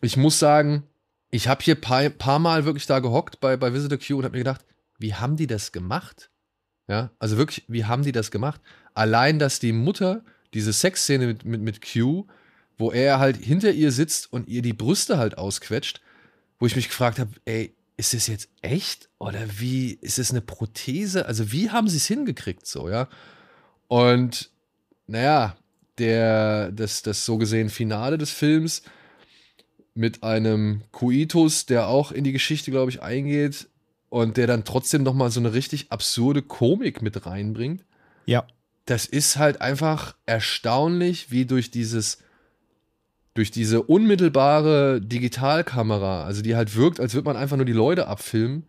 [0.00, 0.84] ich muss sagen,
[1.30, 4.32] ich habe hier paar, paar Mal wirklich da gehockt bei, bei Visitor Q und habe
[4.32, 4.64] mir gedacht,
[4.98, 6.30] wie haben die das gemacht?
[6.88, 8.60] Ja, also wirklich, wie haben die das gemacht?
[8.94, 12.26] Allein, dass die Mutter diese Sexszene mit, mit, mit Q
[12.82, 16.00] wo er halt hinter ihr sitzt und ihr die Brüste halt ausquetscht,
[16.58, 20.40] wo ich mich gefragt habe, ey, ist das jetzt echt oder wie ist es eine
[20.40, 21.26] Prothese?
[21.26, 23.08] Also wie haben sie es hingekriegt so, ja?
[23.86, 24.50] Und
[25.06, 25.56] naja,
[25.98, 28.82] der das das so gesehen Finale des Films
[29.94, 33.68] mit einem Kuitus, der auch in die Geschichte, glaube ich, eingeht
[34.08, 37.84] und der dann trotzdem noch mal so eine richtig absurde Komik mit reinbringt.
[38.26, 38.44] Ja.
[38.86, 42.18] Das ist halt einfach erstaunlich, wie durch dieses
[43.34, 48.06] durch diese unmittelbare Digitalkamera, also die halt wirkt, als würde man einfach nur die Leute
[48.06, 48.64] abfilmen,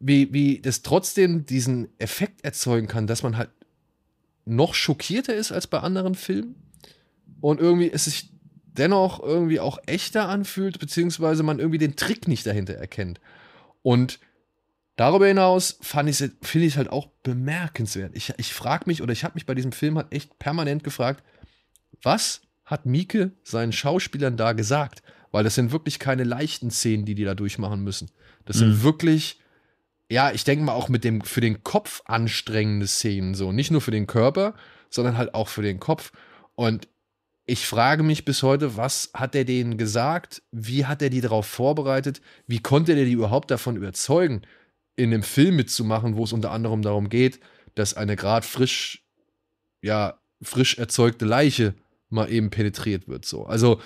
[0.00, 3.50] wie, wie das trotzdem diesen Effekt erzeugen kann, dass man halt
[4.44, 6.56] noch schockierter ist als bei anderen Filmen
[7.40, 8.30] und irgendwie es sich
[8.64, 13.20] dennoch irgendwie auch echter anfühlt, beziehungsweise man irgendwie den Trick nicht dahinter erkennt.
[13.82, 14.18] Und
[14.96, 18.16] darüber hinaus finde ich es halt auch bemerkenswert.
[18.16, 21.22] Ich, ich frage mich oder ich habe mich bei diesem Film halt echt permanent gefragt,
[22.02, 22.42] was
[22.72, 25.02] hat Mieke seinen Schauspielern da gesagt?
[25.30, 28.10] Weil das sind wirklich keine leichten Szenen, die die da durchmachen müssen.
[28.44, 28.82] Das sind mhm.
[28.82, 29.40] wirklich,
[30.10, 33.52] ja, ich denke mal auch mit dem für den Kopf anstrengende Szenen so.
[33.52, 34.54] Nicht nur für den Körper,
[34.90, 36.12] sondern halt auch für den Kopf.
[36.54, 36.88] Und
[37.44, 40.42] ich frage mich bis heute, was hat er denen gesagt?
[40.52, 42.20] Wie hat er die darauf vorbereitet?
[42.46, 44.42] Wie konnte er die überhaupt davon überzeugen,
[44.96, 47.40] in einem Film mitzumachen, wo es unter anderem darum geht,
[47.74, 49.04] dass eine gerade frisch,
[49.80, 51.74] ja, frisch erzeugte Leiche
[52.12, 53.24] mal eben penetriert wird.
[53.24, 53.44] So.
[53.44, 53.80] Also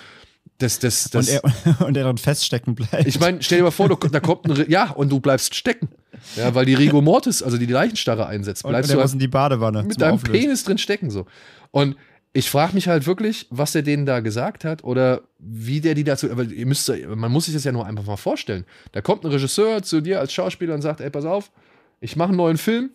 [0.57, 1.29] das, das, das.
[1.29, 3.05] Und er, und er dann feststecken bleibt.
[3.05, 5.89] Ich meine, stell dir mal vor, du, da kommt ein, ja, und du bleibst stecken.
[6.35, 8.63] Ja, weil die Rigor Mortis, also die Leichenstarre einsetzt.
[8.63, 9.83] Bleibst und, und du halt in die Badewanne.
[9.83, 10.41] Mit deinem Auflösen.
[10.41, 11.25] Penis drin stecken, so.
[11.71, 11.95] Und
[12.33, 16.03] ich frage mich halt wirklich, was er denen da gesagt hat oder wie der die
[16.03, 18.65] dazu, aber ihr müsst, man muss sich das ja nur einfach mal vorstellen.
[18.91, 21.51] Da kommt ein Regisseur zu dir als Schauspieler und sagt, ey, pass auf,
[21.99, 22.91] ich mache einen neuen Film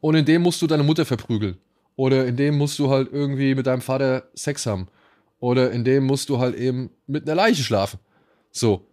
[0.00, 1.58] und in dem musst du deine Mutter verprügeln.
[1.96, 4.88] Oder in dem musst du halt irgendwie mit deinem Vater Sex haben.
[5.38, 7.98] Oder in dem musst du halt eben mit einer Leiche schlafen.
[8.50, 8.86] So.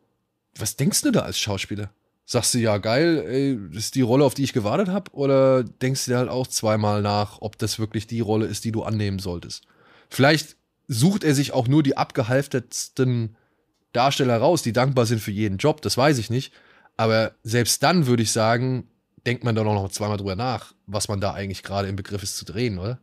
[0.57, 1.91] Was denkst du da als Schauspieler?
[2.25, 5.11] Sagst du, ja, geil, ey, das ist die Rolle, auf die ich gewartet habe?
[5.11, 8.71] Oder denkst du dir halt auch zweimal nach, ob das wirklich die Rolle ist, die
[8.71, 9.65] du annehmen solltest?
[10.09, 10.55] Vielleicht
[10.87, 13.35] sucht er sich auch nur die abgehalftertsten
[13.93, 16.53] Darsteller raus, die dankbar sind für jeden Job, das weiß ich nicht.
[16.97, 18.87] Aber selbst dann würde ich sagen,
[19.25, 22.37] denkt man da noch zweimal drüber nach, was man da eigentlich gerade im Begriff ist
[22.37, 22.99] zu drehen, oder?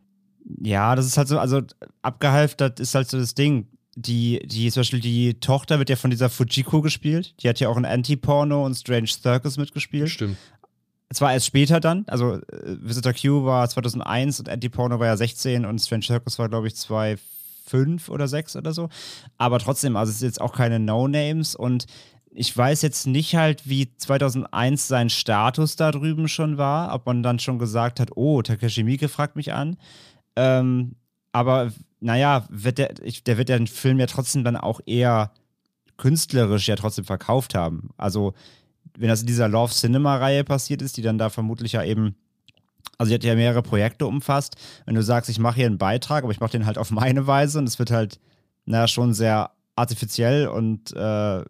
[0.63, 1.63] Ja, das ist halt so, also
[2.03, 3.69] abgehalftert ist halt so das Ding.
[3.97, 7.35] Die, die, zum Beispiel die Tochter wird ja von dieser Fujiko gespielt.
[7.43, 10.09] Die hat ja auch in Anti-Porno und Strange Circus mitgespielt.
[10.09, 10.37] Stimmt.
[11.13, 12.41] Zwar erst später dann, also äh,
[12.81, 16.77] Visitor Q war 2001 und Anti-Porno war ja 16 und Strange Circus war, glaube ich,
[16.77, 18.89] 2005 oder 6 oder so.
[19.37, 21.87] Aber trotzdem, also es sind jetzt auch keine No-Names und
[22.33, 27.23] ich weiß jetzt nicht halt, wie 2001 sein Status da drüben schon war, ob man
[27.23, 29.77] dann schon gesagt hat, oh, Takeshi Miike fragt mich an.
[30.37, 30.95] Ähm,
[31.33, 35.33] aber naja, wird der, ich, der wird den Film ja trotzdem dann auch eher
[35.97, 37.91] künstlerisch ja trotzdem verkauft haben.
[37.97, 38.33] Also,
[38.97, 42.17] wenn das in dieser Love Cinema-Reihe passiert ist, die dann da vermutlich ja eben,
[42.97, 46.25] also die hat ja mehrere Projekte umfasst, wenn du sagst, ich mache hier einen Beitrag,
[46.25, 48.19] aber ich mache den halt auf meine Weise und es wird halt,
[48.65, 51.45] naja, schon sehr artifiziell und äh,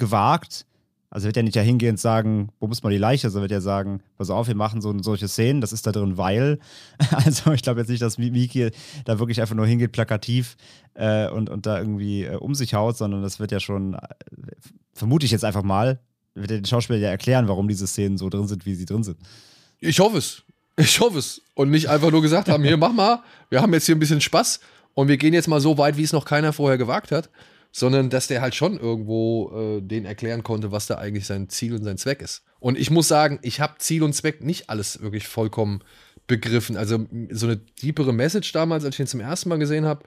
[0.00, 0.66] gewagt,
[1.10, 3.60] also wird er nicht ja hingehend sagen, wo muss man die Leiche, sondern wird er
[3.60, 6.60] sagen, pass auf, wir machen so solche Szenen, das ist da drin, weil.
[7.10, 8.70] Also ich glaube jetzt nicht, dass Miki
[9.04, 10.56] da wirklich einfach nur hingeht, plakativ
[10.94, 13.98] äh, und, und da irgendwie äh, um sich haut, sondern das wird ja schon, äh,
[14.94, 15.98] vermute ich jetzt einfach mal,
[16.34, 19.18] wird der Schauspieler ja erklären, warum diese Szenen so drin sind, wie sie drin sind.
[19.80, 20.44] Ich hoffe es.
[20.76, 21.42] Ich hoffe es.
[21.54, 24.20] Und nicht einfach nur gesagt haben, hier, mach mal, wir haben jetzt hier ein bisschen
[24.20, 24.60] Spaß
[24.94, 27.30] und wir gehen jetzt mal so weit, wie es noch keiner vorher gewagt hat
[27.72, 31.74] sondern dass der halt schon irgendwo äh, den erklären konnte, was da eigentlich sein Ziel
[31.74, 32.42] und sein Zweck ist.
[32.58, 35.82] Und ich muss sagen, ich habe Ziel und Zweck nicht alles wirklich vollkommen
[36.26, 36.76] begriffen.
[36.76, 40.04] Also so eine deepere Message damals, als ich ihn zum ersten Mal gesehen habe,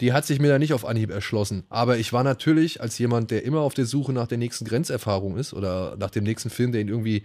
[0.00, 1.64] die hat sich mir da nicht auf Anhieb erschlossen.
[1.68, 5.36] Aber ich war natürlich als jemand, der immer auf der Suche nach der nächsten Grenzerfahrung
[5.36, 7.22] ist oder nach dem nächsten Film, der ihn irgendwie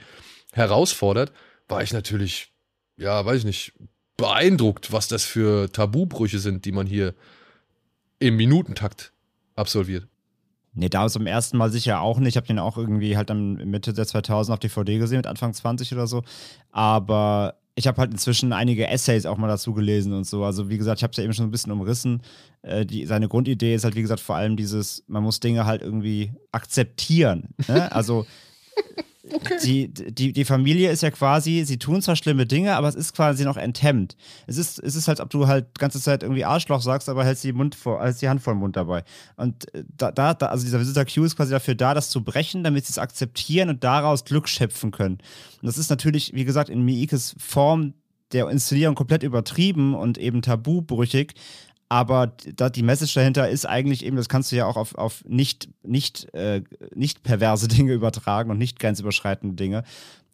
[0.54, 1.32] herausfordert,
[1.68, 2.54] war ich natürlich,
[2.98, 3.74] ja, weiß ich nicht,
[4.18, 7.16] beeindruckt, was das für Tabubrüche sind, die man hier
[8.20, 9.14] im Minutentakt
[9.60, 10.08] absolviert.
[10.74, 12.30] Nee, da zum ersten Mal sicher auch nicht.
[12.30, 15.54] Ich habe den auch irgendwie halt dann Mitte der 2000 auf DVD gesehen, mit Anfang
[15.54, 16.24] 20 oder so.
[16.72, 20.44] Aber ich habe halt inzwischen einige Essays auch mal dazu gelesen und so.
[20.44, 22.22] Also wie gesagt, ich habe es ja eben schon ein bisschen umrissen.
[22.62, 25.82] Äh, die, seine Grundidee ist halt, wie gesagt, vor allem dieses, man muss Dinge halt
[25.82, 27.50] irgendwie akzeptieren.
[27.68, 27.92] Ne?
[27.92, 28.26] Also
[29.34, 29.58] Okay.
[29.64, 33.14] Die, die, die Familie ist ja quasi, sie tun zwar schlimme Dinge, aber es ist
[33.14, 34.16] quasi noch enthemmt.
[34.48, 37.24] Es ist, es ist halt, ob du halt die ganze Zeit irgendwie Arschloch sagst, aber
[37.24, 39.04] hältst die, Mund vor, hältst die Hand vor den Mund dabei.
[39.36, 42.64] Und äh, da, da, also dieser Visitor Q ist quasi dafür da, das zu brechen,
[42.64, 45.20] damit sie es akzeptieren und daraus Glück schöpfen können.
[45.62, 47.94] Und das ist natürlich, wie gesagt, in Miikes Form
[48.32, 51.34] der Inszenierung komplett übertrieben und eben tabubrüchig,
[51.90, 55.26] aber da, die Message dahinter ist eigentlich eben, das kannst du ja auch auf, auf
[55.28, 56.62] nicht, nicht, äh,
[56.94, 59.84] nicht perverse Dinge übertragen und nicht grenzüberschreitende Dinge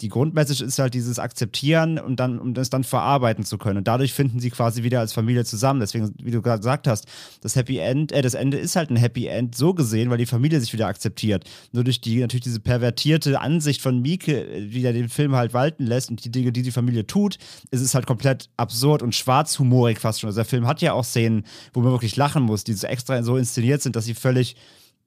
[0.02, 3.78] die Grundmessage ist halt dieses Akzeptieren und dann, um das dann verarbeiten zu können.
[3.78, 5.80] Und dadurch finden sie quasi wieder als Familie zusammen.
[5.80, 7.06] Deswegen, wie du gerade gesagt hast,
[7.42, 10.26] das Happy End, äh, das Ende ist halt ein Happy End so gesehen, weil die
[10.26, 11.46] Familie sich wieder akzeptiert.
[11.72, 15.86] Nur durch die, natürlich diese pervertierte Ansicht von Mieke, wie er den Film halt walten
[15.86, 17.38] lässt und die Dinge, die die Familie tut,
[17.72, 20.28] ist es halt komplett absurd und schwarzhumorig fast schon.
[20.28, 23.24] Also der Film hat ja auch Szenen, wo man wirklich lachen muss, die so extra
[23.24, 24.58] so inszeniert sind, dass sie völlig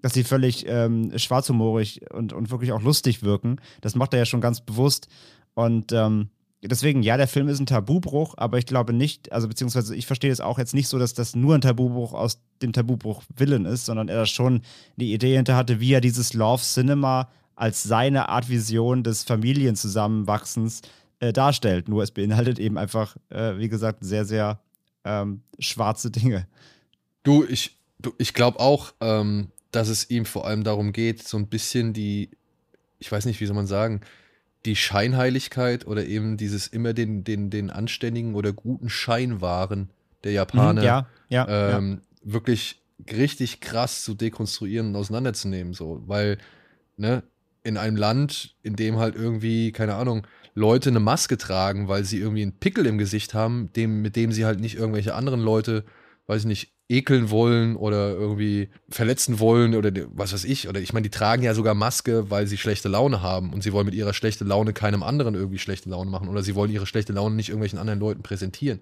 [0.03, 3.57] dass sie völlig ähm, schwarzhumorig und, und wirklich auch lustig wirken.
[3.81, 5.09] Das macht er ja schon ganz bewusst.
[5.55, 6.29] Und ähm,
[6.63, 10.31] deswegen, ja, der Film ist ein Tabubruch, aber ich glaube nicht, also beziehungsweise ich verstehe
[10.31, 13.87] es auch jetzt nicht so, dass das nur ein Tabubruch aus dem Tabubruch Willen ist,
[13.87, 14.63] sondern er da schon
[14.97, 20.83] die Idee hinter hatte, wie er dieses Love Cinema als seine Art Vision des Familienzusammenwachsens
[21.19, 21.89] äh, darstellt.
[21.89, 24.61] Nur es beinhaltet eben einfach, äh, wie gesagt, sehr, sehr
[25.05, 26.47] ähm, schwarze Dinge.
[27.25, 31.37] Du, ich, du, ich glaube auch, ähm, dass es ihm vor allem darum geht, so
[31.37, 32.31] ein bisschen die,
[32.99, 34.01] ich weiß nicht, wie soll man sagen,
[34.65, 39.91] die Scheinheiligkeit oder eben dieses immer den, den, den anständigen oder guten Schein wahren
[40.25, 42.33] der Japaner mhm, ja, ja, ähm, ja.
[42.35, 45.75] wirklich richtig krass zu dekonstruieren und auseinanderzunehmen.
[45.75, 46.39] So, weil,
[46.97, 47.23] ne,
[47.63, 52.19] in einem Land, in dem halt irgendwie, keine Ahnung, Leute eine Maske tragen, weil sie
[52.19, 55.85] irgendwie einen Pickel im Gesicht haben, dem, mit dem sie halt nicht irgendwelche anderen Leute,
[56.27, 60.69] weiß ich nicht, ekeln wollen oder irgendwie verletzen wollen oder was weiß ich.
[60.69, 63.73] Oder ich meine, die tragen ja sogar Maske, weil sie schlechte Laune haben und sie
[63.73, 66.87] wollen mit ihrer schlechten Laune keinem anderen irgendwie schlechte Laune machen oder sie wollen ihre
[66.87, 68.81] schlechte Laune nicht irgendwelchen anderen Leuten präsentieren.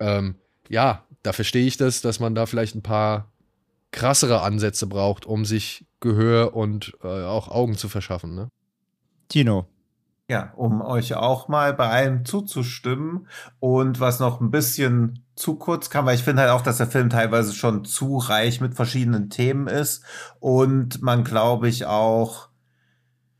[0.00, 0.36] Ähm,
[0.68, 3.30] ja, da verstehe ich das, dass man da vielleicht ein paar
[3.92, 8.34] krassere Ansätze braucht, um sich Gehör und äh, auch Augen zu verschaffen.
[8.34, 8.50] Ne?
[9.28, 9.68] Tino,
[10.28, 13.28] ja, um euch auch mal bei allem zuzustimmen
[13.60, 16.88] und was noch ein bisschen zu kurz kam, weil ich finde halt auch, dass der
[16.88, 20.02] Film teilweise schon zu reich mit verschiedenen Themen ist
[20.40, 22.48] und man glaube ich auch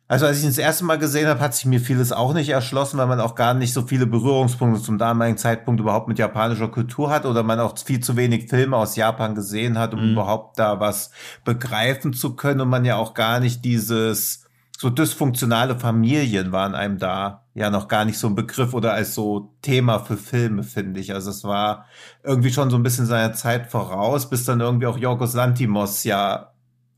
[0.09, 2.51] Also als ich ihn das erste Mal gesehen habe, hat sich mir vieles auch nicht
[2.51, 6.69] erschlossen, weil man auch gar nicht so viele Berührungspunkte zum damaligen Zeitpunkt überhaupt mit japanischer
[6.69, 10.13] Kultur hat oder man auch viel zu wenig Filme aus Japan gesehen hat, um mhm.
[10.13, 11.11] überhaupt da was
[11.45, 14.46] begreifen zu können und man ja auch gar nicht dieses
[14.79, 19.15] so dysfunktionale Familien waren einem da ja noch gar nicht so ein Begriff oder als
[19.15, 21.15] so Thema für Filme, finde ich.
[21.15, 21.87] Also es war
[22.23, 26.53] irgendwie schon so ein bisschen seiner Zeit voraus, bis dann irgendwie auch Yorgos Lantimos ja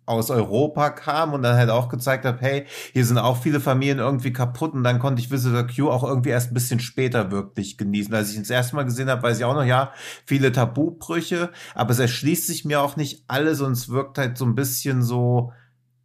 [0.07, 3.99] aus Europa kam und dann halt auch gezeigt hat, hey, hier sind auch viele Familien
[3.99, 7.77] irgendwie kaputt und dann konnte ich Visitor Q auch irgendwie erst ein bisschen später wirklich
[7.77, 8.13] genießen.
[8.15, 9.93] Als ich ihn das erste Mal gesehen habe, weiß ich auch noch, ja,
[10.25, 14.47] viele Tabubrüche, aber es erschließt sich mir auch nicht alles und es wirkt halt so
[14.47, 15.53] ein bisschen so,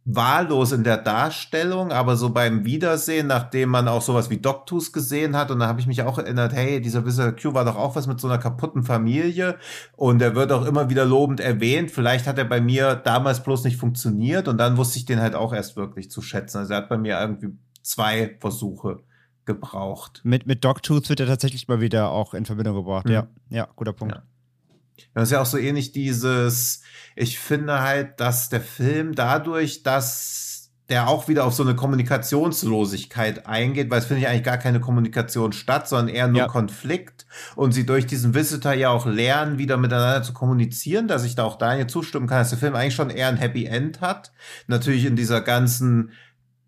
[0.06, 5.34] wahllos in der Darstellung, aber so beim Wiedersehen, nachdem man auch sowas wie Doctus gesehen
[5.34, 7.96] hat, und da habe ich mich auch erinnert, hey, dieser Wizard Q war doch auch
[7.96, 9.56] was mit so einer kaputten Familie
[9.96, 11.90] und er wird auch immer wieder lobend erwähnt.
[11.90, 15.34] Vielleicht hat er bei mir damals bloß nicht funktioniert und dann wusste ich den halt
[15.34, 16.58] auch erst wirklich zu schätzen.
[16.58, 19.00] Also er hat bei mir irgendwie zwei Versuche
[19.46, 20.20] gebraucht.
[20.24, 23.06] Mit, mit Dogtooth wird er tatsächlich mal wieder auch in Verbindung gebracht.
[23.06, 23.12] Mhm.
[23.12, 24.16] Ja, ja, guter Punkt.
[24.16, 24.22] Ja.
[25.14, 26.82] Das ist ja auch so ähnlich dieses,
[27.16, 30.44] ich finde halt, dass der Film dadurch, dass
[30.88, 34.80] der auch wieder auf so eine Kommunikationslosigkeit eingeht, weil es finde ich eigentlich gar keine
[34.80, 36.46] Kommunikation statt, sondern eher nur ja.
[36.46, 37.26] Konflikt
[37.56, 41.44] und sie durch diesen Visitor ja auch lernen, wieder miteinander zu kommunizieren, dass ich da
[41.44, 44.32] auch Daniel zustimmen kann, dass der Film eigentlich schon eher ein Happy End hat.
[44.66, 46.12] Natürlich in dieser ganzen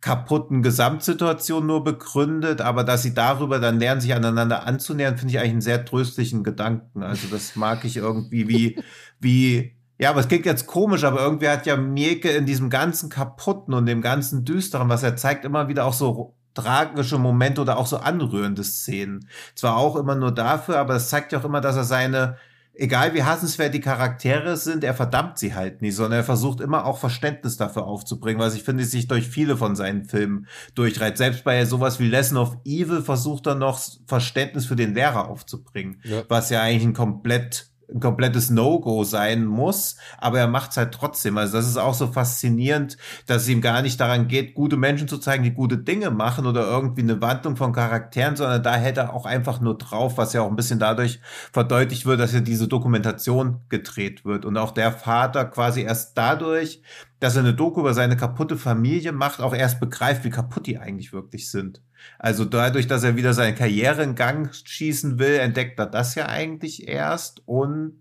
[0.01, 5.39] kaputten Gesamtsituation nur begründet, aber dass sie darüber dann lernen, sich aneinander anzunähern, finde ich
[5.39, 7.03] eigentlich einen sehr tröstlichen Gedanken.
[7.03, 8.83] Also das mag ich irgendwie wie,
[9.19, 13.09] wie, ja, aber es klingt jetzt komisch, aber irgendwie hat ja Mieke in diesem ganzen
[13.09, 17.77] kaputten und dem ganzen düsteren, was er zeigt, immer wieder auch so tragische Momente oder
[17.77, 19.29] auch so anrührende Szenen.
[19.55, 22.37] Zwar auch immer nur dafür, aber es zeigt ja auch immer, dass er seine
[22.79, 26.85] egal wie hassenswert die Charaktere sind, er verdammt sie halt nicht, sondern er versucht immer
[26.85, 31.17] auch Verständnis dafür aufzubringen, was ich finde, sich durch viele von seinen Filmen durchreiht.
[31.17, 36.01] Selbst bei sowas wie Lesson of Evil versucht er noch Verständnis für den Lehrer aufzubringen,
[36.05, 36.25] ja.
[36.29, 40.93] was ja eigentlich ein komplett ein komplettes No-Go sein muss, aber er macht es halt
[40.93, 41.39] trotzdem.
[41.39, 42.97] Also das ist auch so faszinierend,
[43.27, 46.47] dass es ihm gar nicht daran geht, gute Menschen zu zeigen, die gute Dinge machen
[46.47, 50.33] oder irgendwie eine Wandlung von Charakteren, sondern da hält er auch einfach nur drauf, was
[50.33, 51.21] ja auch ein bisschen dadurch
[51.53, 56.83] verdeutlicht wird, dass ja diese Dokumentation gedreht wird und auch der Vater quasi erst dadurch,
[57.21, 60.79] dass er eine Doku über seine kaputte Familie macht, auch erst begreift, wie kaputt die
[60.79, 61.83] eigentlich wirklich sind.
[62.19, 66.27] Also dadurch, dass er wieder seine Karriere in Gang schießen will, entdeckt er das ja
[66.27, 67.95] eigentlich erst und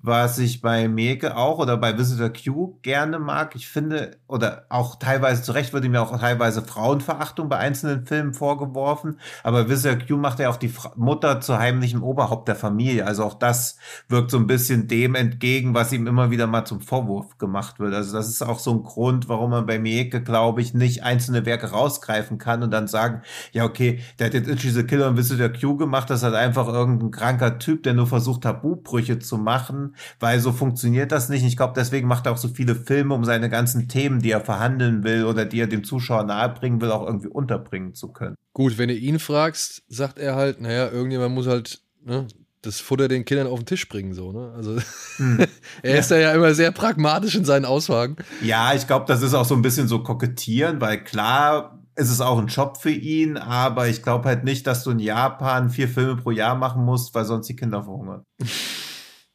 [0.00, 3.56] was ich bei Meke auch oder bei Visitor Q gerne mag.
[3.56, 8.32] Ich finde, oder auch teilweise zu Recht würde mir auch teilweise Frauenverachtung bei einzelnen Filmen
[8.32, 13.06] vorgeworfen, aber Visitor Q macht ja auch die Mutter zu heimlichem Oberhaupt der Familie.
[13.06, 13.76] Also auch das
[14.08, 17.92] wirkt so ein bisschen dem entgegen, was ihm immer wieder mal zum Vorwurf gemacht wird.
[17.92, 21.44] Also das ist auch so ein Grund, warum man bei Mieke, glaube ich, nicht einzelne
[21.44, 23.22] Werke rausgreifen kann und dann sagen,
[23.52, 26.68] ja, okay, der hat jetzt Itchy the Killer und Visitor Q gemacht, das hat einfach
[26.68, 29.87] irgendein kranker Typ, der nur versucht, Tabubrüche zu machen
[30.20, 31.44] weil so funktioniert das nicht.
[31.44, 34.40] Ich glaube, deswegen macht er auch so viele Filme, um seine ganzen Themen, die er
[34.40, 38.34] verhandeln will oder die er dem Zuschauer nahebringen will, auch irgendwie unterbringen zu können.
[38.52, 42.26] Gut, wenn du ihn fragst, sagt er halt, naja, irgendjemand muss halt ne,
[42.62, 44.52] das Futter den Kindern auf den Tisch bringen, so, ne?
[44.56, 44.78] Also
[45.16, 45.46] hm.
[45.82, 46.18] er ist ja.
[46.18, 48.16] ja immer sehr pragmatisch in seinen Aussagen.
[48.42, 52.20] Ja, ich glaube, das ist auch so ein bisschen so kokettieren, weil klar ist es
[52.20, 55.88] auch ein Job für ihn, aber ich glaube halt nicht, dass du in Japan vier
[55.88, 58.22] Filme pro Jahr machen musst, weil sonst die Kinder verhungern.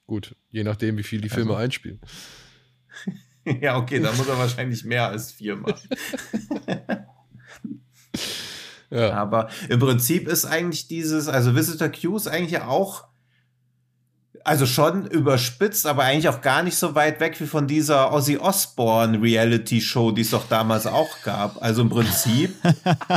[0.05, 1.63] Gut, je nachdem, wie viel die Filme also.
[1.63, 2.01] einspielen.
[3.61, 5.89] ja, okay, da muss er wahrscheinlich mehr als vier machen.
[8.89, 9.13] ja.
[9.13, 13.07] Aber im Prinzip ist eigentlich dieses, also Visitor Q ist eigentlich ja auch
[14.45, 18.38] also schon überspitzt, aber eigentlich auch gar nicht so weit weg wie von dieser Ozzy
[18.38, 21.61] Osbourne Reality Show, die es doch damals auch gab.
[21.61, 22.53] Also im Prinzip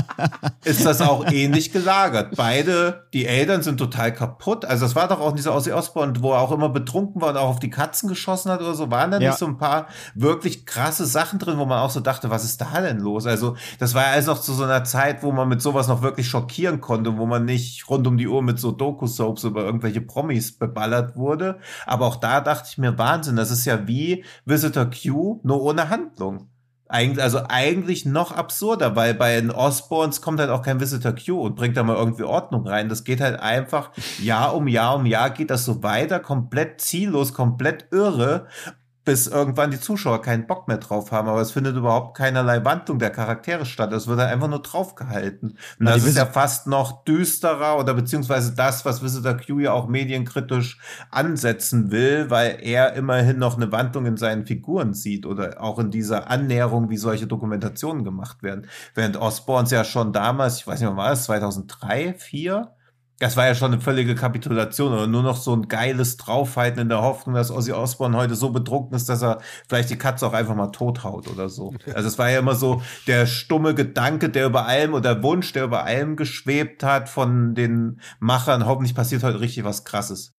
[0.64, 2.34] ist das auch ähnlich gelagert.
[2.36, 4.64] Beide, die Eltern sind total kaputt.
[4.64, 7.36] Also das war doch auch dieser Ozzy Osbourne, wo er auch immer betrunken war und
[7.36, 8.90] auch auf die Katzen geschossen hat oder so.
[8.92, 9.30] Waren da ja.
[9.30, 12.60] nicht so ein paar wirklich krasse Sachen drin, wo man auch so dachte, was ist
[12.60, 13.26] da denn los?
[13.26, 16.02] Also das war ja alles noch zu so einer Zeit, wo man mit sowas noch
[16.02, 20.00] wirklich schockieren konnte, wo man nicht rund um die Uhr mit so Doku-Soaps über irgendwelche
[20.00, 21.58] Promis beballert wurde.
[21.86, 25.88] Aber auch da dachte ich mir, Wahnsinn, das ist ja wie Visitor Q, nur ohne
[25.88, 26.48] Handlung.
[26.88, 31.40] Eigentlich, also eigentlich noch absurder, weil bei den Osborns kommt halt auch kein Visitor Q
[31.40, 32.88] und bringt da mal irgendwie Ordnung rein.
[32.88, 33.90] Das geht halt einfach
[34.22, 38.46] Jahr um Jahr um Jahr geht das so weiter, komplett ziellos, komplett irre.
[39.06, 41.28] Bis irgendwann die Zuschauer keinen Bock mehr drauf haben.
[41.28, 43.92] Aber es findet überhaupt keinerlei Wandlung der Charaktere statt.
[43.92, 45.50] Es wird einfach nur draufgehalten.
[45.50, 49.72] Und Na, das ist ja fast noch düsterer oder beziehungsweise das, was Visitor Q ja
[49.72, 50.78] auch medienkritisch
[51.10, 55.92] ansetzen will, weil er immerhin noch eine Wandlung in seinen Figuren sieht oder auch in
[55.92, 58.66] dieser Annäherung, wie solche Dokumentationen gemacht werden.
[58.94, 62.75] Während Osborns ja schon damals, ich weiß nicht, wann war das, 2003, 2004?
[63.18, 66.88] Das war ja schon eine völlige Kapitulation oder nur noch so ein geiles Draufhalten in
[66.90, 70.34] der Hoffnung, dass Ozzy Osbourne heute so betrunken ist, dass er vielleicht die Katze auch
[70.34, 71.72] einfach mal tothaut oder so.
[71.94, 75.52] Also es war ja immer so der stumme Gedanke, der über allem oder der Wunsch,
[75.52, 78.66] der über allem geschwebt hat von den Machern.
[78.66, 80.34] Hoffentlich passiert heute richtig was Krasses.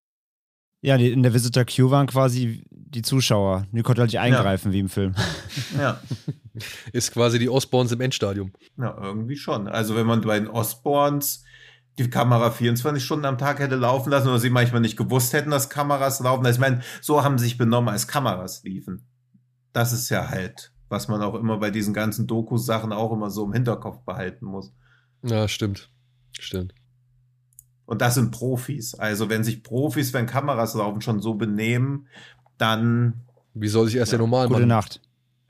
[0.81, 3.65] Ja, die, in der Visitor Q waren quasi die Zuschauer.
[3.71, 5.13] Die konnten halt nicht eingreifen, wie im Film.
[5.77, 5.99] Ja.
[6.91, 8.51] Ist quasi die Osborns im Endstadium.
[8.77, 9.67] Ja, irgendwie schon.
[9.67, 11.43] Also wenn man bei den Osborns
[11.97, 15.49] die Kamera 24 Stunden am Tag hätte laufen lassen oder sie manchmal nicht gewusst hätten,
[15.49, 16.45] dass Kameras laufen.
[16.45, 19.07] Also ich meine, so haben sie sich benommen, als Kameras liefen.
[19.73, 23.45] Das ist ja halt, was man auch immer bei diesen ganzen Doku-Sachen auch immer so
[23.45, 24.73] im Hinterkopf behalten muss.
[25.23, 25.89] Ja, stimmt.
[26.39, 26.73] Stimmt.
[27.85, 28.93] Und das sind Profis.
[28.95, 32.07] Also wenn sich Profis, wenn Kameras laufen, schon so benehmen,
[32.57, 34.67] dann Wie soll sich erst der Gute Normalmann.
[34.67, 35.01] Nacht.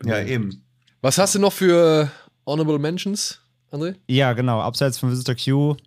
[0.05, 0.63] ja eben.
[1.01, 2.09] Was hast du noch für
[2.45, 3.41] Honorable Mentions,
[3.71, 3.95] André?
[4.07, 4.61] Ja, genau.
[4.61, 5.77] Abseits von Visitor Q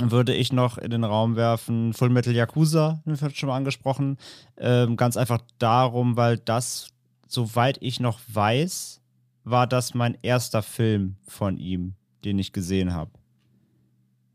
[0.00, 4.18] würde ich noch in den Raum werfen Full Metal Yakuza, den wird schon mal angesprochen.
[4.58, 6.88] Ähm, ganz einfach darum, weil das,
[7.28, 9.00] soweit ich noch weiß,
[9.44, 11.94] war das mein erster Film von ihm,
[12.24, 13.10] den ich gesehen habe.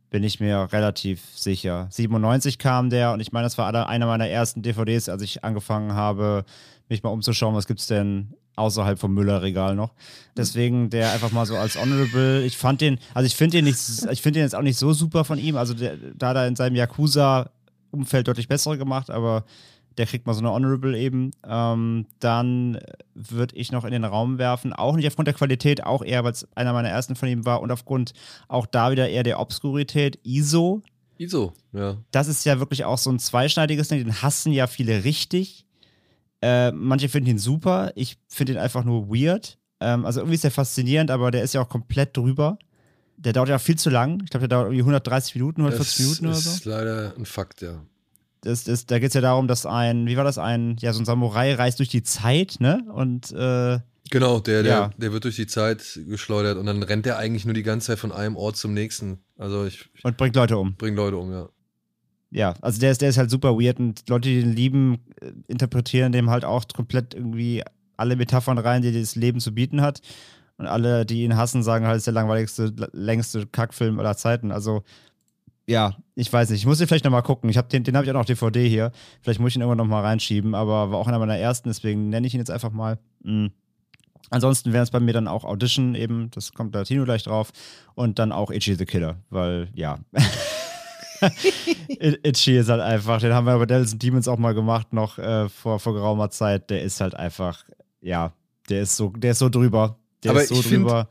[0.10, 1.88] Bin ich mir relativ sicher.
[1.92, 5.44] 97 kam der und ich meine, das war einer einer meiner ersten DVDs, als ich
[5.44, 6.46] angefangen habe,
[6.88, 9.94] mich mal umzuschauen, was gibt's denn außerhalb vom Müllerregal noch.
[10.38, 12.44] Deswegen der einfach mal so als Honorable.
[12.44, 13.80] Ich fand den, also ich finde den nicht,
[14.12, 15.58] ich finde den jetzt auch nicht so super von ihm.
[15.58, 19.46] Also der, da hat er in seinem Yakuza-Umfeld deutlich bessere gemacht, aber
[19.98, 21.32] der kriegt mal so eine Honorable eben.
[21.46, 22.80] Ähm, dann
[23.14, 26.32] würde ich noch in den Raum werfen, auch nicht aufgrund der Qualität, auch eher, weil
[26.32, 28.14] es einer meiner ersten von ihm war und aufgrund
[28.48, 30.20] auch da wieder eher der Obskurität.
[30.24, 30.82] ISO,
[31.18, 31.98] ISO, ja.
[32.12, 34.00] das ist ja wirklich auch so ein zweischneidiges Ding.
[34.00, 35.66] Den hassen ja viele richtig.
[36.42, 37.92] Äh, manche finden ihn super.
[37.96, 39.58] Ich finde ihn einfach nur weird.
[39.82, 42.58] Ähm, also irgendwie ist der faszinierend, aber der ist ja auch komplett drüber.
[43.18, 44.22] Der dauert ja auch viel zu lang.
[44.24, 46.70] Ich glaube, der dauert irgendwie 130 Minuten, 140 Das Minuten oder ist so.
[46.70, 47.82] leider ein Fakt, ja.
[48.42, 51.02] Das, das, da geht es ja darum, dass ein, wie war das, ein, ja, so
[51.02, 52.86] ein Samurai reist durch die Zeit, ne?
[52.94, 53.80] Und äh,
[54.12, 54.90] Genau, der, der, Ja.
[54.98, 58.00] der wird durch die Zeit geschleudert und dann rennt er eigentlich nur die ganze Zeit
[58.00, 59.20] von einem Ort zum nächsten.
[59.38, 60.76] Also ich, ich und bringt Leute um.
[60.78, 61.50] bringe Leute um, ja.
[62.32, 65.32] Ja, also der ist, der ist halt super weird und Leute, die den lieben, äh,
[65.48, 67.64] interpretieren dem halt auch komplett irgendwie
[67.98, 70.02] alle Metaphern rein, die das Leben zu bieten hat.
[70.58, 74.52] Und alle, die ihn hassen, sagen halt, es ist der langweiligste, längste Kackfilm aller Zeiten.
[74.52, 74.84] Also,
[75.68, 76.60] ja, ich weiß nicht.
[76.60, 77.50] Ich muss den vielleicht nochmal gucken.
[77.50, 78.92] Ich hab den, den habe ich auch noch DVD hier.
[79.22, 82.28] Vielleicht muss ich ihn irgendwann nochmal reinschieben, aber war auch einer meiner ersten, deswegen nenne
[82.28, 83.00] ich ihn jetzt einfach mal.
[83.24, 83.52] Mhm.
[84.32, 87.52] Ansonsten wären es bei mir dann auch Audition eben, das kommt da Tino gleich drauf.
[87.96, 90.00] Und dann auch Itchy the Killer, weil ja.
[91.88, 94.94] It- Itchy ist halt einfach, den haben wir bei Devils and Demons auch mal gemacht,
[94.94, 96.70] noch äh, vor, vor geraumer Zeit.
[96.70, 97.64] Der ist halt einfach,
[98.02, 98.34] ja,
[98.70, 99.98] der ist so, der ist so drüber.
[100.24, 101.08] Der Aber ist so ich finde,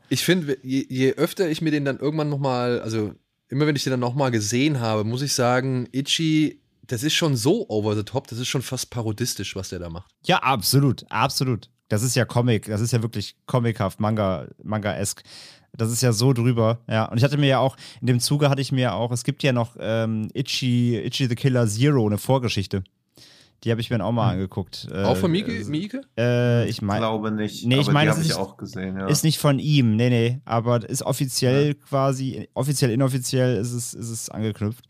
[0.55, 3.13] find, je, je öfter ich mir den dann irgendwann nochmal, also
[3.49, 7.35] immer wenn ich den dann nochmal gesehen habe, muss ich sagen, Itchy, das ist schon
[7.35, 10.11] so over the top, das ist schon fast parodistisch, was der da macht.
[10.25, 11.69] Ja, absolut, absolut.
[11.87, 15.23] Das ist ja Comic, das ist ja wirklich comichaft, Manga, Manga-esk.
[15.79, 17.05] Das ist ja so drüber, ja.
[17.05, 19.41] Und ich hatte mir ja auch, in dem Zuge hatte ich mir auch, es gibt
[19.43, 22.83] ja noch ähm, Itchy, Itchy the Killer Zero, eine Vorgeschichte.
[23.65, 24.87] Die habe ich mir dann auch mal angeguckt.
[24.89, 25.51] Äh, Auch von Mieke?
[25.51, 26.01] äh, Mieke?
[26.17, 27.65] Äh, ich Ich meine, glaube nicht.
[27.65, 29.07] Nee, ich aber meine, die es habe ich ist- auch gesehen, ja.
[29.07, 30.39] Ist nicht von ihm, nee, nee.
[30.45, 34.85] Aber ist offiziell quasi, offiziell, inoffiziell ist es, ist es angeknüpft.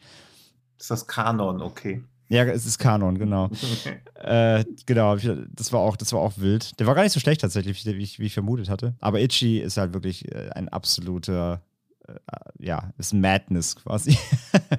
[0.80, 2.04] ist das Kanon, okay.
[2.30, 3.50] Ja, es ist Kanon, genau.
[4.14, 6.80] äh, genau, das war, auch, das war auch wild.
[6.80, 8.94] Der war gar nicht so schlecht tatsächlich, wie ich, wie ich vermutet hatte.
[9.00, 11.64] Aber Itchy ist halt wirklich äh, ein absoluter,
[12.08, 12.14] äh,
[12.60, 14.18] ja, ist Madness quasi.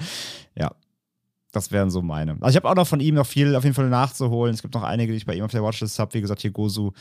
[0.56, 0.70] ja.
[1.52, 2.36] Das wären so meine.
[2.40, 4.54] Also ich habe auch noch von ihm noch viel auf jeden Fall nachzuholen.
[4.54, 6.14] Es gibt noch einige, die ich bei ihm auf der Watchlist habe.
[6.14, 6.92] Wie gesagt, hier Gozu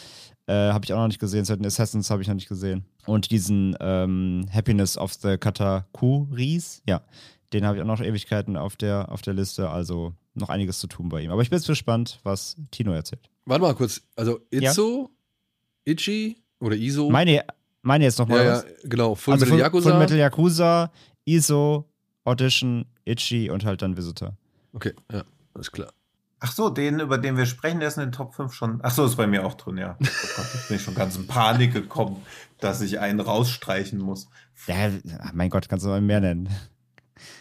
[0.47, 1.45] äh, habe ich auch noch nicht gesehen.
[1.45, 2.83] Certain Assassins habe ich noch nicht gesehen.
[3.05, 7.01] Und diesen ähm, Happiness of the Katakuris, ja,
[7.53, 9.69] den habe ich auch noch Ewigkeiten auf der, auf der Liste.
[9.69, 11.31] Also noch einiges zu tun bei ihm.
[11.31, 13.29] Aber ich bin jetzt gespannt, was Tino erzählt.
[13.45, 15.09] Warte mal kurz, also Itzo,
[15.85, 17.09] Itchy oder Iso?
[17.09, 17.43] Meine,
[17.81, 18.45] meine jetzt nochmal.
[18.45, 18.63] ja, was?
[18.63, 19.89] ja, genau, Full also Metal Full, Yakuza.
[19.89, 20.91] Full Metal Yakuza,
[21.25, 21.85] ISO,
[22.23, 24.37] Audition, Itchy und halt dann Visitor.
[24.73, 25.23] Okay, ja,
[25.53, 25.91] alles klar.
[26.41, 28.79] Ach so, den, über den wir sprechen, der ist in den Top 5 schon.
[28.81, 29.97] Ach so, ist bei mir auch drin, ja.
[29.99, 30.05] Oh
[30.37, 32.23] Gott, jetzt bin ich schon ganz in Panik gekommen,
[32.59, 34.29] dass ich einen rausstreichen muss.
[34.67, 34.89] Ja,
[35.33, 36.47] mein Gott, kannst du mal mehr nennen.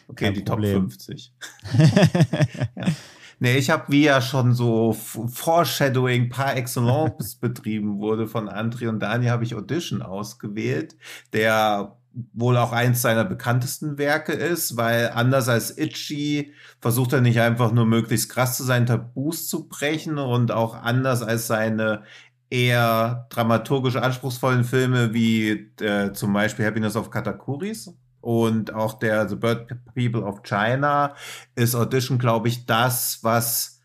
[0.08, 0.90] Okay, Kein die Problem.
[0.90, 1.32] Top 50.
[3.40, 9.00] Nee, ich habe wie ja schon so Foreshadowing par excellence betrieben wurde von André und
[9.00, 10.96] Dani, habe ich Audition ausgewählt,
[11.32, 11.96] der
[12.32, 17.70] wohl auch eins seiner bekanntesten Werke ist, weil anders als Itchy versucht er nicht einfach
[17.70, 22.02] nur möglichst krass zu sein, Tabus zu brechen und auch anders als seine
[22.50, 29.36] eher dramaturgisch anspruchsvollen Filme wie äh, zum Beispiel Happiness of Katakuris und auch der The
[29.36, 31.14] Bird People of China
[31.54, 33.78] ist Audition, glaube ich, das, was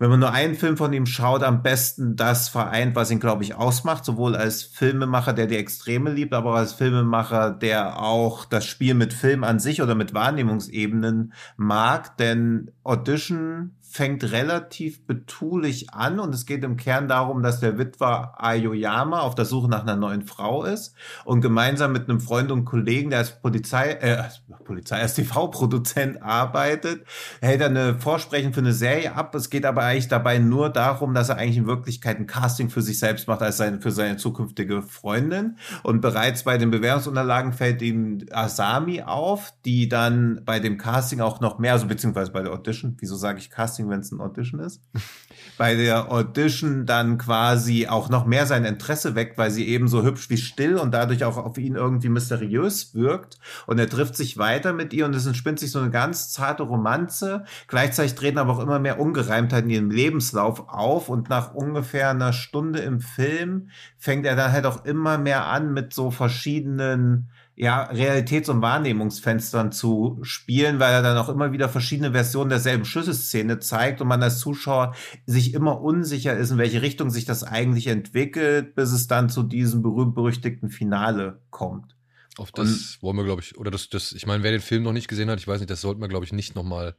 [0.00, 3.44] wenn man nur einen Film von ihm schaut, am besten das vereint, was ihn, glaube
[3.44, 8.64] ich, ausmacht, sowohl als Filmemacher, der die Extreme liebt, aber als Filmemacher, der auch das
[8.64, 12.16] Spiel mit Film an sich oder mit Wahrnehmungsebenen mag.
[12.16, 18.34] Denn Audition fängt relativ betulich an und es geht im Kern darum, dass der Witwer
[18.38, 20.94] Ayoyama auf der Suche nach einer neuen Frau ist
[21.24, 24.22] und gemeinsam mit einem Freund und Kollegen, der als Polizei, äh,
[24.64, 27.04] Polizei, als TV-Produzent arbeitet,
[27.40, 29.34] hält er eine Vorsprechen für eine Serie ab.
[29.34, 32.82] Es geht aber eigentlich dabei nur darum, dass er eigentlich in Wirklichkeit ein Casting für
[32.82, 37.82] sich selbst macht als seine, für seine zukünftige Freundin und bereits bei den Bewerbungsunterlagen fällt
[37.82, 42.52] ihm Asami auf, die dann bei dem Casting auch noch mehr, also beziehungsweise bei der
[42.52, 44.82] Audition, wieso sage ich Casting, Casting, wenn es ein Audition ist.
[45.58, 50.02] Bei der Audition dann quasi auch noch mehr sein Interesse weckt, weil sie eben so
[50.02, 53.38] hübsch wie still und dadurch auch auf ihn irgendwie mysteriös wirkt.
[53.66, 56.62] Und er trifft sich weiter mit ihr und es entspinnt sich so eine ganz zarte
[56.62, 57.44] Romanze.
[57.68, 62.32] Gleichzeitig treten aber auch immer mehr Ungereimtheiten in ihrem Lebenslauf auf und nach ungefähr einer
[62.32, 67.30] Stunde im Film fängt er dann halt auch immer mehr an mit so verschiedenen
[67.60, 72.86] ja, Realitäts- und Wahrnehmungsfenstern zu spielen, weil er dann auch immer wieder verschiedene Versionen derselben
[72.86, 74.94] Schlüsselszene zeigt und man als Zuschauer
[75.26, 79.42] sich immer unsicher ist, in welche Richtung sich das eigentlich entwickelt, bis es dann zu
[79.42, 81.96] diesem berühmt-berüchtigten Finale kommt.
[82.38, 84.82] Auf das und, wollen wir, glaube ich, oder das, das, ich meine, wer den Film
[84.82, 86.96] noch nicht gesehen hat, ich weiß nicht, das sollten wir, glaube ich, nicht nochmal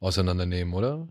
[0.00, 1.06] auseinandernehmen, oder?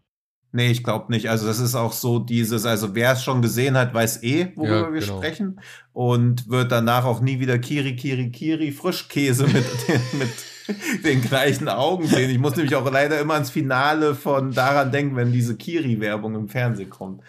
[0.53, 1.29] Nee, ich glaube nicht.
[1.29, 4.87] Also das ist auch so dieses, also wer es schon gesehen hat, weiß eh, worüber
[4.87, 5.17] ja, wir genau.
[5.17, 5.61] sprechen
[5.93, 9.65] und wird danach auch nie wieder Kiri, Kiri, Kiri Frischkäse mit,
[10.13, 12.29] mit den gleichen Augen sehen.
[12.29, 16.49] Ich muss nämlich auch leider immer ans Finale von daran denken, wenn diese Kiri-Werbung im
[16.49, 17.21] Fernsehen kommt.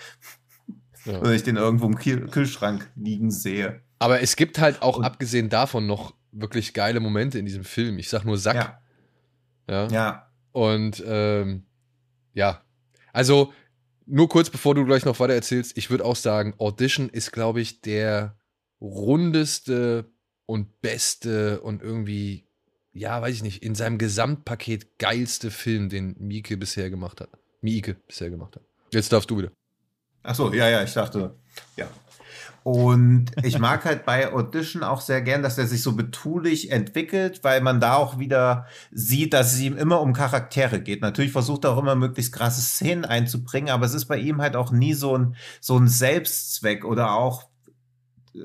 [1.04, 1.18] Ja.
[1.18, 3.80] Und ich den irgendwo im Kühlschrank liegen sehe.
[4.00, 7.98] Aber es gibt halt auch, und, abgesehen davon, noch wirklich geile Momente in diesem Film.
[7.98, 8.56] Ich sag nur Sack.
[8.56, 8.78] Ja.
[9.68, 9.88] Ja.
[9.88, 10.26] ja.
[10.50, 11.64] Und ähm,
[12.34, 12.62] ja,
[13.12, 13.52] also,
[14.06, 17.60] nur kurz bevor du gleich noch weiter erzählst, ich würde auch sagen, Audition ist, glaube
[17.60, 18.36] ich, der
[18.80, 20.10] rundeste
[20.46, 22.46] und beste und irgendwie,
[22.92, 27.30] ja, weiß ich nicht, in seinem Gesamtpaket geilste Film, den Mieke bisher gemacht hat.
[27.60, 28.62] Mieke bisher gemacht hat.
[28.92, 29.52] Jetzt darfst du wieder.
[30.24, 31.34] Ach so, ja, ja, ich dachte,
[31.76, 31.88] ja,
[32.64, 37.40] und ich mag halt bei Audition auch sehr gern, dass er sich so betulich entwickelt,
[37.42, 41.02] weil man da auch wieder sieht, dass es ihm immer um Charaktere geht.
[41.02, 44.54] Natürlich versucht er auch immer möglichst krasse Szenen einzubringen, aber es ist bei ihm halt
[44.54, 47.51] auch nie so ein, so ein Selbstzweck oder auch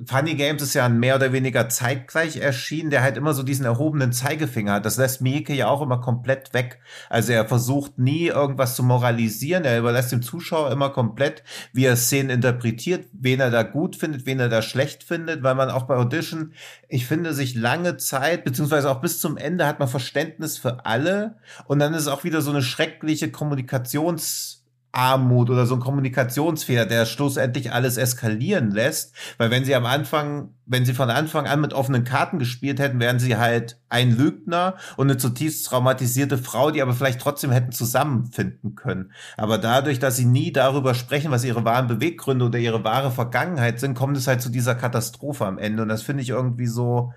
[0.06, 4.12] Funny Games ist ja mehr oder weniger zeitgleich erschienen, der halt immer so diesen erhobenen
[4.12, 4.86] Zeigefinger hat.
[4.86, 6.80] Das lässt Mieke ja auch immer komplett weg.
[7.10, 9.64] Also er versucht nie irgendwas zu moralisieren.
[9.64, 14.26] Er überlässt dem Zuschauer immer komplett, wie er Szenen interpretiert, wen er da gut findet,
[14.26, 16.52] wen er da schlecht findet, weil man auch bei Audition,
[16.90, 21.38] ich finde, sich lange Zeit, beziehungsweise auch bis zum Ende hat man Verständnis für alle.
[21.66, 24.57] Und dann ist es auch wieder so eine schreckliche Kommunikations-
[24.98, 29.14] Armut oder so ein Kommunikationsfehler, der schlussendlich alles eskalieren lässt.
[29.38, 33.00] Weil wenn sie am Anfang, wenn sie von Anfang an mit offenen Karten gespielt hätten,
[33.00, 37.72] wären sie halt ein Lügner und eine zutiefst traumatisierte Frau, die aber vielleicht trotzdem hätten
[37.72, 39.12] zusammenfinden können.
[39.38, 43.80] Aber dadurch, dass sie nie darüber sprechen, was ihre wahren Beweggründe oder ihre wahre Vergangenheit
[43.80, 45.84] sind, kommt es halt zu dieser Katastrophe am Ende.
[45.84, 47.14] Und das finde ich irgendwie so,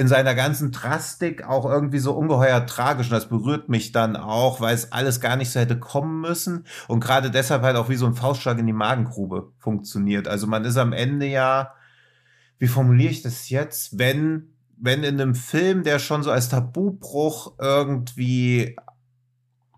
[0.00, 3.08] in seiner ganzen Drastik auch irgendwie so ungeheuer tragisch.
[3.08, 6.64] Und das berührt mich dann auch, weil es alles gar nicht so hätte kommen müssen.
[6.88, 10.26] Und gerade deshalb halt auch wie so ein Faustschlag in die Magengrube funktioniert.
[10.26, 11.74] Also man ist am Ende ja,
[12.58, 17.52] wie formuliere ich das jetzt, wenn, wenn in einem Film, der schon so als Tabubruch
[17.58, 18.76] irgendwie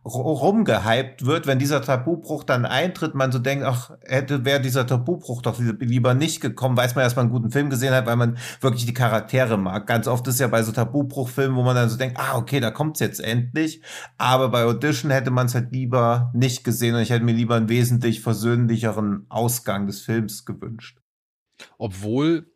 [0.04, 5.42] rumgehypt wird, wenn dieser Tabubruch dann eintritt, man so denkt, ach, hätte wäre dieser Tabubruch
[5.42, 8.36] doch lieber nicht gekommen, weiß man, dass man einen guten Film gesehen hat, weil man
[8.60, 9.86] wirklich die Charaktere mag.
[9.86, 12.72] Ganz oft ist ja bei so Tabubruchfilmen, wo man dann so denkt, ah, okay, da
[12.72, 13.80] kommt's jetzt endlich.
[14.18, 17.54] Aber bei Audition hätte man es halt lieber nicht gesehen und ich hätte mir lieber
[17.54, 20.98] einen wesentlich versöhnlicheren Ausgang des Films gewünscht.
[21.78, 22.50] Obwohl,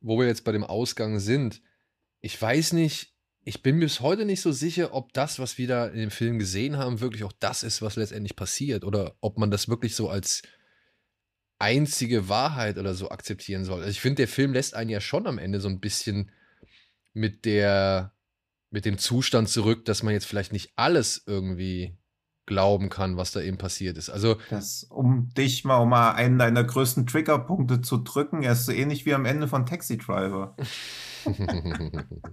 [0.00, 1.62] wo wir jetzt bei dem Ausgang sind,
[2.20, 3.15] ich weiß nicht,
[3.48, 6.40] ich bin bis heute nicht so sicher, ob das, was wir da in dem Film
[6.40, 8.84] gesehen haben, wirklich auch das ist, was letztendlich passiert.
[8.84, 10.42] Oder ob man das wirklich so als
[11.60, 13.78] einzige Wahrheit oder so akzeptieren soll.
[13.78, 16.32] Also ich finde, der Film lässt einen ja schon am Ende so ein bisschen
[17.12, 18.12] mit der,
[18.70, 21.96] mit dem Zustand zurück, dass man jetzt vielleicht nicht alles irgendwie
[22.46, 24.10] glauben kann, was da eben passiert ist.
[24.10, 28.66] Also Das, um dich mal, um mal einen deiner größten Triggerpunkte zu drücken, er ist
[28.66, 30.56] so ähnlich wie am Ende von Taxi Driver.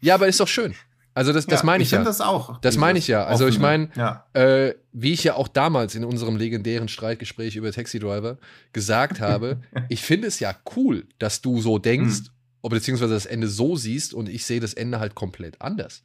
[0.00, 0.74] ja, aber ist doch schön.
[1.14, 1.96] Also das, das Ja, meine ich, ja.
[1.98, 2.58] finde das auch.
[2.60, 3.24] Das meine ich ja.
[3.24, 4.26] Also ich meine, Ja.
[4.34, 8.36] äh, wie ich ja auch damals in unserem legendären Streitgespräch über Taxi Driver
[8.74, 12.26] gesagt habe, ich finde es ja cool, dass du so denkst, Hm.
[12.60, 16.02] oder beziehungsweise das Ende so siehst und ich sehe das Ende halt komplett anders.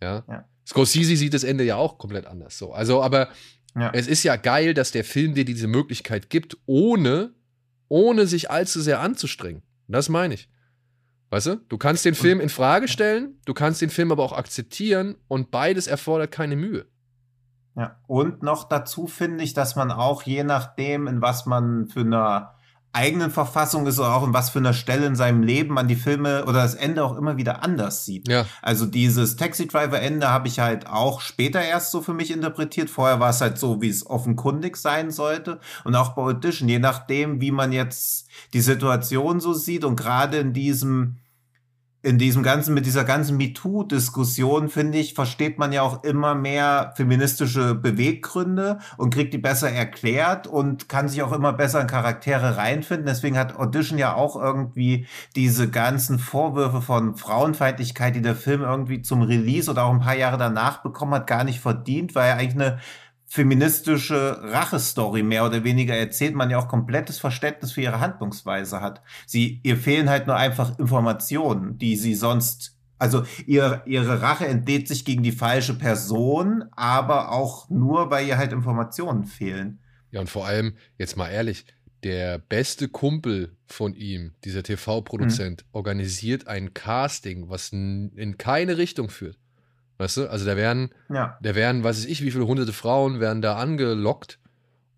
[0.00, 0.22] Ja.
[0.28, 0.44] Ja.
[0.64, 2.72] Scorsese sieht das Ende ja auch komplett anders so.
[2.72, 3.30] Also, aber
[3.74, 3.90] Ja.
[3.94, 7.32] es ist ja geil, dass der Film dir diese Möglichkeit gibt, ohne,
[7.88, 9.62] ohne sich allzu sehr anzustrengen.
[9.88, 10.48] Das meine ich.
[11.32, 11.56] Weißt du?
[11.70, 15.50] Du kannst den Film in Frage stellen, du kannst den Film aber auch akzeptieren und
[15.50, 16.84] beides erfordert keine Mühe.
[17.74, 22.00] Ja, und noch dazu finde ich, dass man auch je nachdem, in was man für
[22.00, 22.54] einer
[22.92, 25.96] eigenen Verfassung ist oder auch in was für einer Stelle in seinem Leben man die
[25.96, 28.28] Filme oder das Ende auch immer wieder anders sieht.
[28.28, 28.44] Ja.
[28.60, 32.90] Also dieses Taxi Driver Ende habe ich halt auch später erst so für mich interpretiert.
[32.90, 35.60] Vorher war es halt so, wie es offenkundig sein sollte.
[35.84, 40.36] Und auch bei Audition, je nachdem, wie man jetzt die Situation so sieht und gerade
[40.36, 41.16] in diesem
[42.02, 46.92] in diesem ganzen, mit dieser ganzen MeToo-Diskussion, finde ich, versteht man ja auch immer mehr
[46.96, 52.56] feministische Beweggründe und kriegt die besser erklärt und kann sich auch immer besser in Charaktere
[52.56, 53.06] reinfinden.
[53.06, 55.06] Deswegen hat Audition ja auch irgendwie
[55.36, 60.16] diese ganzen Vorwürfe von Frauenfeindlichkeit, die der Film irgendwie zum Release oder auch ein paar
[60.16, 62.78] Jahre danach bekommen hat, gar nicht verdient, weil er eigentlich eine
[63.32, 69.00] feministische Rachestory mehr oder weniger erzählt, man ja auch komplettes Verständnis für ihre Handlungsweise hat.
[69.24, 74.86] Sie, ihr fehlen halt nur einfach Informationen, die sie sonst, also ihr, ihre Rache entlädt
[74.86, 79.78] sich gegen die falsche Person, aber auch nur, weil ihr halt Informationen fehlen.
[80.10, 81.64] Ja, und vor allem, jetzt mal ehrlich,
[82.02, 89.38] der beste Kumpel von ihm, dieser TV-Produzent, organisiert ein Casting, was in keine Richtung führt.
[90.02, 90.28] Weißt du?
[90.28, 91.38] Also da werden, Ja.
[91.40, 94.40] da werden, weiß ich, wie viele hunderte Frauen werden da angelockt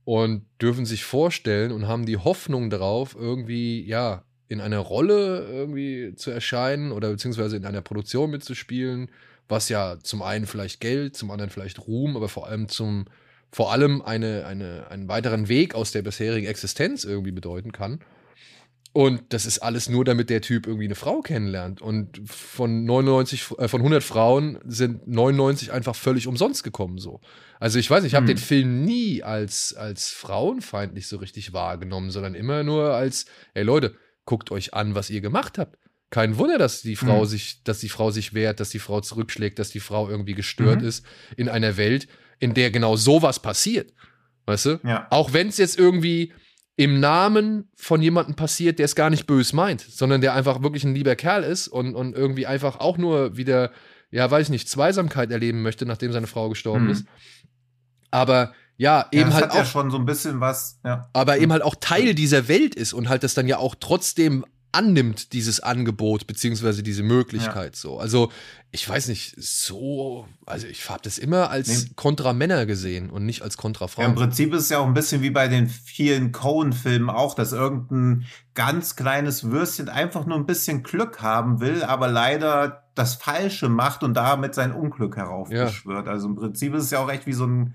[0.04, 6.14] und dürfen sich vorstellen und haben die Hoffnung darauf, irgendwie, ja, in einer Rolle irgendwie
[6.16, 9.10] zu erscheinen oder beziehungsweise in einer Produktion mitzuspielen,
[9.46, 13.04] was ja zum einen vielleicht Geld, zum anderen vielleicht Ruhm, aber vor allem zum,
[13.52, 18.00] vor allem eine, eine, einen weiteren Weg aus der bisherigen Existenz irgendwie bedeuten kann.
[18.96, 21.82] Und das ist alles nur, damit der Typ irgendwie eine Frau kennenlernt.
[21.82, 27.20] Und von 99, äh, von 100 Frauen sind 99 einfach völlig umsonst gekommen so.
[27.58, 28.36] Also ich weiß nicht, ich habe Hm.
[28.36, 33.96] den Film nie als, als frauenfeindlich so richtig wahrgenommen, sondern immer nur als, ey Leute,
[34.26, 35.76] guckt euch an, was ihr gemacht habt.
[36.10, 37.26] Kein Wunder, dass die Frau Hm.
[37.26, 40.82] sich, dass die Frau sich wehrt, dass die Frau zurückschlägt, dass die Frau irgendwie gestört
[40.82, 40.86] Mhm.
[40.86, 41.04] ist
[41.36, 42.06] in einer Welt,
[42.38, 43.92] in der genau sowas passiert.
[44.46, 44.80] Weißt du?
[44.84, 45.08] Ja.
[45.10, 46.32] Auch wenn es jetzt irgendwie
[46.76, 50.84] im Namen von jemandem passiert, der es gar nicht bös meint, sondern der einfach wirklich
[50.84, 53.70] ein lieber Kerl ist und, und irgendwie einfach auch nur wieder,
[54.10, 56.90] ja, weiß ich nicht, Zweisamkeit erleben möchte, nachdem seine Frau gestorben Mhm.
[56.90, 57.06] ist.
[58.10, 61.08] Aber ja, Ja, eben halt hat auch ja schon so ein bisschen was, ja.
[61.12, 64.44] aber eben halt auch Teil dieser Welt ist und halt das dann ja auch trotzdem
[64.74, 67.98] annimmt, dieses Angebot, beziehungsweise diese Möglichkeit so.
[67.98, 68.30] Also,
[68.72, 71.90] ich weiß nicht, so, also ich habe das immer als Nee.
[71.94, 74.14] kontra Männer gesehen und nicht als kontra Ja, Im Frauen.
[74.16, 78.26] Prinzip ist es ja auch ein bisschen wie bei den vielen Cohen-Filmen auch, dass irgendein
[78.54, 84.02] ganz kleines Würstchen einfach nur ein bisschen Glück haben will, aber leider das Falsche macht
[84.02, 86.08] und damit sein Unglück heraufbeschwört.
[86.08, 87.74] Also im Prinzip ist es ja auch echt wie so ein,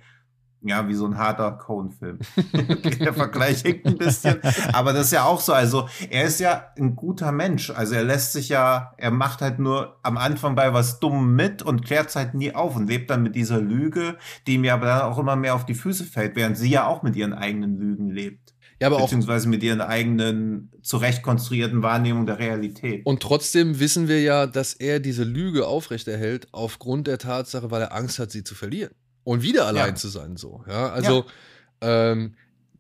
[0.61, 2.19] ja, wie so ein harter Cohen-Film.
[2.99, 4.39] Der Vergleich hinkt ein bisschen.
[4.73, 5.53] Aber das ist ja auch so.
[5.53, 7.69] Also er ist ja ein guter Mensch.
[7.69, 11.61] Also er lässt sich ja, er macht halt nur am Anfang bei was Dummem mit
[11.61, 14.17] und klärt es halt nie auf und lebt dann mit dieser Lüge,
[14.47, 16.87] die ihm ja aber dann auch immer mehr auf die Füße fällt, während sie ja
[16.87, 18.53] auch mit ihren eigenen Lügen lebt.
[18.81, 23.05] Ja, aber auch Beziehungsweise mit ihren eigenen zurecht konstruierten Wahrnehmungen der Realität.
[23.05, 27.93] Und trotzdem wissen wir ja, dass er diese Lüge aufrechterhält aufgrund der Tatsache, weil er
[27.93, 28.91] Angst hat, sie zu verlieren.
[29.23, 29.95] Und wieder allein Ja.
[29.95, 30.63] zu sein, so.
[30.67, 31.25] Ja, also,
[31.81, 32.35] ähm,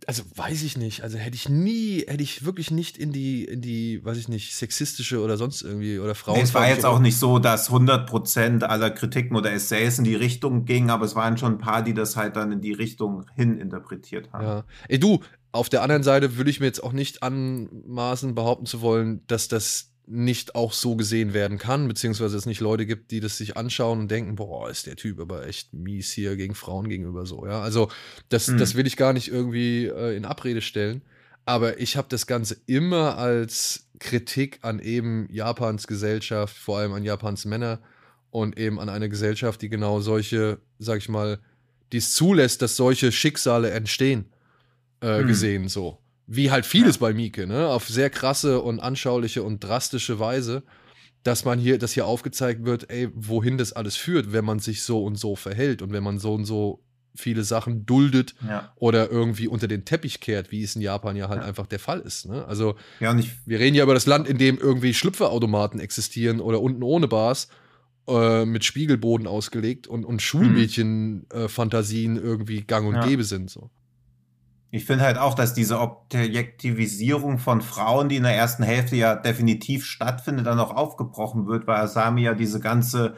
[0.07, 1.03] also weiß ich nicht.
[1.03, 4.55] Also hätte ich nie, hätte ich wirklich nicht in die, in die, weiß ich nicht,
[4.55, 6.37] sexistische oder sonst irgendwie oder Frauen.
[6.37, 10.15] Nee, es war jetzt auch nicht so, dass 100% aller Kritiken oder Essays in die
[10.15, 13.25] Richtung gingen, aber es waren schon ein paar, die das halt dann in die Richtung
[13.35, 14.43] hin interpretiert haben.
[14.43, 14.63] Ja.
[14.87, 15.19] Ey, du,
[15.51, 19.47] auf der anderen Seite würde ich mir jetzt auch nicht anmaßen, behaupten zu wollen, dass
[19.47, 23.55] das nicht auch so gesehen werden kann, beziehungsweise es nicht Leute gibt, die das sich
[23.57, 27.45] anschauen und denken, boah, ist der Typ aber echt mies hier gegen Frauen gegenüber so,
[27.45, 27.61] ja.
[27.61, 27.89] Also
[28.29, 28.57] das, Mhm.
[28.57, 31.03] das will ich gar nicht irgendwie äh, in Abrede stellen.
[31.45, 37.03] Aber ich habe das Ganze immer als Kritik an eben Japans Gesellschaft, vor allem an
[37.03, 37.79] Japans Männer
[38.31, 41.39] und eben an eine Gesellschaft, die genau solche, sag ich mal,
[41.91, 44.25] die es zulässt, dass solche Schicksale entstehen,
[45.01, 45.27] äh, Hm.
[45.27, 45.97] gesehen so.
[46.31, 47.67] Wie halt vieles bei Mieke, ne?
[47.69, 50.61] Auf sehr krasse und anschauliche und drastische Weise,
[51.23, 54.83] dass man hier, dass hier aufgezeigt wird, ey, wohin das alles führt, wenn man sich
[54.83, 56.83] so und so verhält und wenn man so und so
[57.15, 58.71] viele Sachen duldet Ja.
[58.75, 61.47] oder irgendwie unter den Teppich kehrt, wie es in Japan ja halt Ja.
[61.47, 62.27] einfach der Fall ist.
[62.27, 62.45] Ne?
[62.45, 66.83] Also Ja, wir reden ja über das Land, in dem irgendwie Schlüpferautomaten existieren oder unten
[66.83, 67.47] ohne Bars
[68.07, 73.01] äh, mit Spiegelboden ausgelegt und, und Schulmädchen-Fantasien irgendwie gang und Ja.
[73.01, 73.49] gäbe sind.
[73.49, 73.69] So.
[74.71, 79.15] Ich finde halt auch, dass diese Objektivisierung von Frauen, die in der ersten Hälfte ja
[79.15, 83.15] definitiv stattfindet, dann auch aufgebrochen wird, weil Asami ja diese ganze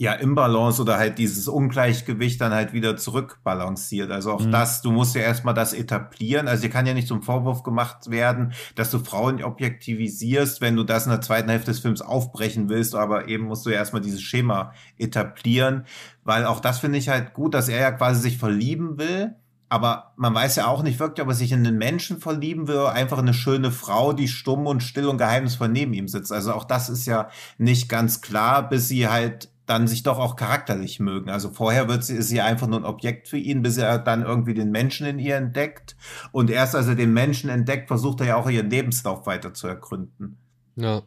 [0.00, 4.12] ja, Imbalance oder halt dieses Ungleichgewicht dann halt wieder zurückbalanciert.
[4.12, 4.52] Also auch Mhm.
[4.52, 6.46] das, du musst ja erstmal das etablieren.
[6.46, 10.84] Also dir kann ja nicht zum Vorwurf gemacht werden, dass du Frauen objektivisierst, wenn du
[10.84, 14.00] das in der zweiten Hälfte des Films aufbrechen willst, aber eben musst du ja erstmal
[14.00, 15.84] dieses Schema etablieren,
[16.22, 19.34] weil auch das finde ich halt gut, dass er ja quasi sich verlieben will.
[19.68, 22.76] Aber man weiß ja auch nicht wirklich, ob er sich in einen Menschen verlieben will
[22.76, 26.32] oder einfach in eine schöne Frau, die stumm und still und geheimnisvoll neben ihm sitzt.
[26.32, 27.28] Also auch das ist ja
[27.58, 31.28] nicht ganz klar, bis sie halt dann sich doch auch charakterlich mögen.
[31.28, 34.22] Also vorher wird sie, ist sie einfach nur ein Objekt für ihn, bis er dann
[34.22, 35.94] irgendwie den Menschen in ihr entdeckt.
[36.32, 39.66] Und erst als er den Menschen entdeckt, versucht er ja auch ihren Lebenslauf weiter zu
[39.66, 40.38] ergründen.
[40.76, 41.02] Ja.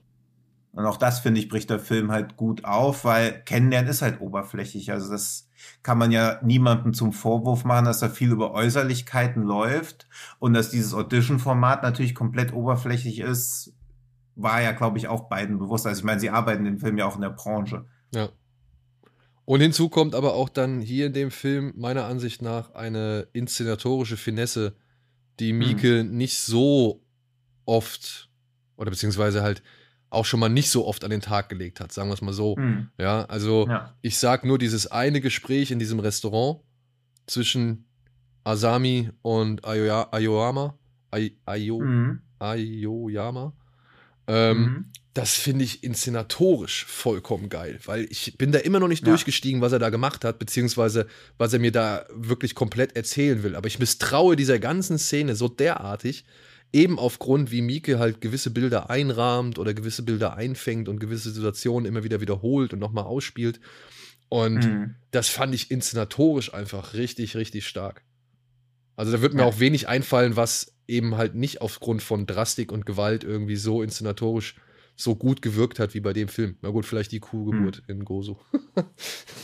[0.73, 4.21] Und auch das, finde ich, bricht der Film halt gut auf, weil Kennenlernen ist halt
[4.21, 4.91] oberflächlich.
[4.91, 5.49] Also das
[5.83, 10.07] kann man ja niemandem zum Vorwurf machen, dass da viel über Äußerlichkeiten läuft
[10.39, 13.73] und dass dieses Audition-Format natürlich komplett oberflächlich ist,
[14.35, 15.87] war ja, glaube ich, auch beiden bewusst.
[15.87, 17.85] Also ich meine, sie arbeiten den Film ja auch in der Branche.
[18.13, 18.29] Ja.
[19.45, 24.17] Und hinzu kommt aber auch dann hier in dem Film meiner Ansicht nach eine inszenatorische
[24.17, 24.75] Finesse,
[25.39, 27.03] die Mieke nicht so
[27.65, 28.29] oft
[28.77, 29.63] oder beziehungsweise halt
[30.11, 32.33] auch schon mal nicht so oft an den Tag gelegt hat, sagen wir es mal
[32.33, 32.55] so.
[32.57, 32.89] Hm.
[32.99, 33.95] Ja, also Ja.
[34.01, 36.59] ich sag nur dieses eine Gespräch in diesem Restaurant
[37.27, 37.85] zwischen
[38.43, 40.77] Asami und Aoya, Aoyama,
[41.11, 42.19] Ay, Ayo, Mhm.
[42.39, 43.53] Aoyama.
[44.27, 44.85] Ähm, Mhm.
[45.13, 49.09] das finde ich inszenatorisch vollkommen geil, weil ich bin da immer noch nicht Ja.
[49.09, 51.07] durchgestiegen, was er da gemacht hat, beziehungsweise
[51.37, 53.55] was er mir da wirklich komplett erzählen will.
[53.55, 56.23] Aber ich misstraue dieser ganzen Szene so derartig,
[56.73, 61.85] eben aufgrund, wie Mieke halt gewisse Bilder einrahmt oder gewisse Bilder einfängt und gewisse Situationen
[61.85, 63.59] immer wieder wiederholt und nochmal ausspielt.
[64.29, 64.95] Und Mhm.
[65.11, 68.03] das fand ich inszenatorisch einfach richtig, richtig stark.
[68.95, 69.47] Also da wird mir Ja.
[69.47, 74.55] auch wenig einfallen, was eben halt nicht aufgrund von Drastik und Gewalt irgendwie so inszenatorisch
[74.95, 76.57] so gut gewirkt hat wie bei dem Film.
[76.61, 78.39] Na gut, vielleicht die Kuhgeburt in Gozo.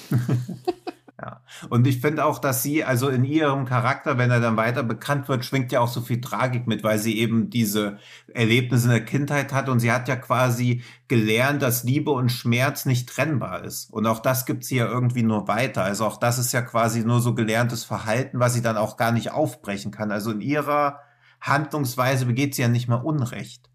[1.19, 1.41] Ja.
[1.69, 5.27] Und ich finde auch, dass sie, also in ihrem Charakter, wenn er dann weiter bekannt
[5.27, 7.97] wird, schwingt ja auch so viel Tragik mit, weil sie eben diese
[8.31, 12.85] Erlebnisse in der Kindheit hat und sie hat ja quasi gelernt, dass Liebe und Schmerz
[12.85, 13.91] nicht trennbar ist.
[13.91, 15.83] Und auch das gibt sie ja irgendwie nur weiter.
[15.83, 19.11] Also auch das ist ja quasi nur so gelerntes Verhalten, was sie dann auch gar
[19.11, 20.11] nicht aufbrechen kann.
[20.11, 20.99] Also in ihrer
[21.41, 23.71] Handlungsweise begeht sie ja nicht mal Unrecht.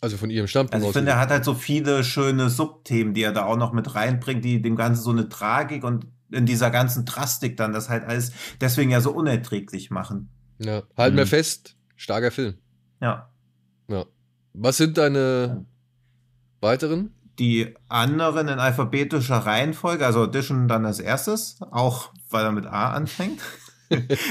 [0.00, 0.94] Also von ihrem Standpunkt Also ich aus.
[0.96, 4.44] finde, er hat halt so viele schöne Subthemen, die er da auch noch mit reinbringt,
[4.44, 8.32] die dem Ganzen so eine Tragik und in dieser ganzen Drastik dann das halt alles
[8.60, 10.28] deswegen ja so unerträglich machen.
[10.58, 11.28] ja, halten wir Mhm.
[11.28, 12.54] fest, starker Film.
[13.00, 13.30] Ja.
[13.88, 14.04] Ja.
[14.52, 15.64] Was sind deine
[16.60, 17.14] weiteren?
[17.38, 22.90] Die anderen in alphabetischer Reihenfolge, also Audition dann als erstes, auch weil er mit A
[22.92, 23.40] anfängt.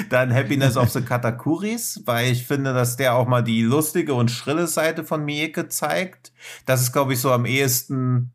[0.09, 4.29] Dann Happiness of the Katakuris, weil ich finde, dass der auch mal die lustige und
[4.31, 6.31] schrille Seite von Mieke zeigt.
[6.65, 8.31] Das ist, glaube ich, so am ehesten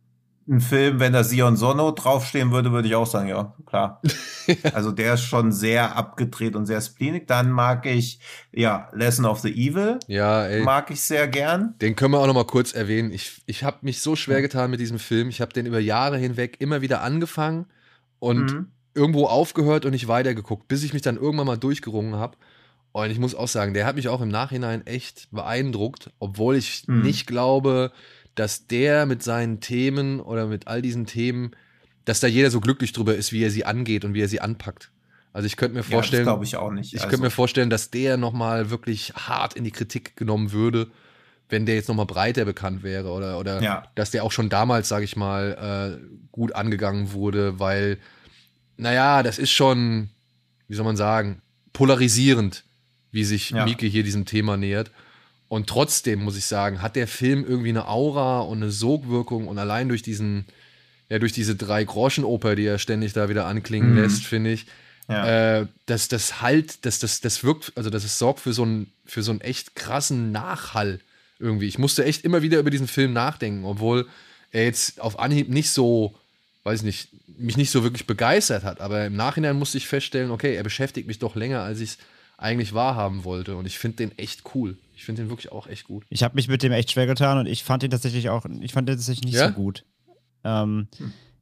[0.49, 4.03] ein Film, wenn da Sion Sono draufstehen würde, würde ich auch sagen, ja, klar.
[4.74, 7.28] Also der ist schon sehr abgedreht und sehr spleenig.
[7.28, 8.19] Dann mag ich,
[8.51, 10.65] ja, Lesson of the Evil, Ja, ey.
[10.65, 11.77] mag ich sehr gern.
[11.81, 13.12] Den können wir auch noch mal kurz erwähnen.
[13.12, 15.28] Ich, ich habe mich so schwer getan mit diesem Film.
[15.28, 17.66] Ich habe den über Jahre hinweg immer wieder angefangen
[18.19, 18.66] und Mhm.
[18.94, 22.36] Irgendwo aufgehört und nicht weitergeguckt, bis ich mich dann irgendwann mal durchgerungen habe.
[22.93, 26.85] Und ich muss auch sagen, der hat mich auch im Nachhinein echt beeindruckt, obwohl ich
[26.86, 27.02] Mhm.
[27.02, 27.93] nicht glaube,
[28.35, 31.52] dass der mit seinen Themen oder mit all diesen Themen,
[32.05, 34.40] dass da jeder so glücklich drüber ist, wie er sie angeht und wie er sie
[34.40, 34.90] anpackt.
[35.32, 36.93] Also ich könnte mir Ja, vorstellen, das glaube ich auch nicht.
[36.93, 40.89] ich Also- könnte mir vorstellen, dass der nochmal wirklich hart in die Kritik genommen würde,
[41.48, 43.85] wenn der jetzt nochmal breiter bekannt wäre oder, oder Ja.
[43.94, 47.98] dass der auch schon damals, sage ich mal, äh, gut angegangen wurde, weil,
[48.77, 50.09] naja, das ist schon,
[50.69, 51.40] wie soll man sagen,
[51.73, 52.65] polarisierend,
[53.11, 53.65] wie sich Ja.
[53.65, 54.90] Mieke hier diesem Thema nähert.
[55.49, 59.59] Und trotzdem muss ich sagen, hat der Film irgendwie eine Aura und eine Sogwirkung und
[59.59, 60.47] allein durch diesen,
[61.11, 63.99] ja, durch diese drei Groschen-Oper, die er ständig da wieder anklingen Mhm.
[63.99, 64.66] lässt, finde ich,
[65.09, 65.61] ja.
[65.61, 68.90] äh, dass das halt, dass das, das wirkt, also dass es sorgt für so einen,
[69.05, 71.01] für so einen echt krassen Nachhall
[71.39, 71.66] irgendwie.
[71.66, 74.09] Ich musste echt immer wieder über diesen Film nachdenken, obwohl
[74.53, 76.15] er jetzt auf Anhieb nicht so,
[76.64, 77.09] weiß ich nicht,
[77.39, 78.80] mich nicht so wirklich begeistert hat.
[78.80, 81.98] Aber im Nachhinein musste ich feststellen, okay, er beschäftigt mich doch länger, als ich es
[82.39, 83.56] eigentlich wahrhaben wollte.
[83.56, 84.76] Und ich finde den echt cool.
[84.97, 86.05] Ich finde den wirklich auch echt gut.
[86.09, 88.72] Ich habe mich mit dem echt schwer getan und ich fand ihn tatsächlich auch, ich
[88.72, 89.48] fand den tatsächlich nicht Ja?
[89.48, 89.84] so gut.
[90.44, 90.89] Ähm,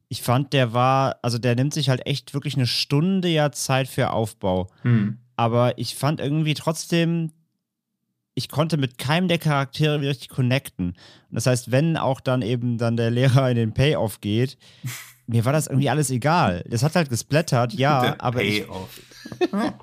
[0.09, 3.87] ich fand, der war, also der nimmt sich halt echt wirklich eine Stunde ja Zeit
[3.87, 4.69] für Aufbau.
[4.81, 5.19] Hm.
[5.35, 7.31] Aber ich fand irgendwie trotzdem,
[8.41, 10.87] ich konnte mit keinem der Charaktere richtig connecten.
[10.89, 10.95] Und
[11.35, 14.57] das heißt, wenn auch dann eben dann der Lehrer in den Payoff geht,
[15.27, 16.63] mir war das irgendwie alles egal.
[16.67, 19.01] Das hat halt gesplattert, ja, Der aber ich, Payoff.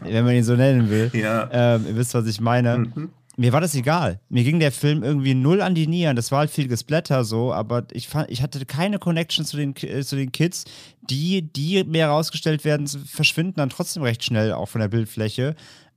[0.00, 1.10] wenn man ihn so nennen will.
[1.12, 1.48] Ja.
[1.52, 2.78] Ähm, ihr wisst, was ich meine.
[2.78, 3.10] Mhm.
[3.36, 4.20] Mir war das egal.
[4.28, 6.16] Mir ging der Film irgendwie null an die Nieren.
[6.16, 9.76] Das war halt viel Gesplatter so, aber ich fand, ich hatte keine Connection zu den,
[9.76, 10.64] äh, zu den Kids.
[11.08, 15.54] Die, die mehr herausgestellt werden, verschwinden dann trotzdem recht schnell auch von der Bildfläche.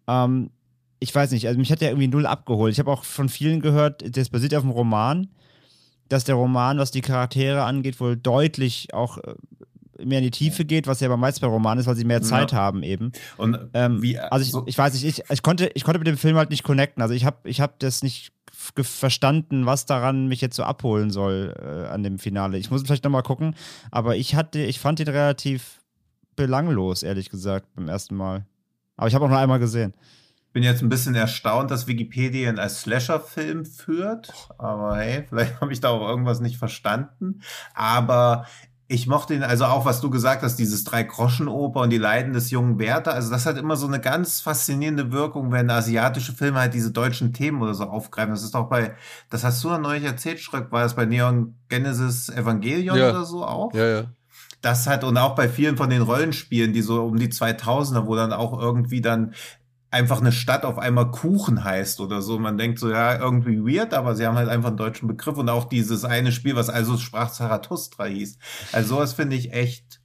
[0.08, 0.52] Ähm,
[1.02, 2.72] ich weiß nicht, also mich hat der irgendwie null abgeholt.
[2.72, 5.28] Ich habe auch von vielen gehört, das basiert auf einem Roman,
[6.10, 9.34] dass der Roman, was die Charaktere angeht, wohl deutlich auch äh,
[10.06, 12.22] mehr in die Tiefe geht, was ja aber meist bei Romanen ist, weil sie mehr
[12.22, 13.12] Zeit haben eben.
[13.38, 16.08] Und Ähm, wie, also ich, so- ich weiß nicht, ich, ich, konnte, ich konnte mit
[16.08, 17.02] dem Film halt nicht connecten.
[17.02, 21.56] Also ich habe ich hab das nicht verstanden, was daran mich jetzt so abholen soll
[21.60, 22.58] äh, an dem Finale.
[22.58, 23.56] Ich muss vielleicht nochmal gucken,
[23.90, 25.80] aber ich hatte, ich fand ihn relativ
[26.36, 28.46] belanglos, ehrlich gesagt, beim ersten Mal.
[28.98, 29.94] Aber ich habe auch nur einmal gesehen.
[30.54, 34.34] Bin jetzt ein bisschen erstaunt, dass Wikipedia ihn als Slasher-Film führt.
[34.58, 37.42] Aber hey, vielleicht habe ich da auch irgendwas nicht verstanden.
[37.74, 38.46] Aber
[38.88, 42.52] ich mochte ihn, also auch was du gesagt hast, dieses Drei-Groschen-Oper und die Leiden des
[42.52, 43.14] jungen Werther.
[43.14, 47.32] Also das hat immer so eine ganz faszinierende Wirkung, wenn asiatische Filme halt diese deutschen
[47.32, 48.34] Themen oder so aufgreifen.
[48.34, 48.94] Das ist auch bei,
[49.30, 53.12] das hast du ja neulich erzählt, Schröck, war das bei Neon Genesis Evangelion Ja.
[53.12, 53.74] oder so auch?
[53.74, 54.04] Ja, ja.
[54.62, 58.18] das hat und auch bei vielen von den Rollenspielen, die so um die 2000er, wo
[58.18, 59.34] dann auch irgendwie dann
[59.92, 62.40] einfach eine Stadt auf einmal Kuchen heißt oder so.
[62.40, 65.50] Man denkt so, ja, irgendwie weird, aber sie haben halt einfach einen deutschen Begriff und
[65.50, 68.38] auch dieses eine Spiel, was also sprach Zarathustra hieß.
[68.72, 70.00] Also sowas finde ich echt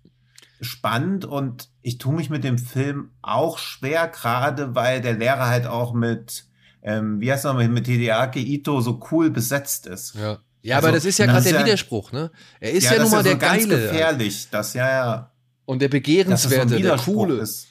[0.60, 5.66] spannend und ich tue mich mit dem Film auch schwer, gerade weil der Lehrer halt
[5.66, 6.46] auch mit,
[6.82, 10.14] ähm, wie heißt er noch, mit Hideaki Ito so cool besetzt ist.
[10.16, 12.32] Ja, ja Also, aber das ist ja gerade der ja- Widerspruch, ne?
[12.58, 13.82] Er ist ja, das nun mal so der ganz Geile.
[13.82, 15.32] gefährlich, das ja, ja.
[15.64, 17.34] Und der es so Begehrenswerte, der Coole.
[17.36, 17.68] ist.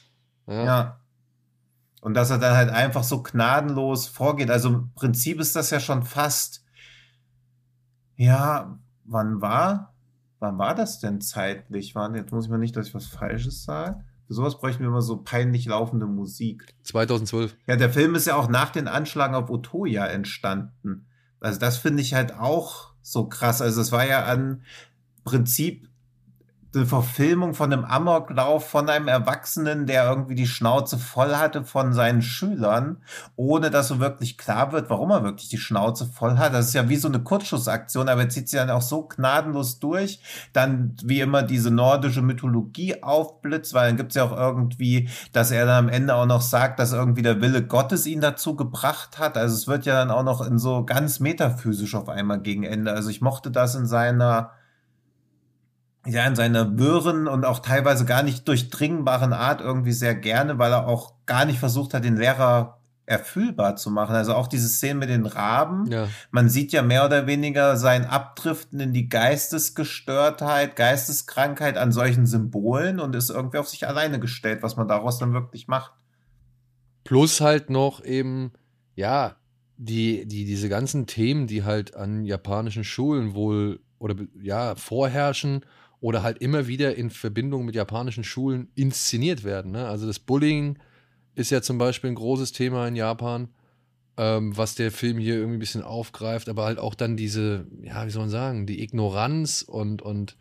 [0.48, 1.02] Ja.
[2.06, 4.52] Und dass er dann halt einfach so gnadenlos vorgeht.
[4.52, 6.64] Also im Prinzip ist das ja schon fast.
[8.16, 9.96] Ja, wann war?
[10.38, 11.96] Wann war das denn zeitlich?
[11.96, 14.04] Wann, jetzt muss ich mal nicht, dass ich was Falsches sage.
[14.28, 16.76] Für sowas bräuchten wir immer so peinlich laufende Musik.
[16.84, 17.58] 2012.
[17.66, 21.08] Ja, der Film ist ja auch nach den Anschlagen auf Otoya entstanden.
[21.40, 23.64] Also das finde ich halt auch so krass.
[23.64, 24.62] Also es war ja an
[25.24, 25.90] Prinzip
[26.76, 31.94] eine Verfilmung von einem Amoklauf von einem Erwachsenen, der irgendwie die Schnauze voll hatte von
[31.94, 32.98] seinen Schülern,
[33.36, 36.54] ohne dass so wirklich klar wird, warum er wirklich die Schnauze voll hat.
[36.54, 39.80] Das ist ja wie so eine Kurzschussaktion, aber er zieht sie dann auch so gnadenlos
[39.80, 40.20] durch.
[40.54, 45.66] Dann wie immer diese nordische Mythologie aufblitzt, weil dann gibt's ja auch irgendwie, dass er
[45.66, 49.38] dann am Ende auch noch sagt, dass irgendwie der Wille Gottes ihn dazu gebracht hat.
[49.38, 52.92] Also es wird ja dann auch noch in so ganz metaphysisch auf einmal gegen Ende.
[52.92, 54.52] Also ich mochte das in seiner
[56.06, 60.72] ja, in seiner wirren und auch teilweise gar nicht durchdringbaren Art irgendwie sehr gerne, weil
[60.72, 64.16] er auch gar nicht versucht hat, den Lehrer erfüllbar zu machen.
[64.16, 65.86] Also auch diese Szene mit den Raben.
[65.92, 66.08] Ja.
[66.32, 73.00] Man sieht ja mehr oder weniger sein Abdriften in die Geistesgestörtheit, Geisteskrankheit an solchen Symbolen
[73.00, 75.92] und ist irgendwie auf sich alleine gestellt, was man daraus dann wirklich macht.
[77.04, 78.52] Plus halt noch eben,
[78.96, 79.36] ja,
[79.78, 85.66] die, die, diese ganzen Themen, die halt an japanischen Schulen wohl oder ja, vorherrschen
[86.00, 89.72] oder halt immer wieder in Verbindung mit japanischen Schulen inszeniert werden.
[89.72, 89.88] Ne?
[89.88, 90.78] Also das Bullying
[91.36, 93.50] ist ja zum Beispiel ein großes Thema in Japan,
[94.18, 98.06] ähm, was der Film hier irgendwie ein bisschen aufgreift, aber halt auch dann diese, ja,
[98.06, 100.38] wie soll man sagen, die Ignoranz und, und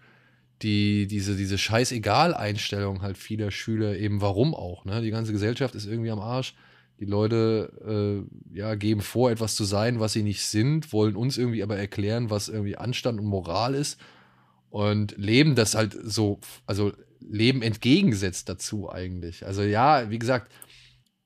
[0.63, 5.03] die, diese, diese Scheißegal-Einstellung halt vieler Schüler, eben warum auch, ne?
[5.03, 6.55] Die ganze Gesellschaft ist irgendwie am Arsch.
[7.01, 8.25] Die Leute
[8.55, 11.77] äh, ja, geben vor, etwas zu sein, was sie nicht sind, wollen uns irgendwie aber
[11.77, 13.99] erklären, was irgendwie Anstand und Moral ist
[14.75, 16.91] und leben das halt so, also
[17.21, 19.47] leben entgegengesetzt dazu eigentlich.
[19.47, 20.51] Also ja, wie gesagt,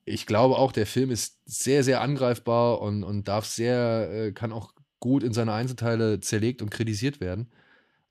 [0.05, 4.51] ich glaube auch, der Film ist sehr, sehr angreifbar und, und darf sehr, äh, kann
[4.51, 7.51] auch gut in seine Einzelteile zerlegt und kritisiert werden.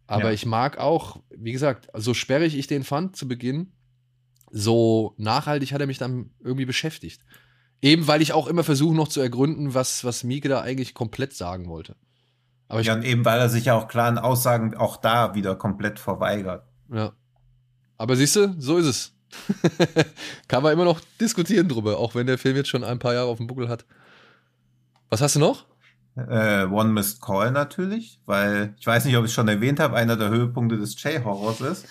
[0.09, 0.33] Aber Ja.
[0.33, 3.71] ich mag auch, wie gesagt, so sperrig ich den fand zu Beginn,
[4.51, 7.21] so nachhaltig hat er mich dann irgendwie beschäftigt.
[7.81, 11.33] Eben weil ich auch immer versuche noch zu ergründen, was, was Mieke da eigentlich komplett
[11.33, 11.95] sagen wollte.
[12.69, 12.99] Aber ich, Ja, ja.
[12.99, 16.65] und eben weil er sich ja auch klaren Aussagen auch da wieder komplett verweigert.
[17.97, 19.15] Aber siehst du, so ist es.
[20.49, 23.29] Kann man immer noch diskutieren drüber, auch wenn der Film jetzt schon ein paar Jahre
[23.29, 23.85] auf dem Buckel hat.
[25.11, 25.67] Was hast du noch?
[26.17, 29.97] Äh, One Missed Call natürlich, weil ich weiß nicht, ob ich es schon erwähnt habe,
[29.97, 31.87] einer der Höhepunkte des J-Horrors ist.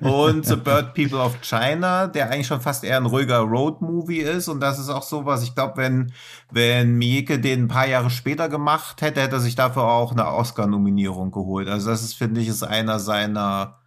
[0.00, 4.48] Und The Bird People of China, der eigentlich schon fast eher ein ruhiger Road-Movie ist.
[4.48, 6.12] Und das ist auch sowas, ich glaube, wenn,
[6.50, 10.26] wenn Mieke den ein paar Jahre später gemacht hätte, hätte er sich dafür auch eine
[10.26, 11.68] Oscar-Nominierung geholt.
[11.68, 13.78] Also das ist, finde ich, ist einer seiner,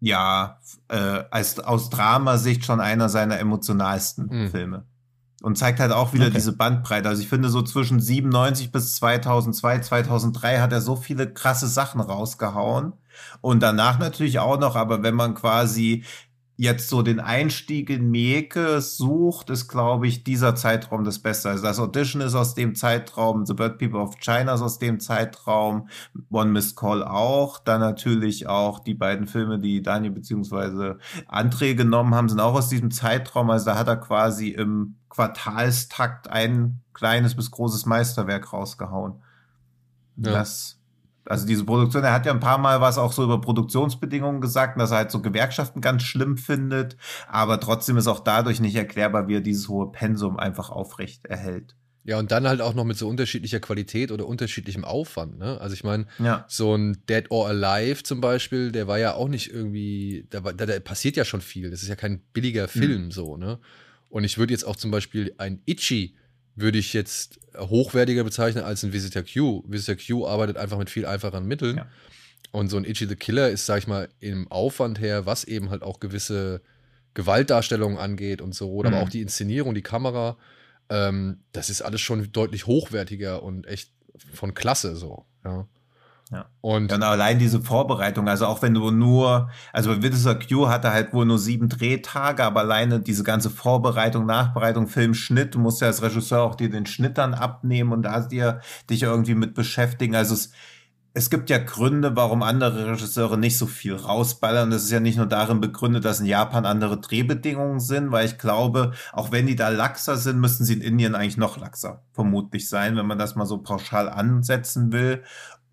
[0.00, 0.58] ja,
[0.88, 4.50] äh, als, aus Dramasicht schon einer seiner emotionalsten mhm.
[4.50, 4.86] Filme.
[5.42, 6.36] Und zeigt halt auch wieder okay.
[6.36, 7.06] diese Bandbreite.
[7.06, 12.00] Also ich finde so zwischen 97 bis 2002, 2003 hat er so viele krasse Sachen
[12.00, 12.94] rausgehauen
[13.40, 16.04] und danach natürlich auch noch, aber wenn man quasi
[16.56, 21.48] jetzt so den Einstieg in Mieke sucht, ist, glaube ich, dieser Zeitraum das Beste.
[21.48, 25.00] Also das Audition ist aus dem Zeitraum, The Bird People of China ist aus dem
[25.00, 25.88] Zeitraum,
[26.30, 32.14] One Missed Call auch, dann natürlich auch die beiden Filme, die Daniel beziehungsweise André genommen
[32.14, 33.50] haben, sind auch aus diesem Zeitraum.
[33.50, 39.14] Also da hat er quasi im Quartalstakt ein kleines bis großes Meisterwerk rausgehauen.
[40.16, 40.32] Ja.
[40.32, 40.78] Das
[41.26, 44.78] also diese Produktion, er hat ja ein paar Mal was auch so über Produktionsbedingungen gesagt,
[44.80, 46.96] dass er halt so Gewerkschaften ganz schlimm findet,
[47.28, 51.74] aber trotzdem ist auch dadurch nicht erklärbar, wie er dieses hohe Pensum einfach aufrecht erhält.
[52.06, 55.38] Ja, und dann halt auch noch mit so unterschiedlicher Qualität oder unterschiedlichem Aufwand.
[55.38, 55.58] Ne?
[55.58, 56.44] Also ich meine, ja.
[56.48, 60.66] so ein Dead or Alive zum Beispiel, der war ja auch nicht irgendwie, da, da,
[60.66, 61.70] da passiert ja schon viel.
[61.70, 63.10] Das ist ja kein billiger Film mhm.
[63.10, 63.58] so, ne?
[64.10, 66.14] Und ich würde jetzt auch zum Beispiel ein Itchy
[66.56, 69.64] würde ich jetzt hochwertiger bezeichnen als ein Visitor Q.
[69.66, 71.78] Visitor Q arbeitet einfach mit viel einfacheren Mitteln.
[71.78, 71.86] Ja.
[72.52, 75.70] Und so ein Itchy the Killer ist, sag ich mal, im Aufwand her, was eben
[75.70, 76.62] halt auch gewisse
[77.14, 78.96] Gewaltdarstellungen angeht und so, oder mhm.
[78.96, 80.36] aber auch die Inszenierung, die Kamera,
[80.88, 83.90] ähm, das ist alles schon deutlich hochwertiger und echt
[84.32, 85.66] von Klasse so, ja.
[86.34, 86.46] Ja.
[86.60, 91.12] Und ja, allein diese Vorbereitung, also auch wenn du nur, also Witzer Q hatte halt
[91.12, 95.86] wohl nur sieben Drehtage, aber alleine diese ganze Vorbereitung, Nachbereitung, Film, Schnitt, du musst ja
[95.86, 100.16] als Regisseur auch dir den Schnitt dann abnehmen und da dir dich irgendwie mit beschäftigen.
[100.16, 100.50] Also es,
[101.16, 104.72] es gibt ja Gründe, warum andere Regisseure nicht so viel rausballern.
[104.72, 108.36] Das ist ja nicht nur darin begründet, dass in Japan andere Drehbedingungen sind, weil ich
[108.36, 112.68] glaube, auch wenn die da laxer sind, müssten sie in Indien eigentlich noch laxer vermutlich
[112.68, 115.22] sein, wenn man das mal so pauschal ansetzen will.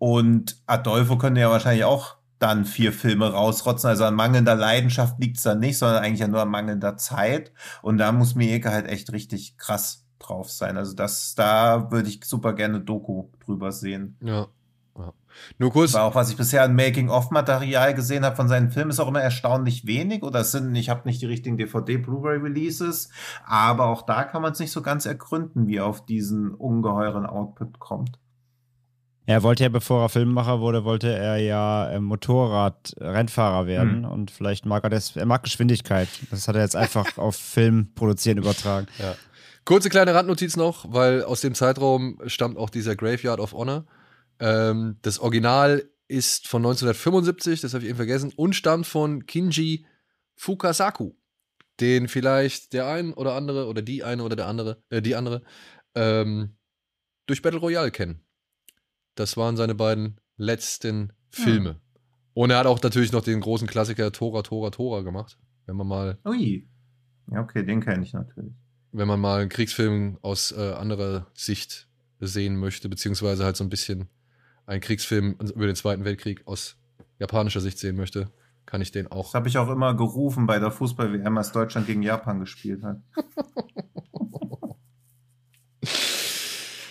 [0.02, 3.88] Und Adolfo könnte ja wahrscheinlich auch dann vier Filme rausrotzen.
[3.88, 7.52] Also an mangelnder Leidenschaft liegt es dann nicht, sondern eigentlich ja nur an mangelnder Zeit.
[7.82, 10.76] Und da muss Mieke halt echt richtig krass drauf sein.
[10.76, 14.16] Also das, da würde ich super gerne Doku drüber sehen.
[14.20, 14.48] Ja.
[14.98, 15.12] ja.
[15.58, 15.94] Nur kurz.
[15.94, 19.22] Aber auch was ich bisher an Making-of-Material gesehen habe von seinen Filmen, ist auch immer
[19.22, 20.24] erstaunlich wenig.
[20.24, 23.10] Oder es sind, ich habe nicht die richtigen DVD-Blu-ray-Releases,
[23.44, 27.24] aber auch da kann man es nicht so ganz ergründen, wie er auf diesen ungeheuren
[27.24, 28.18] Output kommt.
[29.24, 34.04] Er wollte ja, bevor er Filmemacher wurde, wollte er ja äh, Motorrad-Rennfahrer werden mhm.
[34.06, 36.08] und vielleicht mag er das, er mag Geschwindigkeit.
[36.30, 38.88] Das hat er jetzt einfach auf Film produzieren übertragen.
[38.98, 39.14] Ja.
[39.64, 43.84] Kurze kleine Randnotiz noch, weil aus dem Zeitraum stammt auch dieser Graveyard of Honor.
[44.40, 49.86] Ähm, das Original ist von 1975, das habe ich eben vergessen, und stammt von Kinji
[50.34, 51.12] Fukasaku,
[51.78, 55.42] den vielleicht der ein oder andere oder die eine oder der andere, äh, die andere
[55.94, 56.56] ähm,
[57.26, 58.24] durch Battle Royale kennen.
[59.14, 61.70] Das waren seine beiden letzten Filme.
[61.70, 61.76] Ja.
[62.34, 65.38] Und er hat auch natürlich noch den großen Klassiker Tora, Tora, Tora gemacht.
[65.66, 66.18] Wenn man mal.
[66.24, 66.66] Ui.
[67.30, 68.52] Ja, okay, den kenne ich natürlich.
[68.90, 71.88] Wenn man mal einen Kriegsfilm aus äh, anderer Sicht
[72.20, 74.08] sehen möchte, beziehungsweise halt so ein bisschen
[74.66, 76.76] einen Kriegsfilm über den Zweiten Weltkrieg aus
[77.18, 78.30] japanischer Sicht sehen möchte,
[78.66, 79.26] kann ich den auch.
[79.26, 83.00] Das habe ich auch immer gerufen bei der Fußball-WM, als Deutschland gegen Japan gespielt hat.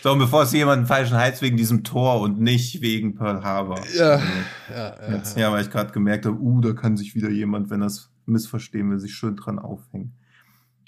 [0.01, 3.79] So, und bevor es jemanden falschen Hals wegen diesem Tor und nicht wegen Pearl Harbor.
[3.95, 4.25] Ja, also,
[4.73, 5.51] ja, ja, jetzt, ja.
[5.51, 8.99] weil ich gerade gemerkt habe, uh, da kann sich wieder jemand, wenn das missverstehen will,
[8.99, 10.15] sich schön dran aufhängen.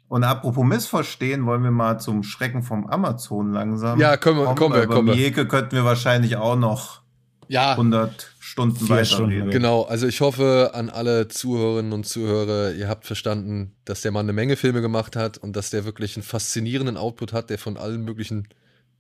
[0.08, 4.00] Und apropos missverstehen, wollen wir mal zum Schrecken vom Amazon langsam.
[4.00, 5.16] Ja, können wir, kommen wir, kommen wir.
[5.16, 7.02] Mieke könnten wir wahrscheinlich auch noch
[7.48, 9.50] ja, 100 Stunden weiterreden.
[9.50, 14.26] Genau, also ich hoffe an alle Zuhörerinnen und Zuhörer, ihr habt verstanden, dass der Mann
[14.26, 17.78] eine Menge Filme gemacht hat und dass der wirklich einen faszinierenden Output hat, der von
[17.78, 18.48] allen möglichen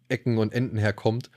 [0.09, 1.29] Ecken und Enden herkommt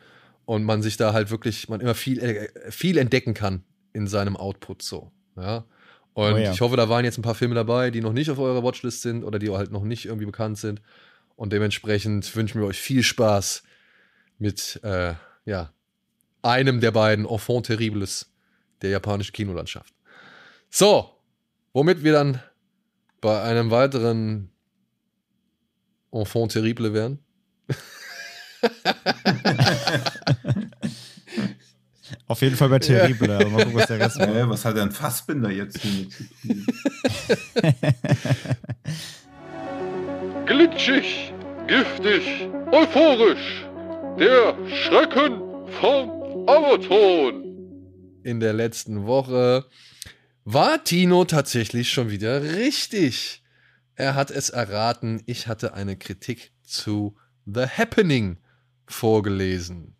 [0.44, 4.36] und man sich da halt wirklich, man immer viel, äh, viel entdecken kann in seinem
[4.36, 5.12] Output so.
[5.36, 5.64] Ja.
[6.14, 6.52] Und oh ja.
[6.52, 9.02] ich hoffe, da waren jetzt ein paar Filme dabei, die noch nicht auf eurer Watchlist
[9.02, 10.80] sind oder die halt noch nicht irgendwie bekannt sind.
[11.34, 13.62] Und dementsprechend wünschen wir euch viel Spaß
[14.38, 15.14] mit äh,
[15.44, 15.72] ja,
[16.42, 18.32] einem der beiden Enfants terribles
[18.82, 19.94] der japanischen Kinolandschaft.
[20.70, 21.10] So,
[21.72, 22.40] womit wir dann
[23.20, 24.50] bei einem weiteren
[26.12, 27.18] Enfant terrible wären.
[32.28, 34.90] Auf jeden Fall bei Terrible, aber mal gucken, was der Rest ja, Was hat denn
[34.90, 36.66] Fassbinder jetzt hier zu tun?
[40.46, 41.32] Glitschig,
[41.66, 43.64] giftig, euphorisch.
[44.18, 45.40] Der Schrecken
[45.80, 47.42] vom Amazon.
[48.24, 49.66] In der letzten Woche
[50.44, 53.42] war Tino tatsächlich schon wieder richtig.
[53.94, 55.22] Er hat es erraten.
[55.26, 57.16] Ich hatte eine Kritik zu
[57.46, 58.38] The Happening
[58.86, 59.94] vorgelesen.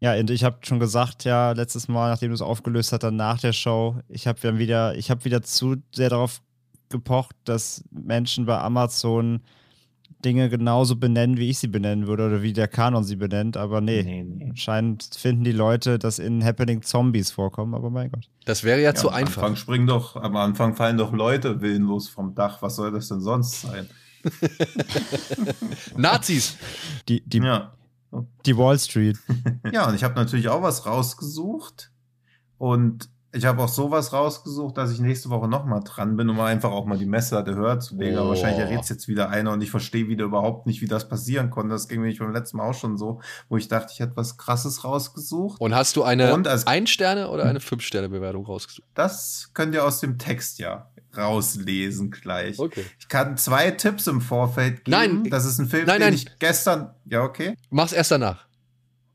[0.00, 3.16] Ja, und ich habe schon gesagt, ja, letztes Mal, nachdem du es aufgelöst hast, dann
[3.16, 6.42] nach der Show, ich habe dann wieder, ich habe wieder zu sehr darauf
[6.90, 9.40] gepocht, dass Menschen bei Amazon
[10.24, 13.80] Dinge genauso benennen, wie ich sie benennen würde oder wie der Kanon sie benennt, aber
[13.80, 14.02] nee.
[14.02, 14.46] Nee, nee.
[14.50, 18.28] Anscheinend finden die Leute, dass in Happening Zombies vorkommen, aber mein Gott.
[18.44, 19.42] Das wäre ja, zu am einfach.
[19.42, 22.62] Anfang springen doch, am Anfang fallen doch Leute willenlos vom Dach.
[22.62, 23.88] Was soll das denn sonst sein?
[25.96, 26.56] Nazis.
[27.08, 27.72] Die, die, Ja.
[28.46, 29.18] Die Wall Street.
[29.72, 31.90] Ja, und ich habe natürlich auch was rausgesucht.
[32.58, 36.70] Und ich habe auch sowas rausgesucht, dass ich nächste Woche nochmal dran bin, um einfach
[36.70, 38.16] auch mal die Messlatte höher zu legen.
[38.16, 38.28] Aber Oh.
[38.30, 41.72] wahrscheinlich errät jetzt wieder einer und ich verstehe wieder überhaupt nicht, wie das passieren konnte.
[41.72, 44.16] Das ging mir nicht beim letzten Mal auch schon so, wo ich dachte, ich hätte
[44.16, 45.60] was Krasses rausgesucht.
[45.60, 48.86] Und hast du eine Und als- Ein-Sterne- oder eine Fünf-Sterne-Bewertung rausgesucht?
[48.94, 52.58] Das könnt ihr aus dem Text ja rauslesen gleich.
[52.58, 52.84] Okay.
[52.98, 54.96] Ich kann zwei Tipps im Vorfeld geben.
[54.96, 55.24] Nein.
[55.30, 56.14] das ist ein Film, Nein, den nein.
[56.14, 56.94] ich gestern.
[57.04, 57.56] Ja, okay.
[57.70, 58.46] Mach's erst danach.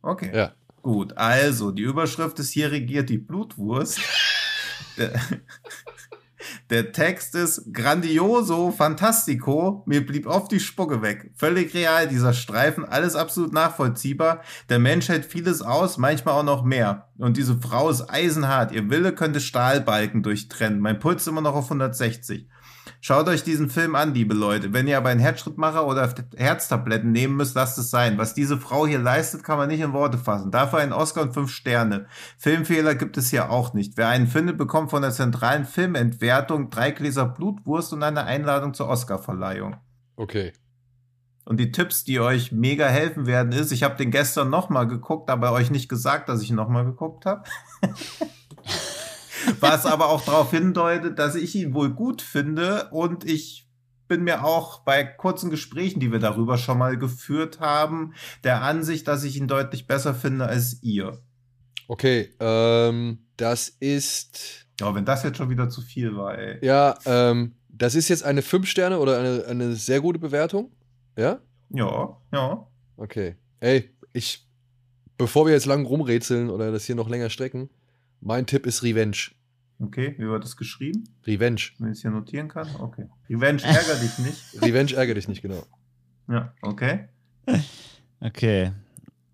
[0.01, 0.31] Okay.
[0.33, 0.51] Ja.
[0.81, 3.99] Gut, also die Überschrift ist hier regiert die Blutwurst.
[4.97, 5.19] der,
[6.69, 11.31] der Text ist grandioso, fantastico, mir blieb oft die Spucke weg.
[11.35, 14.41] Völlig real, dieser Streifen, alles absolut nachvollziehbar.
[14.69, 17.09] Der Mensch hält vieles aus, manchmal auch noch mehr.
[17.17, 20.79] Und diese Frau ist eisenhart, ihr Wille könnte Stahlbalken durchtrennen.
[20.79, 22.47] Mein Puls immer noch auf 160.
[23.01, 24.73] Schaut euch diesen Film an, liebe Leute.
[24.73, 28.17] Wenn ihr aber einen Herzschrittmacher oder Herztabletten nehmen müsst, lasst es sein.
[28.17, 30.51] Was diese Frau hier leistet, kann man nicht in Worte fassen.
[30.51, 32.07] Dafür einen Oscar und fünf Sterne.
[32.37, 33.95] Filmfehler gibt es hier auch nicht.
[33.95, 38.89] Wer einen findet, bekommt von der zentralen Filmentwertung drei Gläser Blutwurst und eine Einladung zur
[38.89, 39.77] Oscarverleihung.
[40.17, 40.51] Okay.
[41.45, 45.29] Und die Tipps, die euch mega helfen werden, ist, ich habe den gestern nochmal geguckt,
[45.29, 47.43] aber euch nicht gesagt, dass ich ihn nochmal geguckt habe.
[49.59, 53.67] Was aber auch darauf hindeutet, dass ich ihn wohl gut finde und ich
[54.07, 58.13] bin mir auch bei kurzen Gesprächen, die wir darüber schon mal geführt haben,
[58.43, 61.19] der Ansicht, dass ich ihn deutlich besser finde als ihr.
[61.87, 64.67] Okay, ähm, das ist.
[64.79, 66.63] Ja, wenn das jetzt schon wieder zu viel war, ey.
[66.65, 70.71] Ja, ähm, das ist jetzt eine 5-Sterne oder eine, eine sehr gute Bewertung.
[71.17, 71.39] Ja?
[71.69, 72.67] Ja, ja.
[72.97, 73.35] Okay.
[73.59, 74.45] Ey, ich.
[75.17, 77.69] Bevor wir jetzt lang rumrätseln oder das hier noch länger strecken,
[78.21, 79.17] mein Tipp ist Revenge.
[79.81, 81.05] Okay, wie wird das geschrieben?
[81.25, 81.61] Revenge.
[81.77, 82.67] Wenn ich es hier notieren kann?
[82.79, 83.05] Okay.
[83.29, 84.43] Revenge ärger dich nicht.
[84.61, 85.63] Revenge ärgere dich nicht, genau.
[86.27, 87.07] Ja, okay.
[88.19, 88.71] Okay.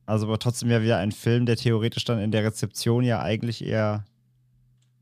[0.05, 3.65] Also aber trotzdem ja wieder ein Film, der theoretisch dann in der Rezeption ja eigentlich
[3.65, 4.05] eher,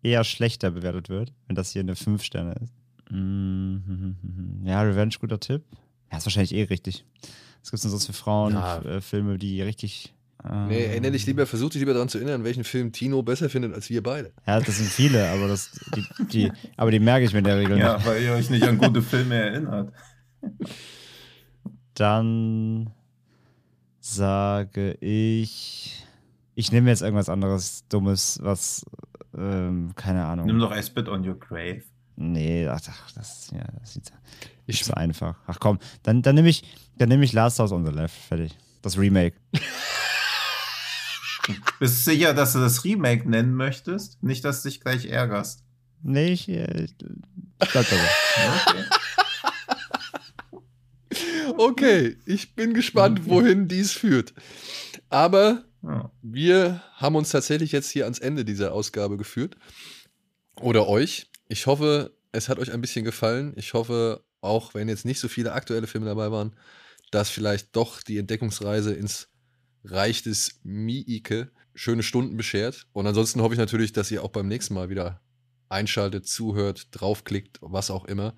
[0.01, 2.73] eher schlechter bewertet wird, wenn das hier eine 5 Sterne ist.
[4.63, 5.63] Ja, Revenge, guter Tipp.
[6.11, 7.05] Ja, ist wahrscheinlich eh richtig.
[7.61, 8.97] Was gibt es denn sonst für Frauenfilme, Ja.
[8.97, 10.13] äh, Filme, die richtig.
[10.67, 13.73] Nee, erinnere dich lieber, versuch dich lieber daran zu erinnern, welchen Film Tino besser findet
[13.73, 14.33] als wir beide.
[14.45, 17.57] Ja, das sind viele, aber das, die, die, aber die merke ich mir in der
[17.59, 17.83] Regel nicht.
[17.83, 19.93] Ja, weil ihr euch nicht an gute Filme erinnert.
[21.93, 22.89] Dann
[23.99, 26.03] sage ich.
[26.55, 28.85] Ich nehme jetzt irgendwas anderes Dummes, was.
[29.35, 30.45] Ähm, keine Ahnung.
[30.45, 31.81] Nimm doch I Spit on Your Grave.
[32.15, 34.13] Nee, ach, ach, das, ja, das ist
[34.67, 35.35] Ich- so einfach.
[35.47, 36.63] Ach komm, dann, dann nehme ich,
[36.97, 38.13] dann nehme ich Last House on the Left.
[38.15, 38.55] Fertig.
[38.83, 39.35] Das Remake.
[41.79, 44.21] Bist du sicher, dass du das Remake nennen möchtest?
[44.23, 45.63] Nicht, dass du dich gleich ärgerst.
[46.01, 46.47] Nee, ich.
[46.49, 48.09] Äh, ich bleib dabei.
[48.67, 48.83] Okay.
[51.57, 54.33] Okay, ich bin gespannt, wohin dies führt.
[55.09, 56.11] Aber Ja.
[56.23, 59.55] wir haben uns tatsächlich jetzt hier ans Ende dieser Ausgabe geführt.
[60.59, 61.29] Oder euch.
[61.49, 63.53] Ich hoffe, es hat euch ein bisschen gefallen.
[63.57, 66.55] Ich hoffe, auch wenn jetzt nicht so viele aktuelle Filme dabei waren,
[67.11, 69.27] dass vielleicht doch die Entdeckungsreise ins
[69.83, 72.87] Reich des Miike schöne Stunden beschert.
[72.93, 75.21] Und ansonsten hoffe ich natürlich, dass ihr auch beim nächsten Mal wieder
[75.69, 78.35] einschaltet, zuhört, draufklickt, was auch immer.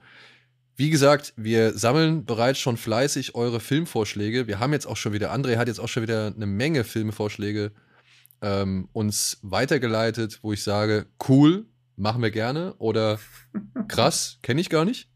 [0.77, 4.47] Wie gesagt, wir sammeln bereits schon fleißig eure Filmvorschläge.
[4.47, 7.72] Wir haben jetzt auch schon wieder, André hat jetzt auch schon wieder eine Menge Filmvorschläge
[8.41, 11.65] ähm, uns weitergeleitet, wo ich sage, cool,
[11.95, 13.19] machen wir gerne oder
[13.88, 15.09] krass, kenne ich gar nicht.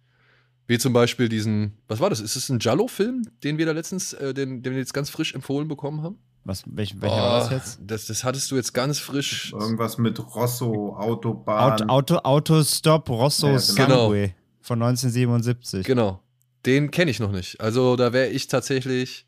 [0.69, 2.19] Wie zum Beispiel diesen, was war das?
[2.19, 5.33] Ist es ein Jallo-Film, den wir da letztens, äh, den, den wir jetzt ganz frisch
[5.33, 6.19] empfohlen bekommen haben?
[6.43, 7.79] Was, welch, welcher war das Oh, jetzt?
[7.81, 9.51] Das, das hattest du jetzt ganz frisch.
[9.51, 11.71] Irgendwas mit Rosso, Autobahn.
[11.71, 14.11] Auto, Auto, Autostop Rosso Ja, genau.
[14.11, 15.87] Sangue von 1977.
[15.87, 16.21] Genau.
[16.67, 17.59] Den kenne ich noch nicht.
[17.59, 19.25] Also da wäre ich tatsächlich,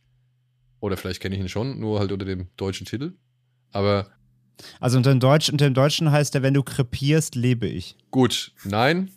[0.79, 3.13] oder vielleicht kenne ich ihn schon, nur halt unter dem deutschen Titel.
[3.71, 4.11] Aber
[4.79, 7.95] Also unter dem, Deutsch, unter dem Deutschen heißt der, wenn du krepierst, lebe ich.
[8.11, 9.11] gut, nein.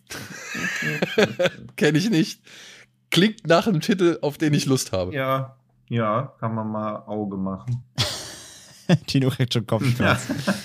[1.76, 2.40] kenne ich nicht.
[3.10, 5.14] Klingt nach einem Titel, auf den ich Lust habe.
[5.14, 5.56] Ja,
[5.88, 7.84] ja, kann man mal Auge machen.
[9.06, 10.36] Tino kriegt schon Kopfschmerzen.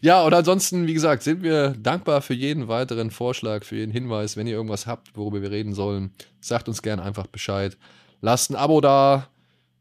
[0.00, 4.36] ja, und ansonsten, wie gesagt, sind wir dankbar für jeden weiteren Vorschlag, für jeden Hinweis.
[4.36, 7.76] Wenn ihr irgendwas habt, worüber wir reden sollen, sagt uns gerne einfach Bescheid.
[8.20, 9.28] Lasst ein Abo da.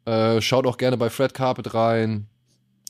[0.06, 2.28] Äh, schaut auch gerne bei Fred Carpet rein.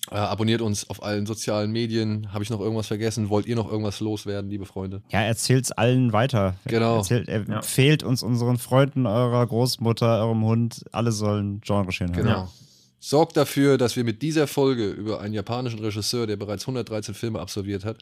[0.09, 2.33] Äh, abonniert uns auf allen sozialen Medien.
[2.33, 3.29] Habe ich noch irgendwas vergessen?
[3.29, 5.03] Wollt ihr noch irgendwas loswerden, liebe Freunde?
[5.09, 6.55] Ja, erzählt's allen weiter.
[6.65, 6.97] Genau.
[6.97, 10.83] Erzählt, empfehlt uns unseren Freunden, eurer Großmutter, eurem Hund.
[10.91, 12.25] Alle sollen Genre-Geschehen hören.
[12.25, 12.51] Genau.
[12.99, 17.39] Sorgt dafür, dass wir mit dieser Folge über einen japanischen Regisseur, der bereits 113 Filme
[17.39, 17.99] absolviert hat,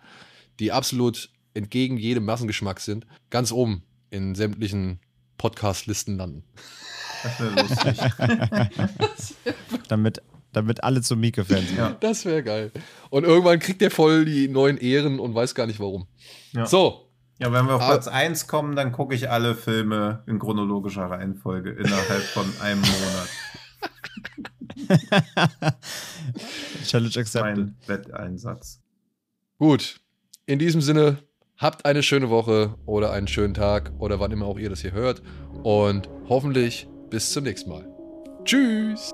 [0.60, 5.00] die absolut entgegen jedem Massengeschmack sind, ganz oben in sämtlichen
[5.38, 6.44] Podcast-Listen landen.
[7.24, 8.00] Das wäre lustig.
[9.88, 10.22] damit,
[10.52, 11.78] damit alle zu Mieke-Fans sind.
[11.78, 11.96] Ja.
[12.00, 12.72] Das wäre geil.
[13.10, 16.08] Und irgendwann kriegt der voll die neuen Ehren und weiß gar nicht warum.
[16.54, 16.66] Ja.
[16.66, 17.06] So,
[17.40, 21.06] Ja, wenn wir auf Aber- Platz 1 kommen, dann gucke ich alle Filme in chronologischer
[21.10, 23.30] Reihenfolge innerhalb von einem Monat.
[26.86, 27.42] Challenge accepted.
[27.58, 28.82] Mein Wetteinsatz.
[29.58, 30.00] gut.
[30.46, 31.20] In diesem Sinne,
[31.58, 34.94] habt eine schöne Woche oder einen schönen Tag oder wann immer auch ihr das hier
[34.94, 35.22] hört.
[35.64, 37.86] Und hoffentlich bis zum nächsten Mal.
[38.46, 39.14] Tschüss.